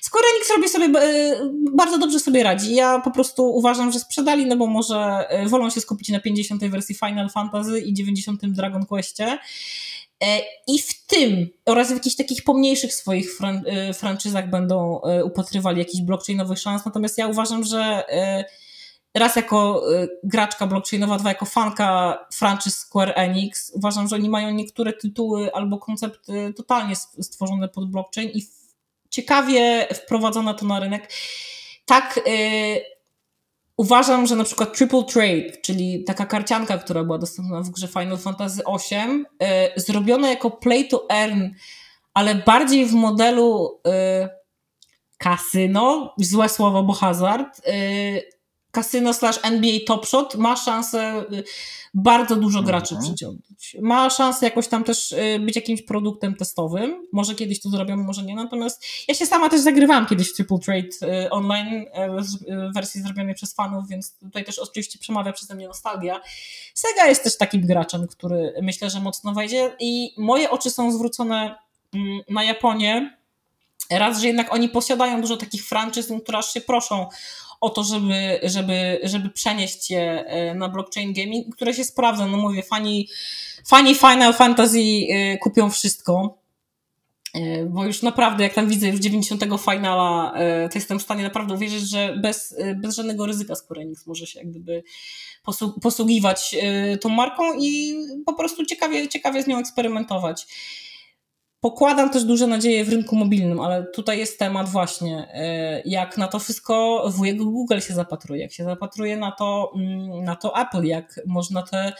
Square 0.00 0.24
Enix 0.34 0.50
robi 0.50 0.68
sobie, 0.68 1.00
e, 1.00 1.34
bardzo 1.72 1.98
dobrze 1.98 2.20
sobie 2.20 2.42
radzi. 2.42 2.74
Ja 2.74 3.00
po 3.00 3.10
prostu 3.10 3.54
uważam, 3.54 3.92
że 3.92 3.98
sprzedali, 3.98 4.46
no 4.46 4.56
bo 4.56 4.66
może 4.66 5.24
wolą 5.46 5.70
się 5.70 5.80
skupić 5.80 6.08
na 6.08 6.20
50. 6.20 6.68
wersji 6.68 6.94
Final 6.94 7.30
Fantasy 7.30 7.80
i 7.80 7.94
90. 7.94 8.40
Dragon 8.46 8.86
Questie. 8.86 9.38
E, 10.22 10.40
I 10.66 10.78
w 10.78 11.06
tym 11.06 11.48
oraz 11.66 11.88
w 11.88 11.94
jakichś 11.94 12.16
takich 12.16 12.44
pomniejszych 12.44 12.94
swoich 12.94 13.36
fran 13.36 13.64
e, 13.66 13.94
franczyzach 13.94 14.50
będą 14.50 15.02
e, 15.02 15.24
upatrywali 15.24 15.78
jakichś 15.78 16.02
blockchainowych 16.02 16.58
szans. 16.58 16.84
Natomiast 16.84 17.18
ja 17.18 17.26
uważam, 17.26 17.64
że 17.64 18.04
raz 19.14 19.36
jako 19.36 19.84
graczka 20.24 20.66
blockchainowa, 20.66 21.18
dwa 21.18 21.28
jako 21.28 21.46
fanka 21.46 22.18
franczyz 22.34 22.76
Square 22.76 23.12
Enix, 23.16 23.72
uważam, 23.74 24.08
że 24.08 24.16
oni 24.16 24.28
mają 24.28 24.50
niektóre 24.50 24.92
tytuły 24.92 25.52
albo 25.52 25.78
koncepty 25.78 26.52
totalnie 26.56 26.96
stworzone 26.96 27.68
pod 27.68 27.90
blockchain 27.90 28.30
i 28.34 28.42
ciekawie 29.10 29.88
wprowadzono 29.94 30.54
to 30.54 30.66
na 30.66 30.80
rynek. 30.80 31.12
Tak, 31.86 32.20
Uważam, 33.76 34.26
że 34.26 34.36
na 34.36 34.44
przykład 34.44 34.76
Triple 34.76 35.04
Trade, 35.04 35.56
czyli 35.62 36.04
taka 36.04 36.26
karcianka, 36.26 36.78
która 36.78 37.04
była 37.04 37.18
dostępna 37.18 37.60
w 37.60 37.70
grze 37.70 37.88
Final 37.88 38.18
Fantasy 38.18 38.62
VIII, 38.90 39.24
y, 39.76 39.80
zrobiona 39.80 40.28
jako 40.28 40.50
play 40.50 40.88
to 40.88 41.06
earn, 41.10 41.42
ale 42.14 42.34
bardziej 42.34 42.86
w 42.86 42.92
modelu 42.92 43.80
y, 43.86 44.28
kasyno, 45.18 46.14
złe 46.18 46.48
słowo, 46.48 46.82
bo 46.82 46.92
hazard, 46.92 47.68
y, 47.68 48.41
kasyno 48.72 49.14
slash 49.14 49.38
NBA 49.42 49.78
Top 49.86 50.06
Shot 50.06 50.34
ma 50.34 50.56
szansę 50.56 51.24
y, 51.32 51.44
bardzo 51.94 52.36
dużo 52.36 52.62
graczy 52.62 52.94
mhm. 52.94 53.12
przyciągnąć. 53.12 53.76
Ma 53.80 54.10
szansę 54.10 54.46
jakoś 54.46 54.68
tam 54.68 54.84
też 54.84 55.12
y, 55.12 55.38
być 55.40 55.56
jakimś 55.56 55.82
produktem 55.82 56.34
testowym. 56.34 57.06
Może 57.12 57.34
kiedyś 57.34 57.60
to 57.60 57.68
zrobią, 57.68 57.96
może 57.96 58.22
nie. 58.22 58.34
Natomiast 58.34 58.84
ja 59.08 59.14
się 59.14 59.26
sama 59.26 59.48
też 59.48 59.60
zagrywałam 59.60 60.06
kiedyś 60.06 60.30
w 60.30 60.34
Triple 60.34 60.58
Trade 60.58 61.24
y, 61.24 61.30
online 61.30 61.86
w 62.70 62.74
wersji 62.74 63.02
zrobionej 63.02 63.34
przez 63.34 63.54
fanów, 63.54 63.88
więc 63.88 64.18
tutaj 64.18 64.44
też 64.44 64.58
oczywiście 64.58 64.98
przemawia 64.98 65.32
przeze 65.32 65.54
mnie 65.54 65.68
nostalgia. 65.68 66.20
Sega 66.74 67.06
jest 67.06 67.24
też 67.24 67.38
takim 67.38 67.66
graczem, 67.66 68.06
który 68.06 68.54
myślę, 68.62 68.90
że 68.90 69.00
mocno 69.00 69.32
wejdzie 69.32 69.76
i 69.80 70.14
moje 70.18 70.50
oczy 70.50 70.70
są 70.70 70.92
zwrócone 70.92 71.54
mm, 71.94 72.20
na 72.30 72.44
Japonię. 72.44 73.16
Raz, 73.90 74.20
że 74.20 74.26
jednak 74.26 74.54
oni 74.54 74.68
posiadają 74.68 75.20
dużo 75.20 75.36
takich 75.36 75.64
franczyz, 75.64 76.12
które 76.22 76.38
aż 76.38 76.52
się 76.52 76.60
proszą 76.60 77.06
o 77.62 77.70
to, 77.70 77.84
żeby, 77.84 78.40
żeby, 78.42 79.00
żeby 79.02 79.30
przenieść 79.30 79.90
je 79.90 80.24
e, 80.26 80.54
na 80.54 80.68
blockchain 80.68 81.12
gaming, 81.12 81.56
które 81.56 81.74
się 81.74 81.84
sprawdza. 81.84 82.26
No 82.26 82.36
mówię, 82.36 82.62
fani, 82.62 83.08
fani 83.66 83.94
Final 83.94 84.34
Fantasy 84.34 84.78
e, 84.78 85.38
kupią 85.38 85.70
wszystko. 85.70 86.38
E, 87.34 87.64
bo 87.64 87.84
już 87.84 88.02
naprawdę, 88.02 88.44
jak 88.44 88.54
tam 88.54 88.68
widzę 88.68 88.88
już 88.88 89.00
90 89.00 89.44
finala, 89.70 90.34
to 90.70 90.78
jestem 90.78 90.98
w 90.98 91.02
stanie 91.02 91.22
naprawdę 91.22 91.54
uwierzyć, 91.54 91.90
że 91.90 92.16
bez, 92.22 92.56
bez 92.76 92.96
żadnego 92.96 93.26
ryzyka 93.26 93.54
Square 93.54 93.80
Enix 93.80 94.06
może 94.06 94.26
się 94.26 94.38
jak 94.38 94.50
gdyby 94.50 94.82
posługiwać 95.82 96.56
tą 97.00 97.08
marką 97.08 97.42
i 97.58 97.94
po 98.26 98.34
prostu 98.34 98.64
ciekawie, 98.64 99.08
ciekawie 99.08 99.42
z 99.42 99.46
nią 99.46 99.58
eksperymentować. 99.58 100.46
Pokładam 101.62 102.10
też 102.10 102.24
duże 102.24 102.46
nadzieje 102.46 102.84
w 102.84 102.88
rynku 102.88 103.16
mobilnym, 103.16 103.60
ale 103.60 103.86
tutaj 103.86 104.18
jest 104.18 104.38
temat 104.38 104.68
właśnie, 104.68 105.28
e, 105.34 105.82
jak 105.84 106.18
na 106.18 106.28
to 106.28 106.38
wszystko 106.38 107.04
wujek 107.10 107.36
Google 107.36 107.80
się 107.80 107.94
zapatruje, 107.94 108.42
jak 108.42 108.52
się 108.52 108.64
zapatruje 108.64 109.16
na 109.16 109.32
to, 109.32 109.72
mm, 109.76 110.24
na 110.24 110.36
to 110.36 110.60
Apple, 110.60 110.82
jak 110.82 111.20
można 111.26 111.62
te, 111.62 111.92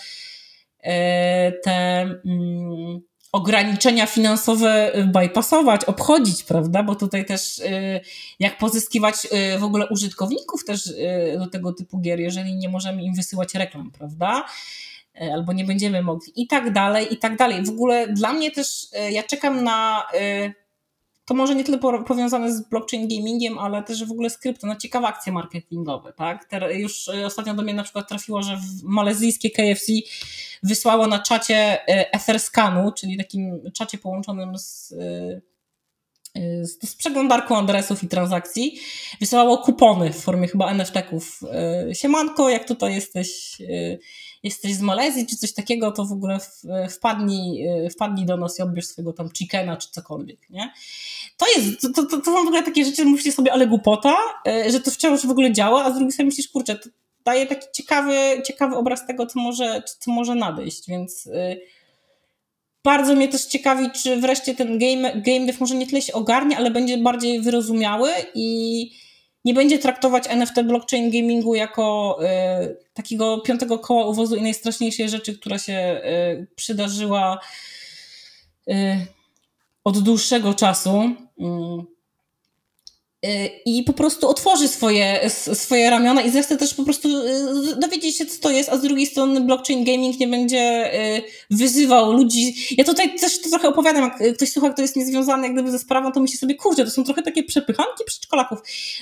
e, 0.81 1.53
te 1.53 2.01
mm, 2.03 3.01
ograniczenia 3.33 4.07
finansowe 4.07 4.93
bypassować, 5.13 5.85
obchodzić, 5.85 6.45
prawda? 6.45 6.83
Bo 6.83 6.95
tutaj 6.95 7.25
też 7.25 7.61
e, 7.61 8.01
jak 8.39 8.59
pozyskiwać 8.59 9.15
w 9.59 9.65
ogóle 9.65 9.87
użytkowników 9.89 10.65
też 10.65 10.95
do 11.39 11.47
tego 11.47 11.73
typu 11.73 12.01
gier, 12.01 12.21
jeżeli 12.21 12.57
nie 12.57 12.69
możemy 12.69 13.03
im 13.03 13.15
wysyłać 13.15 13.55
reklam, 13.55 13.91
prawda? 13.91 14.45
E, 15.21 15.33
albo 15.33 15.53
nie 15.53 15.65
będziemy 15.65 16.03
mogli 16.03 16.33
i 16.37 16.47
tak 16.47 16.73
dalej, 16.73 17.15
i 17.15 17.17
tak 17.17 17.37
dalej. 17.37 17.65
W 17.65 17.71
ogóle 17.71 18.09
dla 18.09 18.33
mnie 18.33 18.51
też, 18.51 18.87
e, 18.93 19.13
ja 19.13 19.23
czekam 19.23 19.65
na, 19.65 20.07
e, 20.15 20.53
to 21.25 21.35
może 21.35 21.55
nie 21.55 21.65
tyle 21.65 21.79
powiązane 21.79 22.55
z 22.55 22.69
blockchain 22.69 23.09
gamingiem, 23.09 23.59
ale 23.59 23.83
też 23.83 24.05
w 24.05 24.13
ogóle 24.13 24.31
z 24.31 24.39
krypto, 24.39 24.67
na 24.67 24.77
ciekawe 24.77 25.07
akcje 25.07 25.33
marketingowe, 25.33 26.13
tak? 26.13 26.49
Już 26.73 27.11
ostatnio 27.27 27.55
do 27.55 27.63
mnie 27.63 27.75
na 27.75 27.83
przykład 27.83 28.09
trafiło, 28.09 28.43
że 28.43 28.59
malezyjskie 28.83 29.51
KFC 29.51 29.93
wysłało 30.63 31.07
na 31.07 31.19
czacie 31.19 31.87
Etherscanu, 31.87 32.93
czyli 32.93 33.17
takim 33.17 33.71
czacie 33.73 33.99
połączonym 33.99 34.59
z 34.59 34.95
z, 36.63 36.89
z 36.89 36.95
przeglądarką 36.95 37.59
adresów 37.59 38.05
i 38.05 38.09
transakcji, 38.09 38.81
wysyłało 39.21 39.59
kupony 39.59 40.13
w 40.13 40.21
formie 40.21 40.49
chyba 40.49 40.73
NFT-ków. 40.73 41.41
Siemanko, 41.93 42.49
jak 42.49 42.69
tutaj 42.69 42.95
jesteś 42.95 43.59
jesteś 44.43 44.75
z 44.75 44.81
Malezji 44.81 45.27
czy 45.27 45.37
coś 45.37 45.53
takiego, 45.53 45.93
to 45.93 46.05
w 46.05 46.13
ogóle 46.13 46.39
wpadnij, 46.91 47.67
e, 47.67 47.91
wpadnij 47.91 48.27
do 48.27 48.37
nas 48.37 48.59
i 48.59 48.63
odbierz 48.63 48.87
swojego 48.87 49.13
tam 49.13 49.31
chickena 49.31 49.77
czy 49.77 49.89
cokolwiek, 49.91 50.51
nie? 50.51 50.73
To 51.37 51.47
jest, 51.57 51.81
to, 51.81 51.89
to, 51.93 52.17
to 52.17 52.25
są 52.25 52.45
w 52.45 52.47
ogóle 52.47 52.63
takie 52.63 52.85
rzeczy, 52.85 53.05
myślisz 53.05 53.35
sobie, 53.35 53.53
ale 53.53 53.67
głupota, 53.67 54.17
e, 54.47 54.71
że 54.71 54.81
to 54.81 54.91
wciąż 54.91 55.27
w 55.27 55.31
ogóle 55.31 55.53
działa, 55.53 55.85
a 55.85 55.91
z 55.91 55.95
drugiej 55.95 56.13
strony 56.13 56.27
myślisz, 56.27 56.49
kurczę, 56.49 56.77
to 56.77 56.89
daje 57.25 57.47
taki 57.47 57.67
ciekawy, 57.75 58.43
ciekawy 58.47 58.77
obraz 58.77 59.07
tego, 59.07 59.27
co 59.27 59.41
może, 59.41 59.83
co 59.99 60.11
może 60.11 60.35
nadejść, 60.35 60.89
więc 60.89 61.27
e, 61.27 61.57
bardzo 62.85 63.15
mnie 63.15 63.29
też 63.29 63.45
ciekawi, 63.45 63.91
czy 63.91 64.17
wreszcie 64.17 64.55
ten 64.55 64.79
game, 64.79 65.13
game 65.21 65.47
dev 65.47 65.57
może 65.61 65.75
nie 65.75 65.87
tyle 65.87 66.03
się 66.03 66.13
ogarnie, 66.13 66.57
ale 66.57 66.71
będzie 66.71 66.99
bardziej 66.99 67.41
wyrozumiały 67.41 68.11
i 68.35 69.02
nie 69.45 69.55
będzie 69.55 69.79
traktować 69.79 70.25
NFT 70.29 70.63
blockchain 70.63 71.11
gamingu 71.11 71.55
jako 71.55 72.19
y, 72.23 72.77
takiego 72.95 73.41
piątego 73.41 73.79
koła 73.79 74.07
uwozu 74.07 74.37
i 74.37 74.43
najstraszniejszej 74.43 75.09
rzeczy, 75.09 75.39
która 75.39 75.59
się 75.59 76.01
y, 76.05 76.47
przydarzyła 76.57 77.41
y, 78.69 79.07
od 79.85 79.99
dłuższego 79.99 80.55
czasu. 80.55 81.11
Y, 83.27 83.51
i 83.65 83.83
po 83.83 83.93
prostu 83.93 84.29
otworzy 84.29 84.69
swoje, 84.69 85.31
swoje 85.55 85.91
ramiona 85.91 86.23
i 86.23 86.31
zechce 86.31 86.57
też 86.57 86.75
po 86.75 86.85
prostu 86.85 87.09
y, 87.09 87.77
dowiedzieć 87.77 88.17
się, 88.17 88.27
co 88.27 88.41
to 88.41 88.51
jest, 88.51 88.69
a 88.69 88.77
z 88.77 88.81
drugiej 88.81 89.07
strony 89.07 89.41
blockchain 89.41 89.85
gaming 89.85 90.21
nie 90.21 90.29
będzie 90.29 90.95
y, 91.17 91.23
wyzywał 91.51 92.13
ludzi. 92.13 92.55
Ja 92.79 92.85
tutaj 92.85 93.15
też 93.19 93.41
to 93.41 93.49
trochę 93.49 93.69
opowiadam, 93.69 94.03
jak 94.03 94.35
ktoś 94.37 94.53
słucha, 94.53 94.71
kto 94.71 94.83
jest 94.83 94.97
niezwiązany 94.97 95.43
jak 95.43 95.53
gdyby 95.53 95.71
ze 95.71 95.79
sprawą, 95.79 96.13
to 96.13 96.21
myśli 96.21 96.39
sobie, 96.39 96.55
kurczę, 96.55 96.85
to 96.85 96.91
są 96.91 97.05
trochę 97.05 97.23
takie 97.23 97.43
przepychanki 97.43 98.05
przedszkolaków. 98.07 98.59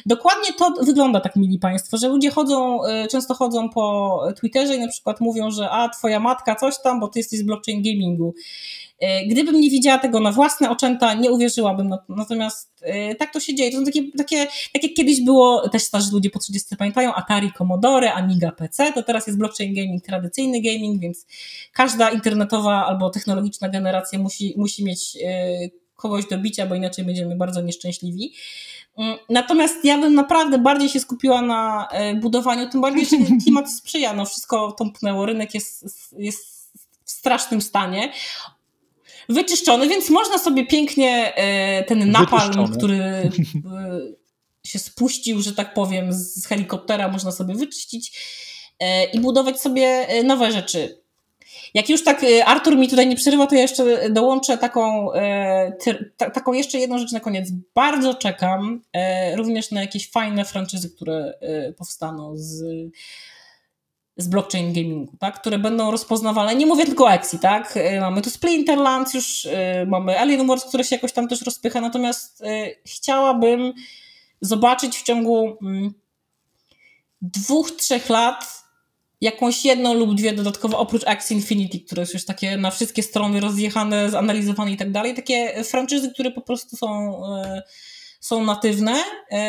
Dokładnie 0.07 0.53
to 0.59 0.75
wygląda 0.81 1.21
tak, 1.21 1.37
mili 1.37 1.59
Państwo, 1.59 1.97
że 1.97 2.09
ludzie 2.09 2.31
chodzą, 2.31 2.79
często 3.11 3.35
chodzą 3.35 3.69
po 3.69 4.23
Twitterze 4.41 4.77
i 4.77 4.79
na 4.79 4.89
przykład 4.89 5.21
mówią, 5.21 5.51
że 5.51 5.71
a, 5.71 5.89
twoja 5.89 6.21
matka 6.21 6.55
coś 6.55 6.75
tam, 6.83 7.01
bo 7.01 7.09
ty 7.09 7.19
jesteś 7.19 7.39
z 7.39 7.43
blockchain 7.43 7.83
gamingu. 7.83 8.35
E, 9.01 9.27
gdybym 9.27 9.61
nie 9.61 9.71
widziała 9.71 9.99
tego 9.99 10.21
na 10.21 10.33
własne 10.33 10.71
oczęta, 10.71 11.15
nie 11.15 11.31
uwierzyłabym. 11.31 11.95
Natomiast 12.09 12.71
e, 12.83 13.15
tak 13.15 13.33
to 13.33 13.41
się 13.41 13.55
dzieje. 13.55 13.71
To 13.71 13.79
są 13.79 13.85
takie, 13.85 14.03
takie 14.19 14.47
tak 14.73 14.83
jak 14.83 14.93
kiedyś 14.95 15.25
było, 15.25 15.69
też 15.69 15.83
starzy 15.83 16.13
ludzie 16.13 16.31
po 16.31 16.39
30 16.39 16.77
pamiętają, 16.77 17.15
Atari, 17.15 17.53
Commodore, 17.59 18.13
Amiga, 18.13 18.53
PC, 18.53 18.93
to 18.93 19.03
teraz 19.03 19.27
jest 19.27 19.39
blockchain 19.39 19.75
gaming, 19.75 20.05
tradycyjny 20.05 20.63
gaming, 20.63 21.01
więc 21.01 21.27
każda 21.73 22.11
internetowa 22.11 22.87
albo 22.87 23.11
technologiczna 23.11 23.69
generacja 23.69 24.19
musi, 24.19 24.55
musi 24.57 24.85
mieć 24.85 25.19
e, 25.25 25.59
kogoś 25.97 26.29
do 26.29 26.39
bicia, 26.39 26.67
bo 26.67 26.75
inaczej 26.75 27.05
będziemy 27.05 27.37
bardzo 27.37 27.61
nieszczęśliwi. 27.61 28.35
Mm, 28.99 29.19
natomiast 29.29 29.85
ja 29.85 29.99
bym 29.99 30.15
naprawdę 30.15 30.59
bardziej 30.59 30.89
się 30.89 31.01
skupiła 31.01 31.43
na 31.43 31.89
budowaniu, 32.21 32.71
tym 32.71 32.81
bardziej, 32.81 33.07
że 33.07 33.17
klimat 33.43 33.73
sprzyja, 33.73 34.13
no 34.13 34.25
wszystko 34.25 34.73
tąpnęło, 34.73 35.27
rynek 35.27 35.55
jest, 35.55 35.85
jest 36.19 36.71
w 37.05 37.11
strasznym 37.11 37.61
stanie 37.61 38.13
wyczyszczony, 39.31 39.89
więc 39.89 40.11
można 40.11 40.39
sobie 40.39 40.67
pięknie 40.67 41.35
e, 41.35 41.85
ten 41.85 42.11
napalm, 42.11 42.73
który 42.73 42.97
e, 43.03 43.31
się 44.67 44.79
spuścił, 44.79 45.43
że 45.43 45.55
tak 45.55 45.75
powiem, 45.75 46.13
z 46.13 46.47
helikoptera, 46.47 47.09
można 47.09 47.33
sobie 47.33 47.55
wyczyścić 47.55 48.21
e, 48.81 49.05
i 49.05 49.21
budować 49.21 49.61
sobie 49.61 50.07
nowe 50.25 50.53
rzeczy. 50.53 51.01
Jak 51.75 51.89
już 51.89 52.05
tak 52.05 52.27
Artur 52.47 52.77
mi 52.77 52.89
tutaj 52.89 53.07
nie 53.07 53.17
przerywa, 53.17 53.47
to 53.47 53.55
ja 53.55 53.61
jeszcze 53.61 54.11
dołączę 54.11 54.59
taką, 54.59 55.09
taką 56.17 56.53
jeszcze 56.53 56.79
jedną 56.79 56.99
rzecz 56.99 57.13
na 57.13 57.21
koniec. 57.21 57.49
Bardzo 57.75 58.15
czekam 58.15 58.83
również 59.37 59.71
na 59.71 59.81
jakieś 59.81 60.11
fajne 60.11 60.45
franczyzy, 60.45 60.91
które 60.91 61.35
powstaną 61.79 62.33
z 62.37 62.63
z 64.21 64.29
blockchain 64.29 64.73
gamingu, 64.73 65.17
tak? 65.19 65.41
które 65.41 65.59
będą 65.59 65.91
rozpoznawalne. 65.91 66.55
Nie 66.55 66.67
mówię 66.67 66.87
tylko 66.87 67.05
o 67.05 67.13
Exi, 67.13 67.39
tak? 67.39 67.77
Y, 67.77 68.01
mamy 68.01 68.23
tu 68.23 68.31
Splinterlands, 68.31 69.15
już 69.15 69.45
y, 69.45 69.51
mamy 69.87 70.19
Alien 70.21 70.47
Wars, 70.47 70.65
które 70.65 70.85
się 70.85 70.97
jakoś 70.97 71.13
tam 71.13 71.29
też 71.29 71.43
rozpycha, 71.43 71.81
natomiast 71.81 72.41
y, 72.41 72.45
chciałabym 72.87 73.73
zobaczyć 74.41 74.97
w 74.97 75.03
ciągu 75.03 75.57
mm, 75.63 75.95
dwóch, 77.23 77.71
trzech 77.71 78.09
lat 78.09 78.61
jakąś 79.21 79.65
jedną 79.65 79.95
lub 79.95 80.15
dwie 80.15 80.33
dodatkowo, 80.33 80.79
oprócz 80.79 81.03
X 81.07 81.31
Infinity, 81.31 81.81
które 81.81 82.03
jest 82.03 82.15
już 82.15 82.25
takie 82.25 82.57
na 82.57 82.71
wszystkie 82.71 83.03
strony 83.03 83.41
rozjechane, 83.41 84.11
zanalizowane 84.11 84.73
i 84.73 84.77
tak 84.77 84.93
dalej, 84.93 85.15
takie 85.15 85.65
franczyzy, 85.65 86.11
które 86.13 86.31
po 86.31 86.41
prostu 86.41 86.77
są, 86.77 87.23
są 88.21 88.45
natywne, 88.45 88.95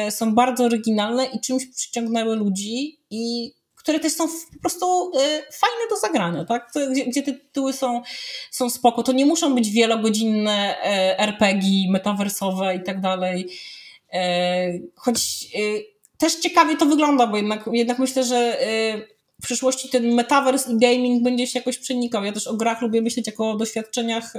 są 0.10 0.36
bardzo 0.36 0.64
oryginalne 0.64 1.26
i 1.26 1.40
czymś 1.40 1.66
przyciągnęły 1.66 2.36
ludzi 2.36 3.00
i 3.10 3.54
które 3.82 4.00
też 4.00 4.14
są 4.14 4.28
po 4.28 4.60
prostu 4.62 5.12
y, 5.16 5.20
fajne 5.54 5.90
do 5.90 5.98
zagrania, 5.98 6.46
tak? 6.46 6.72
Gdzie, 6.92 7.06
gdzie 7.06 7.24
tytuły 7.24 7.74
są, 7.74 8.02
są 8.52 8.70
spoko. 8.70 9.04
To 9.04 9.12
nie 9.12 9.26
muszą 9.26 9.56
być 9.56 9.70
wielogodzinne 9.70 10.76
y, 10.76 11.20
RPG, 11.20 11.92
metaversowe 11.92 12.76
i 12.76 12.84
tak 12.84 13.02
dalej. 13.02 13.48
Y, 14.14 14.18
choć 14.96 15.48
też 16.18 16.36
ciekawie 16.36 16.78
to 16.78 16.86
wygląda, 16.86 17.28
bo 17.28 17.38
jednak, 17.38 17.70
jednak 17.74 18.00
myślę, 18.00 18.24
że 18.24 18.58
w 19.42 19.44
przyszłości 19.44 19.90
ten 19.90 20.14
metaverse 20.14 20.72
i 20.72 20.78
gaming 20.78 21.24
będzie 21.24 21.48
się 21.48 21.60
jakoś 21.60 21.78
przenikał. 21.78 22.24
Ja 22.24 22.32
też 22.32 22.48
o 22.48 22.54
grach 22.54 22.82
lubię 22.82 23.02
myśleć 23.02 23.28
jako 23.28 23.52
o 23.52 23.58
doświadczeniach, 23.58 24.34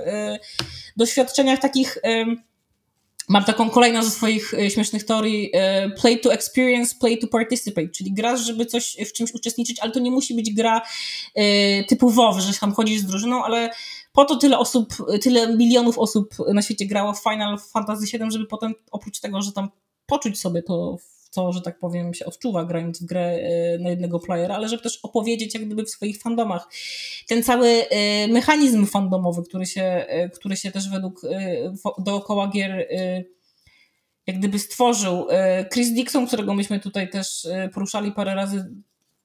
doświadczeniach 0.96 1.58
takich 1.58 1.98
Mam 3.28 3.44
taką 3.44 3.70
kolejną 3.70 4.02
ze 4.02 4.10
swoich 4.10 4.54
e, 4.54 4.70
śmiesznych 4.70 5.04
teorii 5.04 5.50
e, 5.54 5.90
play 5.90 6.20
to 6.20 6.32
experience, 6.32 6.94
play 7.00 7.18
to 7.18 7.26
participate, 7.26 7.88
czyli 7.88 8.12
grasz, 8.12 8.40
żeby 8.40 8.66
coś 8.66 8.96
w 9.06 9.12
czymś 9.12 9.34
uczestniczyć, 9.34 9.80
ale 9.80 9.92
to 9.92 10.00
nie 10.00 10.10
musi 10.10 10.34
być 10.34 10.54
gra 10.54 10.82
e, 11.34 11.84
typu 11.84 12.10
WoW, 12.10 12.40
że 12.40 12.54
tam 12.54 12.72
chodzisz 12.72 13.00
z 13.00 13.06
drużyną, 13.06 13.44
ale 13.44 13.70
po 14.12 14.24
to 14.24 14.36
tyle 14.36 14.58
osób, 14.58 14.94
tyle 15.22 15.56
milionów 15.56 15.98
osób 15.98 16.34
na 16.54 16.62
świecie 16.62 16.86
grało 16.86 17.12
w 17.12 17.22
Final 17.22 17.58
Fantasy 17.58 18.18
VII, 18.18 18.30
żeby 18.32 18.46
potem 18.46 18.74
oprócz 18.90 19.20
tego, 19.20 19.42
że 19.42 19.52
tam 19.52 19.68
poczuć 20.06 20.40
sobie 20.40 20.62
to 20.62 20.96
co, 21.32 21.52
że 21.52 21.60
tak 21.60 21.78
powiem, 21.78 22.14
się 22.14 22.24
odczuwa 22.24 22.64
grając 22.64 23.02
w 23.02 23.06
grę 23.06 23.20
e, 23.20 23.78
na 23.78 23.90
jednego 23.90 24.20
playera, 24.20 24.54
ale 24.54 24.68
żeby 24.68 24.82
też 24.82 24.98
opowiedzieć 25.02 25.54
jak 25.54 25.64
gdyby 25.64 25.84
w 25.84 25.90
swoich 25.90 26.18
fandomach. 26.18 26.68
Ten 27.28 27.42
cały 27.42 27.68
e, 27.68 28.28
mechanizm 28.28 28.86
fandomowy, 28.86 29.42
który 29.42 29.66
się, 29.66 29.82
e, 29.82 30.28
który 30.28 30.56
się 30.56 30.70
też 30.70 30.90
według 30.90 31.22
dookoła 31.98 32.48
gier 32.48 32.88
jak 34.26 34.38
gdyby 34.38 34.58
stworzył. 34.58 35.26
Chris 35.72 35.92
Dixon, 35.92 36.26
którego 36.26 36.54
myśmy 36.54 36.80
tutaj 36.80 37.10
też 37.10 37.48
poruszali 37.74 38.12
parę 38.12 38.34
razy, 38.34 38.70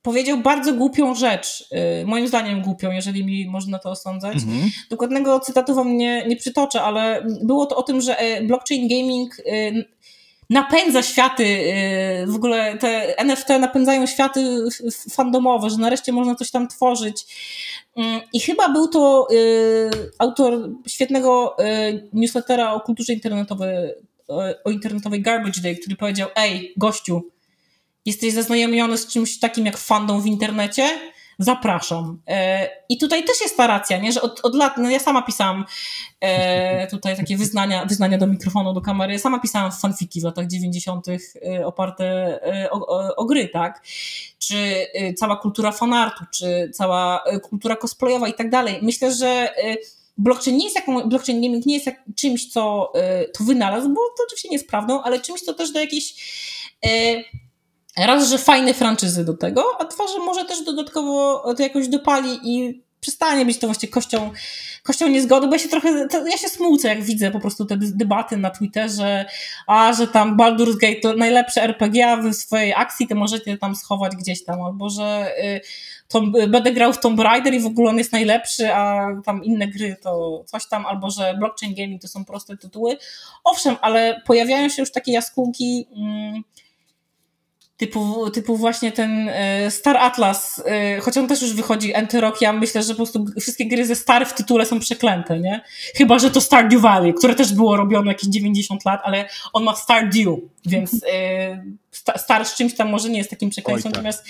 powiedział 0.02 0.38
bardzo 0.38 0.74
głupią 0.74 1.16
rzecz, 1.16 1.70
moim 2.06 2.28
zdaniem 2.28 2.62
głupią, 2.62 2.92
jeżeli 2.92 3.26
mi 3.26 3.48
można 3.48 3.80
to 3.80 3.90
osądzać. 3.90 4.36
Mhm. 4.36 4.70
Dokładnego 4.90 5.40
cytatu 5.40 5.76
wam 5.76 5.98
nie, 5.98 6.28
nie 6.28 6.36
przytoczę, 6.36 6.82
ale 6.82 7.26
było 7.44 7.66
to 7.66 7.76
o 7.76 7.84
tym, 7.84 8.02
że 8.02 8.18
blockchain 8.48 8.88
gaming 8.88 9.36
napędza 10.50 11.04
światy, 11.04 11.44
y, 11.44 12.28
w 12.28 12.36
ogóle 12.36 12.78
te 12.78 13.18
NFT 13.18 13.50
napędzają 13.50 14.06
światy 14.06 14.64
fandomowe, 15.12 15.70
że 15.70 15.78
nareszcie 15.78 16.12
można 16.12 16.36
coś 16.36 16.52
tam 16.52 16.68
tworzyć. 16.68 17.26
Mm, 17.96 18.22
I 18.34 18.40
chyba 18.40 18.70
był 18.70 18.88
to 18.88 19.28
y, 19.32 19.90
autor 20.20 20.70
świetnego 20.88 21.58
y, 21.60 22.10
newslettera 22.14 22.74
o 22.74 22.80
kulturze 22.80 23.14
internetowej, 23.14 23.94
o 24.64 24.72
internetowej 24.72 25.22
Garbage 25.22 25.62
Day, 25.62 25.76
który 25.76 25.96
powiedział: 25.96 26.30
Ej, 26.36 26.74
gościu, 26.78 27.22
jesteś 28.06 28.34
zaznajomiony 28.34 28.98
z 28.98 29.08
czymś 29.08 29.40
takim 29.40 29.66
jak 29.66 29.78
fandom 29.78 30.22
w 30.22 30.26
internecie? 30.26 30.90
Zapraszam. 31.40 32.22
E, 32.28 32.70
I 32.90 32.98
tutaj 32.98 33.24
też 33.24 33.42
jest 33.42 33.58
ta 33.58 33.68
racja, 33.68 33.98
nie? 33.98 34.12
że 34.12 34.22
od, 34.22 34.40
od 34.44 34.56
lat, 34.56 34.74
no 34.78 34.90
ja 34.90 35.00
sama 35.00 35.22
pisałam 35.22 35.66
e, 36.22 36.88
tutaj 36.88 37.18
takie 37.18 37.38
wyznania, 37.38 37.86
wyznania 37.86 38.18
do 38.18 38.28
mikrofonu, 38.28 38.74
do 38.74 38.82
kamery, 38.82 39.20
sama 39.20 39.40
pisałam 39.40 39.72
fanfiki 39.72 40.22
w 40.22 40.24
latach 40.24 40.48
90. 40.48 41.06
E, 41.08 41.66
oparte 41.66 42.40
o, 42.72 42.88
o, 42.88 43.16
o 43.16 43.26
gry, 43.26 43.50
tak? 43.50 43.84
Czy 44.40 44.88
cała 45.18 45.38
kultura 45.38 45.72
fanartu, 45.72 46.26
czy 46.34 46.72
cała 46.74 47.24
kultura 47.44 47.76
cosplayowa 47.76 48.28
i 48.28 48.34
tak 48.34 48.50
dalej. 48.50 48.80
Myślę, 48.82 49.14
że 49.14 49.54
blockchain 50.18 50.58
nie 50.58 50.64
jest 50.64 50.76
jaką, 50.76 51.10
blockchain 51.10 51.42
gaming 51.42 51.66
nie 51.66 51.74
jest 51.74 51.86
jak 51.86 52.04
czymś, 52.16 52.52
co 52.52 52.94
to 53.38 53.44
wynalazł, 53.44 53.90
bo 53.90 54.02
to 54.18 54.24
oczywiście 54.26 54.50
nie 54.50 54.56
jest 54.56 54.68
prawdą, 54.68 55.02
ale 55.02 55.20
czymś, 55.20 55.42
co 55.42 55.54
też 55.54 55.72
do 55.72 55.80
jakiejś 55.80 56.14
raz, 57.98 58.30
że 58.30 58.38
fajne 58.38 58.74
franczyzy 58.74 59.26
do 59.26 59.34
tego, 59.34 59.64
a 59.80 59.86
dwa, 59.86 60.08
że 60.08 60.20
może 60.20 60.46
też 60.46 60.64
dodatkowo 60.64 61.44
to 61.58 61.64
jakoś 61.64 61.88
dopali 61.88 62.40
i 62.44 62.88
przestanie 63.00 63.46
być 63.46 63.60
to 63.60 63.68
właśnie 63.68 63.90
kością, 63.90 64.32
kością 64.84 65.08
niezgody, 65.08 65.48
bo 65.48 65.54
ja 65.54 65.60
się 65.60 65.70
trochę, 65.70 66.08
ja 66.32 66.38
się 66.38 66.50
smucę, 66.50 66.88
jak 66.88 67.04
widzę 67.04 67.32
po 67.32 67.40
prostu 67.40 67.66
te 67.66 67.78
debaty 67.78 68.38
na 68.38 68.50
Twitterze, 68.50 69.26
a 69.68 69.94
że 69.94 70.08
tam 70.08 70.38
Baldur's 70.38 70.78
Gate 70.82 71.02
to 71.02 71.14
najlepsze 71.14 71.62
RPG, 71.62 72.08
a 72.08 72.18
wy 72.18 72.30
w 72.30 72.36
swojej 72.36 72.74
akcji 72.74 73.08
to 73.08 73.16
możecie 73.16 73.58
tam 73.58 73.76
schować 73.76 74.16
gdzieś 74.16 74.44
tam, 74.44 74.62
albo 74.62 74.90
że 74.90 75.34
y, 75.44 75.62
to, 76.08 76.24
y, 76.44 76.48
będę 76.48 76.72
grał 76.72 76.94
w 76.94 77.00
Tomb 77.00 77.20
Raider 77.20 77.54
i 77.54 77.60
w 77.60 77.66
ogóle 77.66 77.90
on 77.90 77.98
jest 77.98 78.12
najlepszy, 78.12 78.74
a 78.74 79.08
tam 79.26 79.44
inne 79.44 79.68
gry 79.68 79.96
to 80.04 80.44
coś 80.46 80.68
tam, 80.68 80.86
albo 80.86 81.10
że 81.10 81.36
blockchain 81.40 81.76
gaming 81.76 82.02
to 82.02 82.08
są 82.08 82.26
proste 82.26 82.58
tytuły. 82.58 82.98
Owszem, 83.44 83.76
ale 83.82 84.22
pojawiają 84.26 84.70
się 84.70 84.82
już 84.82 84.92
takie 84.92 85.12
jaskółki, 85.12 85.88
mm, 85.96 86.44
typu, 87.78 88.30
typu 88.30 88.58
właśnie 88.58 88.92
ten 88.92 89.30
e, 89.30 89.72
Star 89.72 89.98
Atlas, 89.98 90.64
e, 90.66 91.00
choć 91.00 91.18
on 91.18 91.28
też 91.28 91.42
już 91.42 91.54
wychodzi 91.54 91.96
Enterok, 91.96 92.42
ja 92.42 92.54
myślę, 92.54 92.84
że 92.84 92.90
po 92.90 92.96
prostu 92.96 93.26
wszystkie 93.40 93.68
gry 93.68 93.86
ze 93.86 93.96
Star 93.96 94.28
w 94.28 94.34
tytule 94.34 94.66
są 94.66 94.80
przeklęte, 94.80 95.40
nie? 95.40 95.62
Chyba, 95.96 96.20
że 96.20 96.32
to 96.32 96.42
Stardew 96.42 96.82
Valley, 96.82 97.14
które 97.14 97.36
też 97.36 97.54
było 97.54 97.78
robione 97.78 98.12
jakieś 98.12 98.30
90 98.30 98.86
lat, 98.86 99.02
ale 99.04 99.30
on 99.54 99.64
ma 99.64 99.76
Stardew, 99.76 100.28
więc 100.66 100.92
e, 101.14 101.64
Star 102.18 102.46
z 102.46 102.56
czymś 102.56 102.76
tam 102.76 102.90
może 102.90 103.10
nie 103.10 103.18
jest 103.18 103.30
takim 103.30 103.50
przekleństwem, 103.50 103.92
tak. 103.92 104.04
natomiast 104.04 104.26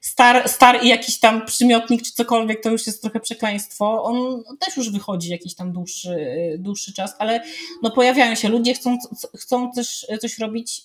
star, 0.00 0.48
star 0.48 0.84
i 0.84 0.88
jakiś 0.88 1.18
tam 1.18 1.46
przymiotnik 1.46 2.02
czy 2.02 2.12
cokolwiek, 2.12 2.62
to 2.62 2.70
już 2.70 2.86
jest 2.86 3.02
trochę 3.02 3.20
przekleństwo. 3.20 4.02
On 4.04 4.42
też 4.58 4.76
już 4.76 4.90
wychodzi 4.90 5.28
jakiś 5.30 5.54
tam 5.54 5.72
dłuższy, 5.72 6.16
dłuższy 6.58 6.92
czas, 6.92 7.14
ale 7.18 7.44
no 7.82 7.90
pojawiają 7.90 8.34
się 8.34 8.48
ludzie, 8.48 8.74
chcą, 8.74 8.98
chcą 9.38 9.72
też 9.72 10.06
coś 10.20 10.38
robić. 10.38 10.82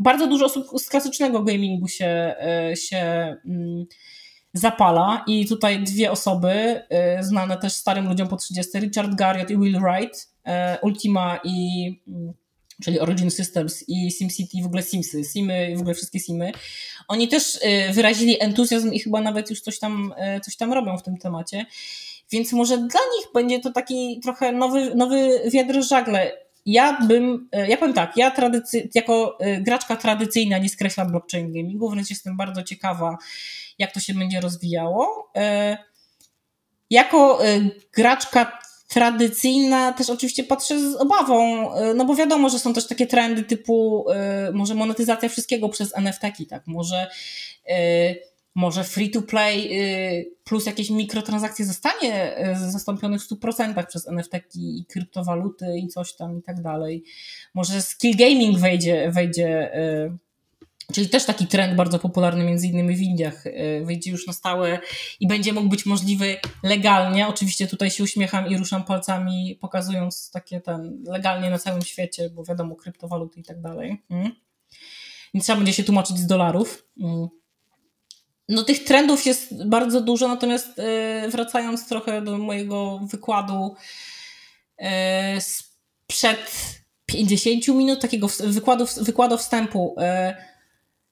Bardzo 0.00 0.26
dużo 0.26 0.46
osób 0.46 0.66
z 0.78 0.88
klasycznego 0.88 1.42
gamingu 1.42 1.88
się, 1.88 2.34
się 2.74 2.96
mm, 3.46 3.86
zapala 4.52 5.24
i 5.26 5.46
tutaj 5.46 5.84
dwie 5.84 6.10
osoby 6.10 6.82
znane 7.20 7.56
też 7.56 7.72
starym 7.72 8.08
ludziom 8.08 8.28
po 8.28 8.36
30, 8.36 8.78
Richard 8.78 9.14
Garriott 9.14 9.50
i 9.50 9.58
Will 9.58 9.80
Wright, 9.80 10.28
Ultima 10.82 11.40
i 11.44 11.86
mm, 12.08 12.32
czyli 12.84 13.00
Origin 13.00 13.30
Systems 13.30 13.84
i 13.88 14.10
SimCity, 14.10 14.62
w 14.62 14.66
ogóle 14.66 14.82
Simsy, 14.82 15.24
Simy, 15.24 15.74
w 15.76 15.80
ogóle 15.80 15.94
wszystkie 15.94 16.20
Simy, 16.20 16.52
oni 17.08 17.28
też 17.28 17.60
wyrazili 17.92 18.42
entuzjazm 18.42 18.92
i 18.92 19.00
chyba 19.00 19.20
nawet 19.20 19.50
już 19.50 19.60
coś 19.60 19.78
tam, 19.78 20.14
coś 20.44 20.56
tam 20.56 20.72
robią 20.72 20.98
w 20.98 21.02
tym 21.02 21.16
temacie. 21.16 21.66
Więc 22.32 22.52
może 22.52 22.78
dla 22.78 23.00
nich 23.16 23.26
będzie 23.34 23.60
to 23.60 23.72
taki 23.72 24.20
trochę 24.22 24.52
nowy, 24.52 24.94
nowy 24.94 25.40
wiatr 25.52 25.82
żagle. 25.82 26.32
Ja 26.70 27.06
bym, 27.06 27.48
y, 27.56 27.68
ja 27.68 27.76
powiem 27.76 27.94
tak, 27.94 28.16
ja 28.16 28.30
tradycy, 28.30 28.88
jako 28.94 29.38
graczka 29.60 29.96
tradycyjna 29.96 30.58
nie 30.58 30.68
skreślam 30.68 31.10
blockchain 31.10 31.52
gamingu, 31.52 31.90
wręcz 31.90 32.10
jestem 32.10 32.36
bardzo 32.36 32.62
ciekawa, 32.62 33.18
jak 33.78 33.92
to 33.92 34.00
się 34.00 34.14
będzie 34.14 34.40
rozwijało. 34.40 35.32
Jako 36.90 37.38
graczka 37.92 38.58
tradycyjna 38.88 39.92
też 39.92 40.10
oczywiście 40.10 40.44
patrzę 40.44 40.92
z 40.92 40.96
obawą, 40.96 41.70
no 41.94 42.04
bo 42.04 42.14
wiadomo, 42.14 42.48
że 42.48 42.58
są 42.58 42.74
też 42.74 42.86
takie 42.86 43.06
trendy 43.06 43.42
typu 43.42 44.06
może 44.52 44.74
monetyzacja 44.74 45.28
wszystkiego 45.28 45.68
przez 45.68 45.96
NFT, 45.96 46.22
tak, 46.50 46.66
może 46.66 47.10
może 48.54 48.84
free 48.84 49.10
to 49.10 49.22
play 49.22 49.70
plus 50.44 50.66
jakieś 50.66 50.90
mikrotransakcje 50.90 51.64
zostanie 51.64 52.36
zastąpionych 52.70 53.22
w 53.22 53.30
100% 53.30 53.86
przez 53.86 54.08
NFT 54.08 54.32
i 54.54 54.84
kryptowaluty 54.88 55.78
i 55.78 55.88
coś 55.88 56.16
tam 56.16 56.38
i 56.38 56.42
tak 56.42 56.62
dalej. 56.62 57.04
Może 57.54 57.82
skill 57.82 58.16
gaming 58.16 58.58
wejdzie, 58.58 59.10
wejdzie 59.10 59.70
Czyli 60.92 61.08
też 61.08 61.24
taki 61.24 61.46
trend 61.46 61.76
bardzo 61.76 61.98
popularny 61.98 62.44
między 62.44 62.66
innymi 62.66 62.96
w 62.96 63.00
Indiach 63.00 63.46
e, 63.46 63.84
wyjdzie 63.84 64.10
już 64.10 64.26
na 64.26 64.32
stałe 64.32 64.78
i 65.20 65.26
będzie 65.26 65.52
mógł 65.52 65.68
być 65.68 65.86
możliwy 65.86 66.36
legalnie. 66.62 67.28
Oczywiście 67.28 67.66
tutaj 67.66 67.90
się 67.90 68.04
uśmiecham 68.04 68.46
i 68.48 68.56
ruszam 68.56 68.84
palcami, 68.84 69.58
pokazując 69.60 70.30
takie 70.30 70.60
ten 70.60 71.04
legalnie 71.06 71.50
na 71.50 71.58
całym 71.58 71.82
świecie, 71.82 72.30
bo 72.30 72.44
wiadomo, 72.44 72.76
kryptowaluty 72.76 73.40
i 73.40 73.42
tak 73.42 73.60
dalej. 73.60 74.02
Nie 75.34 75.40
trzeba 75.40 75.56
będzie 75.56 75.72
się 75.72 75.84
tłumaczyć 75.84 76.18
z 76.18 76.26
dolarów. 76.26 76.86
No 78.50 78.62
tych 78.62 78.84
trendów 78.84 79.26
jest 79.26 79.66
bardzo 79.66 80.00
dużo, 80.00 80.28
natomiast 80.28 80.78
e, 80.78 81.28
wracając 81.28 81.88
trochę 81.88 82.22
do 82.22 82.38
mojego 82.38 82.98
wykładu 82.98 83.74
e, 84.78 85.40
sprzed 85.40 86.52
50 87.06 87.68
minut, 87.68 88.00
takiego 88.00 88.28
wykładu, 88.40 88.86
wykładu 89.00 89.38
wstępu, 89.38 89.96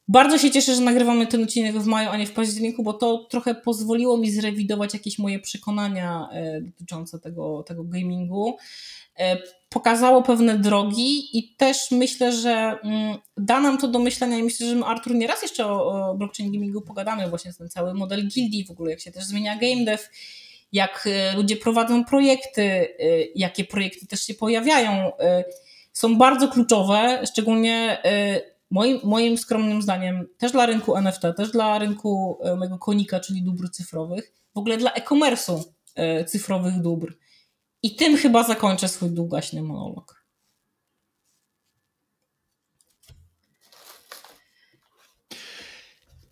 bardzo 0.09 0.39
się 0.39 0.51
cieszę, 0.51 0.75
że 0.75 0.81
nagrywamy 0.81 1.27
ten 1.27 1.43
odcinek 1.43 1.79
w 1.79 1.87
maju, 1.87 2.09
a 2.11 2.17
nie 2.17 2.27
w 2.27 2.33
październiku, 2.33 2.83
bo 2.83 2.93
to 2.93 3.27
trochę 3.31 3.55
pozwoliło 3.55 4.17
mi 4.17 4.31
zrewidować 4.31 4.95
jakieś 4.95 5.19
moje 5.19 5.39
przekonania 5.39 6.29
dotyczące 6.61 7.19
tego, 7.19 7.63
tego 7.63 7.85
gamingu 7.85 8.57
pokazało 9.69 10.23
pewne 10.23 10.59
drogi 10.59 11.39
i 11.39 11.55
też 11.57 11.91
myślę, 11.91 12.33
że 12.33 12.79
mm, 12.85 13.19
da 13.37 13.61
nam 13.61 13.79
to 13.79 13.89
do 13.89 13.99
myślenia 13.99 14.39
i 14.39 14.43
myślę, 14.43 14.67
że 14.67 14.75
my, 14.75 14.85
Artur 14.85 15.15
nieraz 15.15 15.43
jeszcze 15.43 15.67
o, 15.67 16.11
o 16.11 16.15
blockchain 16.15 16.53
gamingu 16.53 16.81
pogadamy, 16.81 17.29
właśnie 17.29 17.53
ten 17.53 17.69
cały 17.69 17.95
model 17.95 18.29
gildii 18.29 18.65
w 18.65 18.71
ogóle, 18.71 18.91
jak 18.91 19.01
się 19.01 19.13
też 19.13 19.25
zmienia 19.25 19.59
game 19.59 19.85
dev, 19.85 20.03
jak 20.73 21.07
e, 21.07 21.37
ludzie 21.37 21.57
prowadzą 21.57 22.05
projekty, 22.05 22.63
e, 22.63 22.89
jakie 23.35 23.65
projekty 23.65 24.07
też 24.07 24.21
się 24.21 24.35
pojawiają, 24.35 25.17
e, 25.19 25.45
są 25.93 26.19
bardzo 26.19 26.49
kluczowe, 26.49 27.23
szczególnie 27.27 28.03
moim, 28.71 29.01
moim 29.05 29.39
skromnym 29.39 29.83
zdaniem 29.83 30.27
też 30.39 30.53
dla 30.53 30.67
rynku 30.67 30.97
NFT, 30.97 31.23
też 31.37 31.51
dla 31.51 31.79
rynku 31.79 32.39
mojego 32.57 32.79
konika, 32.79 33.21
czyli 33.21 33.43
dóbr 33.43 33.71
cyfrowych, 33.71 34.33
w 34.55 34.59
ogóle 34.59 34.77
dla 34.77 34.93
e-commerce'u 34.93 35.63
cyfrowych 36.27 36.81
dóbr. 36.81 37.13
I 37.83 37.97
tym 37.97 38.17
chyba 38.17 38.45
zakończę 38.45 38.89
swój 38.89 39.11
długaśny 39.11 39.63
monolog. 39.63 40.19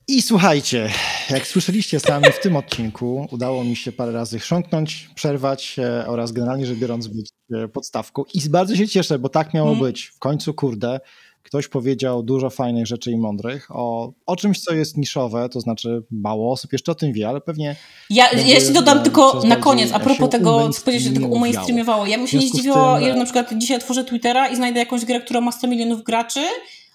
I 0.09 0.23
słuchajcie, 0.23 0.91
jak 1.31 1.47
słyszeliście 1.47 2.01
sami 2.01 2.33
w 2.33 2.41
tym 2.41 2.57
odcinku, 2.57 3.29
udało 3.31 3.65
mi 3.65 3.77
się 3.77 3.93
parę 3.93 4.13
razy 4.13 4.39
chrząknąć, 4.39 5.11
przerwać 5.15 5.77
oraz 6.07 6.33
generalnie 6.33 6.67
rzecz 6.67 6.79
biorąc 6.79 7.07
być 7.07 7.31
podstawką. 7.73 8.25
I 8.35 8.51
bardzo 8.51 8.77
się 8.77 8.89
cieszę, 8.89 9.19
bo 9.19 9.29
tak 9.29 9.55
miało 9.55 9.69
hmm. 9.69 9.87
być. 9.87 10.05
W 10.07 10.19
końcu, 10.19 10.55
kurde, 10.55 11.01
ktoś 11.47 11.69
powiedział 11.69 12.23
dużo 12.23 12.51
fajnych 12.51 12.87
rzeczy 12.87 13.11
i 13.11 13.17
mądrych 13.17 13.69
o, 13.71 14.13
o 14.27 14.37
czymś, 14.37 14.61
co 14.61 14.75
jest 14.75 14.97
niszowe, 14.97 15.49
to 15.49 15.61
znaczy 15.61 16.03
mało 16.11 16.53
osób 16.53 16.73
jeszcze 16.73 16.93
o 16.93 16.95
tym 16.95 17.13
wie, 17.13 17.29
ale 17.29 17.41
pewnie. 17.41 17.77
Ja, 18.11 18.31
się 18.61 18.73
dodam 18.73 19.03
tylko 19.03 19.43
na 19.45 19.57
koniec, 19.57 19.93
a 19.93 20.01
propos 20.01 20.31
tego, 20.31 20.71
co 20.71 20.81
powiedziałeś, 20.81 21.03
że 21.03 21.11
tego 21.11 21.27
umainstreamowało. 21.27 22.07
Ja 22.07 22.19
bym 22.19 22.27
się 22.27 22.39
nie 22.39 22.49
zdziwiła, 22.49 23.01
tym... 23.01 23.19
na 23.19 23.25
przykład 23.25 23.55
dzisiaj 23.57 23.77
otworzę 23.77 24.05
Twittera 24.05 24.49
i 24.49 24.57
znajdę 24.57 24.81
jakąś 24.81 25.05
grę, 25.05 25.21
która 25.21 25.41
ma 25.41 25.53
100 25.53 25.67
milionów 25.67 26.03
graczy 26.03 26.41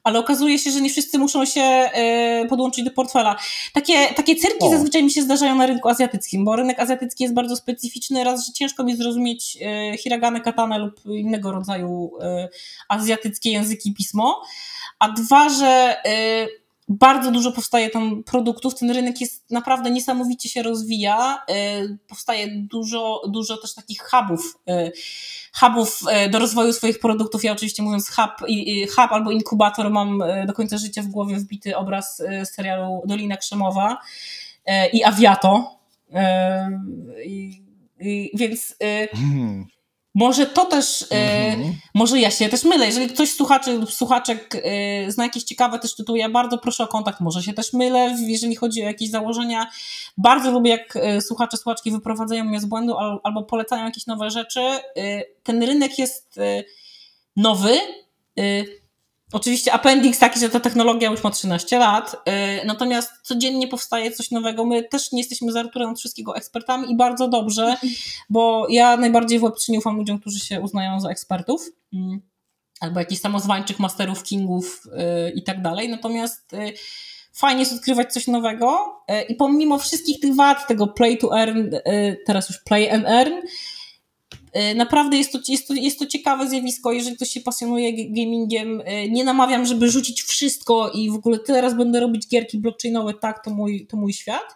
ale 0.04 0.20
okazuje 0.20 0.60
się, 0.60 0.72
że 0.72 0.82
nie 0.82 0.90
wszyscy 0.90 1.20
muszą 1.20 1.46
się 1.46 1.62
e, 1.62 2.46
podłączyć 2.50 2.86
do 2.86 2.92
portfela. 2.92 3.36
Takie, 3.74 4.08
takie 4.16 4.36
cyrki 4.36 4.66
o. 4.66 4.70
zazwyczaj 4.70 5.04
mi 5.04 5.12
się 5.12 5.22
zdarzają 5.22 5.56
na 5.56 5.66
rynku 5.66 5.90
azjatyckim, 5.90 6.46
bo 6.46 6.56
rynek 6.56 6.80
azjatycki 6.80 7.24
jest 7.24 7.36
bardzo 7.36 7.56
specyficzny. 7.56 8.24
Raz, 8.24 8.46
że 8.46 8.54
ciężko 8.54 8.84
mi 8.84 8.96
zrozumieć 8.96 9.58
e, 9.62 9.98
hiragane, 9.98 10.42
katana 10.42 10.78
lub 10.78 11.06
innego 11.06 11.52
rodzaju 11.52 12.12
e, 12.22 12.50
azjatyckie 12.90 13.52
języki 13.52 13.94
pismo, 13.94 14.42
a 15.00 15.10
dwa, 15.12 15.50
że 15.50 15.96
bardzo 16.92 17.32
dużo 17.32 17.52
powstaje 17.52 17.90
tam 17.90 18.24
produktów, 18.24 18.76
ten 18.76 18.92
rynek 18.92 19.22
jest 19.22 19.52
naprawdę 19.52 19.92
niesamowicie 19.92 20.50
się 20.50 20.64
rozwija, 20.64 21.46
powstaje 22.08 22.48
dużo, 22.50 23.22
dużo 23.28 23.58
też 23.58 23.74
takich 23.74 24.02
hubów 24.02 24.58
hubów 25.54 26.00
e, 26.10 26.30
do 26.30 26.40
rozwoju 26.40 26.74
swoich 26.74 27.00
produktów. 27.00 27.44
Ja 27.44 27.52
oczywiście 27.52 27.84
mówiąc 27.84 28.10
hub, 28.10 28.50
hub 28.96 29.12
albo 29.12 29.32
inkubator 29.32 29.90
mam 29.90 30.24
do 30.48 30.54
końca 30.54 30.78
życia 30.78 31.02
w 31.02 31.08
głowie 31.08 31.36
wbity 31.36 31.78
obraz 31.78 32.24
serialu 32.44 33.02
Dolina 33.06 33.38
Krzemowa 33.38 33.98
i 34.94 35.04
Aviato. 35.04 35.80
I, 37.26 37.64
i, 38.00 38.32
więc 38.34 38.76
hmm. 39.14 39.66
Może 40.16 40.46
to 40.46 40.66
też, 40.66 41.02
mm-hmm. 41.02 41.72
może 41.96 42.20
ja 42.20 42.32
się 42.32 42.50
też 42.50 42.64
mylę. 42.64 42.86
Jeżeli 42.86 43.08
ktoś 43.08 43.32
słuchaczy 43.32 43.74
lub 43.74 43.92
słuchaczek 43.94 44.56
y, 44.56 45.12
zna 45.12 45.24
jakieś 45.24 45.44
ciekawe 45.44 45.80
też 45.80 45.96
tytuły, 45.96 46.20
ja 46.20 46.30
bardzo 46.30 46.58
proszę 46.58 46.84
o 46.84 46.88
kontakt. 46.88 47.20
Może 47.20 47.44
się 47.44 47.54
też 47.54 47.74
mylę, 47.74 48.16
jeżeli 48.20 48.56
chodzi 48.56 48.82
o 48.82 48.86
jakieś 48.86 49.10
założenia. 49.10 49.68
Bardzo 50.18 50.52
lubię, 50.52 50.72
jak 50.72 50.96
y, 50.96 51.22
słuchacze, 51.22 51.58
słuchaczki 51.58 51.92
wyprowadzają 51.92 52.44
mnie 52.44 52.60
z 52.60 52.66
błędu 52.66 52.98
al, 52.98 53.20
albo 53.24 53.44
polecają 53.44 53.86
jakieś 53.86 54.08
nowe 54.08 54.32
rzeczy. 54.32 54.62
Y, 54.98 55.24
ten 55.44 55.64
rynek 55.64 56.00
jest 56.00 56.40
nowy. 57.36 57.78
Oczywiście 59.32 59.74
appendix 59.74 60.20
taki, 60.20 60.40
że 60.40 60.50
ta 60.50 60.60
technologia 60.60 61.12
już 61.12 61.24
ma 61.24 61.32
13 61.32 61.80
lat, 61.80 62.16
yy, 62.26 62.66
natomiast 62.66 63.12
codziennie 63.24 63.68
powstaje 63.68 64.12
coś 64.12 64.32
nowego. 64.32 64.66
My 64.66 64.84
też 64.84 65.12
nie 65.12 65.20
jesteśmy 65.20 65.52
z 65.52 65.56
Arturem 65.56 65.90
od 65.90 66.00
wszystkiego 66.00 66.36
ekspertami 66.36 66.92
i 66.92 66.96
bardzo 66.96 67.28
dobrze, 67.28 67.76
bo 68.30 68.68
ja 68.70 68.98
najbardziej 68.98 69.40
w 69.40 69.42
Web3 69.42 69.78
ufam 69.78 69.98
ludziom, 69.98 70.20
którzy 70.20 70.40
się 70.40 70.62
uznają 70.62 71.00
za 71.00 71.10
ekspertów, 71.10 71.70
yy, 71.92 72.20
albo 72.80 73.00
jakichś 73.00 73.22
samozwańczych 73.22 73.80
masterów, 73.80 74.24
kingów 74.24 74.84
yy, 74.86 75.32
i 75.32 75.44
tak 75.44 75.62
dalej. 75.62 75.90
Natomiast 75.90 76.54
y, 76.54 76.74
fajnie 77.34 77.60
jest 77.60 77.74
odkrywać 77.74 78.14
coś 78.14 78.28
nowego 78.28 78.96
y, 79.12 79.22
i 79.22 79.36
pomimo 79.36 79.78
wszystkich 79.78 80.20
tych 80.20 80.36
wad, 80.36 80.68
tego 80.68 80.88
play 80.88 81.18
to 81.18 81.40
earn, 81.40 81.76
y, 81.76 82.18
teraz 82.26 82.50
już 82.50 82.60
play 82.60 82.90
and 82.90 83.06
earn, 83.08 83.34
naprawdę 84.76 85.18
jest 85.18 85.32
to, 85.32 85.40
jest, 85.48 85.68
to, 85.68 85.74
jest 85.74 86.00
to 86.00 86.06
ciekawe 86.06 86.50
zjawisko, 86.50 86.92
jeżeli 86.92 87.16
ktoś 87.16 87.30
się 87.30 87.42
pasjonuje 87.42 88.14
gamingiem. 88.14 88.82
E, 88.86 89.10
nie 89.10 89.24
namawiam, 89.24 89.66
żeby 89.66 89.92
rzucić 89.92 90.22
wszystko 90.24 90.90
i 90.90 91.10
w 91.10 91.16
ogóle 91.16 91.40
teraz 91.40 91.78
będę 91.78 92.00
robić 92.00 92.28
gierki 92.28 92.58
blockchainowe, 92.58 93.14
tak, 93.14 93.44
to 93.44 93.52
mój, 93.52 93.88
to 93.88 93.98
mój 93.98 94.14
świat. 94.14 94.56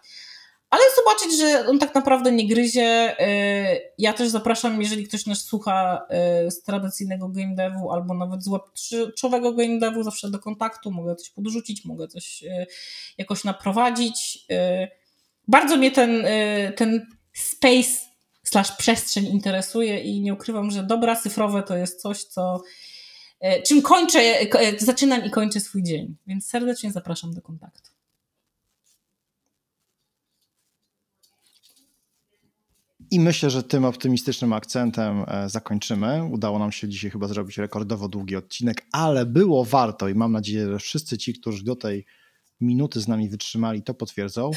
Ale 0.70 0.82
zobaczyć, 0.96 1.38
że 1.38 1.66
on 1.68 1.78
tak 1.78 1.94
naprawdę 1.94 2.32
nie 2.32 2.48
gryzie. 2.48 3.20
E, 3.20 3.80
ja 3.98 4.12
też 4.12 4.28
zapraszam, 4.28 4.82
jeżeli 4.82 5.04
ktoś 5.04 5.26
nas 5.26 5.38
słucha 5.44 6.06
z 6.48 6.62
tradycyjnego 6.62 7.28
game 7.28 7.54
devu 7.54 7.92
albo 7.92 8.14
nawet 8.14 8.44
z 8.44 8.48
web 8.48 8.62
game 9.56 9.78
devu, 9.78 10.02
zawsze 10.02 10.30
do 10.30 10.38
kontaktu, 10.38 10.90
mogę 10.90 11.16
coś 11.16 11.30
podrzucić, 11.30 11.84
mogę 11.84 12.08
coś 12.08 12.44
jakoś 13.18 13.44
naprowadzić. 13.44 14.46
Bardzo 15.48 15.76
mnie 15.76 15.90
ten, 15.90 16.26
ten 16.76 17.06
space 17.32 18.15
slash 18.48 18.76
przestrzeń 18.76 19.26
interesuje 19.26 20.00
i 20.00 20.20
nie 20.20 20.34
ukrywam, 20.34 20.70
że 20.70 20.82
dobra 20.82 21.16
cyfrowe 21.16 21.62
to 21.62 21.76
jest 21.76 22.02
coś, 22.02 22.24
co 22.24 22.62
e, 23.40 23.62
czym 23.62 23.82
kończę, 23.82 24.18
e, 24.18 24.78
zaczynam 24.78 25.24
i 25.24 25.30
kończę 25.30 25.60
swój 25.60 25.82
dzień. 25.82 26.16
Więc 26.26 26.46
serdecznie 26.46 26.92
zapraszam 26.92 27.34
do 27.34 27.42
kontaktu. 27.42 27.96
I 33.10 33.20
myślę, 33.20 33.50
że 33.50 33.62
tym 33.62 33.84
optymistycznym 33.84 34.52
akcentem 34.52 35.24
e, 35.28 35.48
zakończymy. 35.48 36.24
Udało 36.24 36.58
nam 36.58 36.72
się 36.72 36.88
dzisiaj 36.88 37.10
chyba 37.10 37.28
zrobić 37.28 37.58
rekordowo 37.58 38.08
długi 38.08 38.36
odcinek, 38.36 38.86
ale 38.92 39.26
było 39.26 39.64
warto 39.64 40.08
i 40.08 40.14
mam 40.14 40.32
nadzieję, 40.32 40.66
że 40.66 40.78
wszyscy 40.78 41.18
ci, 41.18 41.34
którzy 41.40 41.64
do 41.64 41.76
tej 41.76 42.06
minuty 42.60 43.00
z 43.00 43.08
nami 43.08 43.28
wytrzymali, 43.28 43.82
to 43.82 43.94
potwierdzą. 43.94 44.50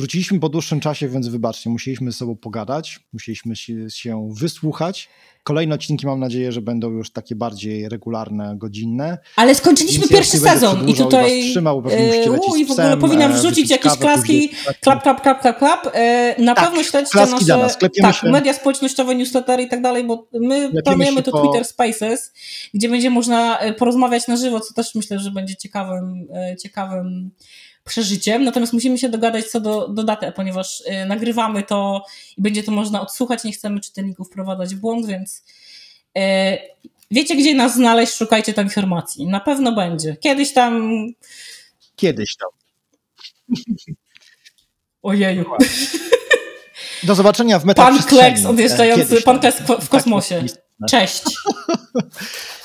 Wróciliśmy 0.00 0.40
po 0.40 0.48
dłuższym 0.48 0.80
czasie, 0.80 1.08
więc 1.08 1.28
wybaczcie, 1.28 1.70
musieliśmy 1.70 2.12
ze 2.12 2.18
sobą 2.18 2.36
pogadać, 2.36 3.00
musieliśmy 3.12 3.56
się, 3.56 3.90
się 3.90 4.30
wysłuchać. 4.34 5.08
Kolejne 5.42 5.74
odcinki 5.74 6.06
mam 6.06 6.20
nadzieję, 6.20 6.52
że 6.52 6.62
będą 6.62 6.90
już 6.90 7.12
takie 7.12 7.34
bardziej 7.34 7.88
regularne, 7.88 8.54
godzinne. 8.56 9.18
Ale 9.36 9.54
skończyliśmy 9.54 10.08
pierwszy 10.08 10.38
sezon 10.38 10.88
i 10.88 10.94
tutaj 10.94 11.50
trzymał, 11.50 11.82
yy, 11.86 12.60
i 12.60 12.66
w 12.66 12.70
ogóle 12.70 12.96
powinnam 12.96 13.32
e, 13.32 13.34
wrzucić 13.34 13.70
jakieś 13.70 13.92
klaski, 13.92 14.50
klap, 14.80 15.02
klap, 15.02 15.22
klap, 15.22 15.40
klap, 15.40 15.58
klap. 15.58 15.84
Yy, 15.84 16.44
na 16.44 16.54
tak, 16.54 16.64
pewno 16.64 16.82
śledźcie 16.82 17.18
nasze 17.18 17.56
nas. 17.56 17.78
tak, 18.02 18.14
się. 18.16 18.30
media 18.30 18.54
społecznościowe, 18.54 19.14
newslettery 19.14 19.62
i 19.62 19.68
tak 19.68 19.82
dalej, 19.82 20.04
bo 20.04 20.28
my 20.32 20.70
planujemy 20.84 21.22
to 21.22 21.32
po... 21.32 21.42
Twitter 21.42 21.64
Spaces, 21.64 22.32
gdzie 22.74 22.88
będzie 22.88 23.10
można 23.10 23.58
porozmawiać 23.78 24.28
na 24.28 24.36
żywo, 24.36 24.60
co 24.60 24.74
też 24.74 24.94
myślę, 24.94 25.18
że 25.18 25.30
będzie 25.30 25.56
ciekawym, 25.56 26.28
ciekawym 26.62 27.30
przeżyciem, 27.84 28.44
natomiast 28.44 28.72
musimy 28.72 28.98
się 28.98 29.08
dogadać 29.08 29.46
co 29.46 29.60
do, 29.60 29.88
do 29.88 30.04
daty, 30.04 30.32
ponieważ 30.32 30.80
y, 30.80 31.06
nagrywamy 31.06 31.62
to 31.62 32.04
i 32.36 32.42
będzie 32.42 32.62
to 32.62 32.72
można 32.72 33.00
odsłuchać, 33.00 33.44
nie 33.44 33.52
chcemy 33.52 33.80
czytelników 33.80 34.26
wprowadzać 34.28 34.74
w 34.74 34.78
błąd, 34.78 35.06
więc 35.06 35.44
y, 36.18 36.20
wiecie 37.10 37.36
gdzie 37.36 37.54
nas 37.54 37.74
znaleźć, 37.74 38.14
szukajcie 38.14 38.54
tam 38.54 38.64
informacji. 38.64 39.26
Na 39.26 39.40
pewno 39.40 39.72
będzie. 39.72 40.16
Kiedyś 40.20 40.52
tam... 40.52 40.92
Kiedyś 41.96 42.36
tam. 42.36 42.48
Ojeju. 45.02 45.44
Do 47.02 47.14
zobaczenia 47.14 47.58
w 47.58 47.64
meta 47.64 47.82
Pan 47.82 48.02
Kleks 48.02 48.44
odjeżdżający, 48.44 49.22
pan 49.22 49.40
Kleks 49.40 49.58
w 49.80 49.88
kosmosie. 49.88 50.44
Cześć. 50.88 51.22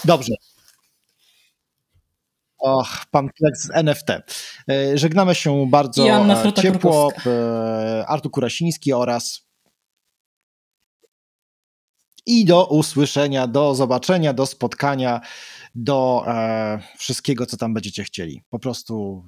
Dobrze. 0.06 0.34
Och, 2.66 3.06
pan 3.12 3.30
Kleks 3.30 3.62
z 3.62 3.70
NFT. 3.70 4.10
E, 4.70 4.98
żegnamy 4.98 5.36
się 5.36 5.68
bardzo 5.70 6.08
e, 6.08 6.54
ciepło. 6.54 7.12
E, 7.26 8.06
Artur 8.08 8.32
Kurasiński 8.32 8.94
oraz 8.94 9.46
i 12.26 12.46
do 12.46 12.68
usłyszenia, 12.68 13.48
do 13.48 13.76
zobaczenia, 13.76 14.34
do 14.34 14.46
spotkania, 14.46 15.22
do 15.76 16.24
e, 16.28 16.80
wszystkiego, 16.98 17.46
co 17.46 17.58
tam 17.58 17.74
będziecie 17.74 18.04
chcieli. 18.04 18.44
Po 18.50 18.60
prostu 18.60 19.26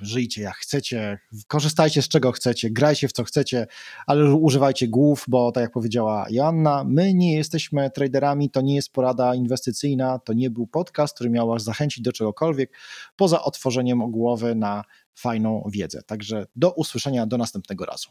żyjcie 0.00 0.42
jak 0.42 0.56
chcecie, 0.56 1.18
korzystajcie 1.46 2.02
z 2.02 2.08
czego 2.08 2.32
chcecie, 2.32 2.70
grajcie 2.70 3.08
w 3.08 3.12
co 3.12 3.24
chcecie, 3.24 3.66
ale 4.06 4.34
używajcie 4.34 4.88
głów, 4.88 5.24
bo 5.28 5.52
tak 5.52 5.62
jak 5.62 5.72
powiedziała 5.72 6.26
Joanna, 6.30 6.84
my 6.84 7.14
nie 7.14 7.36
jesteśmy 7.36 7.90
traderami, 7.90 8.50
to 8.50 8.60
nie 8.60 8.74
jest 8.74 8.92
porada 8.92 9.34
inwestycyjna, 9.34 10.18
to 10.18 10.32
nie 10.32 10.50
był 10.50 10.66
podcast, 10.66 11.14
który 11.14 11.30
miał 11.30 11.48
was 11.48 11.64
zachęcić 11.64 12.02
do 12.02 12.12
czegokolwiek, 12.12 12.72
poza 13.16 13.42
otworzeniem 13.42 14.10
głowy 14.10 14.54
na 14.54 14.84
fajną 15.14 15.68
wiedzę. 15.72 16.02
Także 16.02 16.46
do 16.56 16.72
usłyszenia, 16.72 17.26
do 17.26 17.38
następnego 17.38 17.84
razu. 17.84 18.10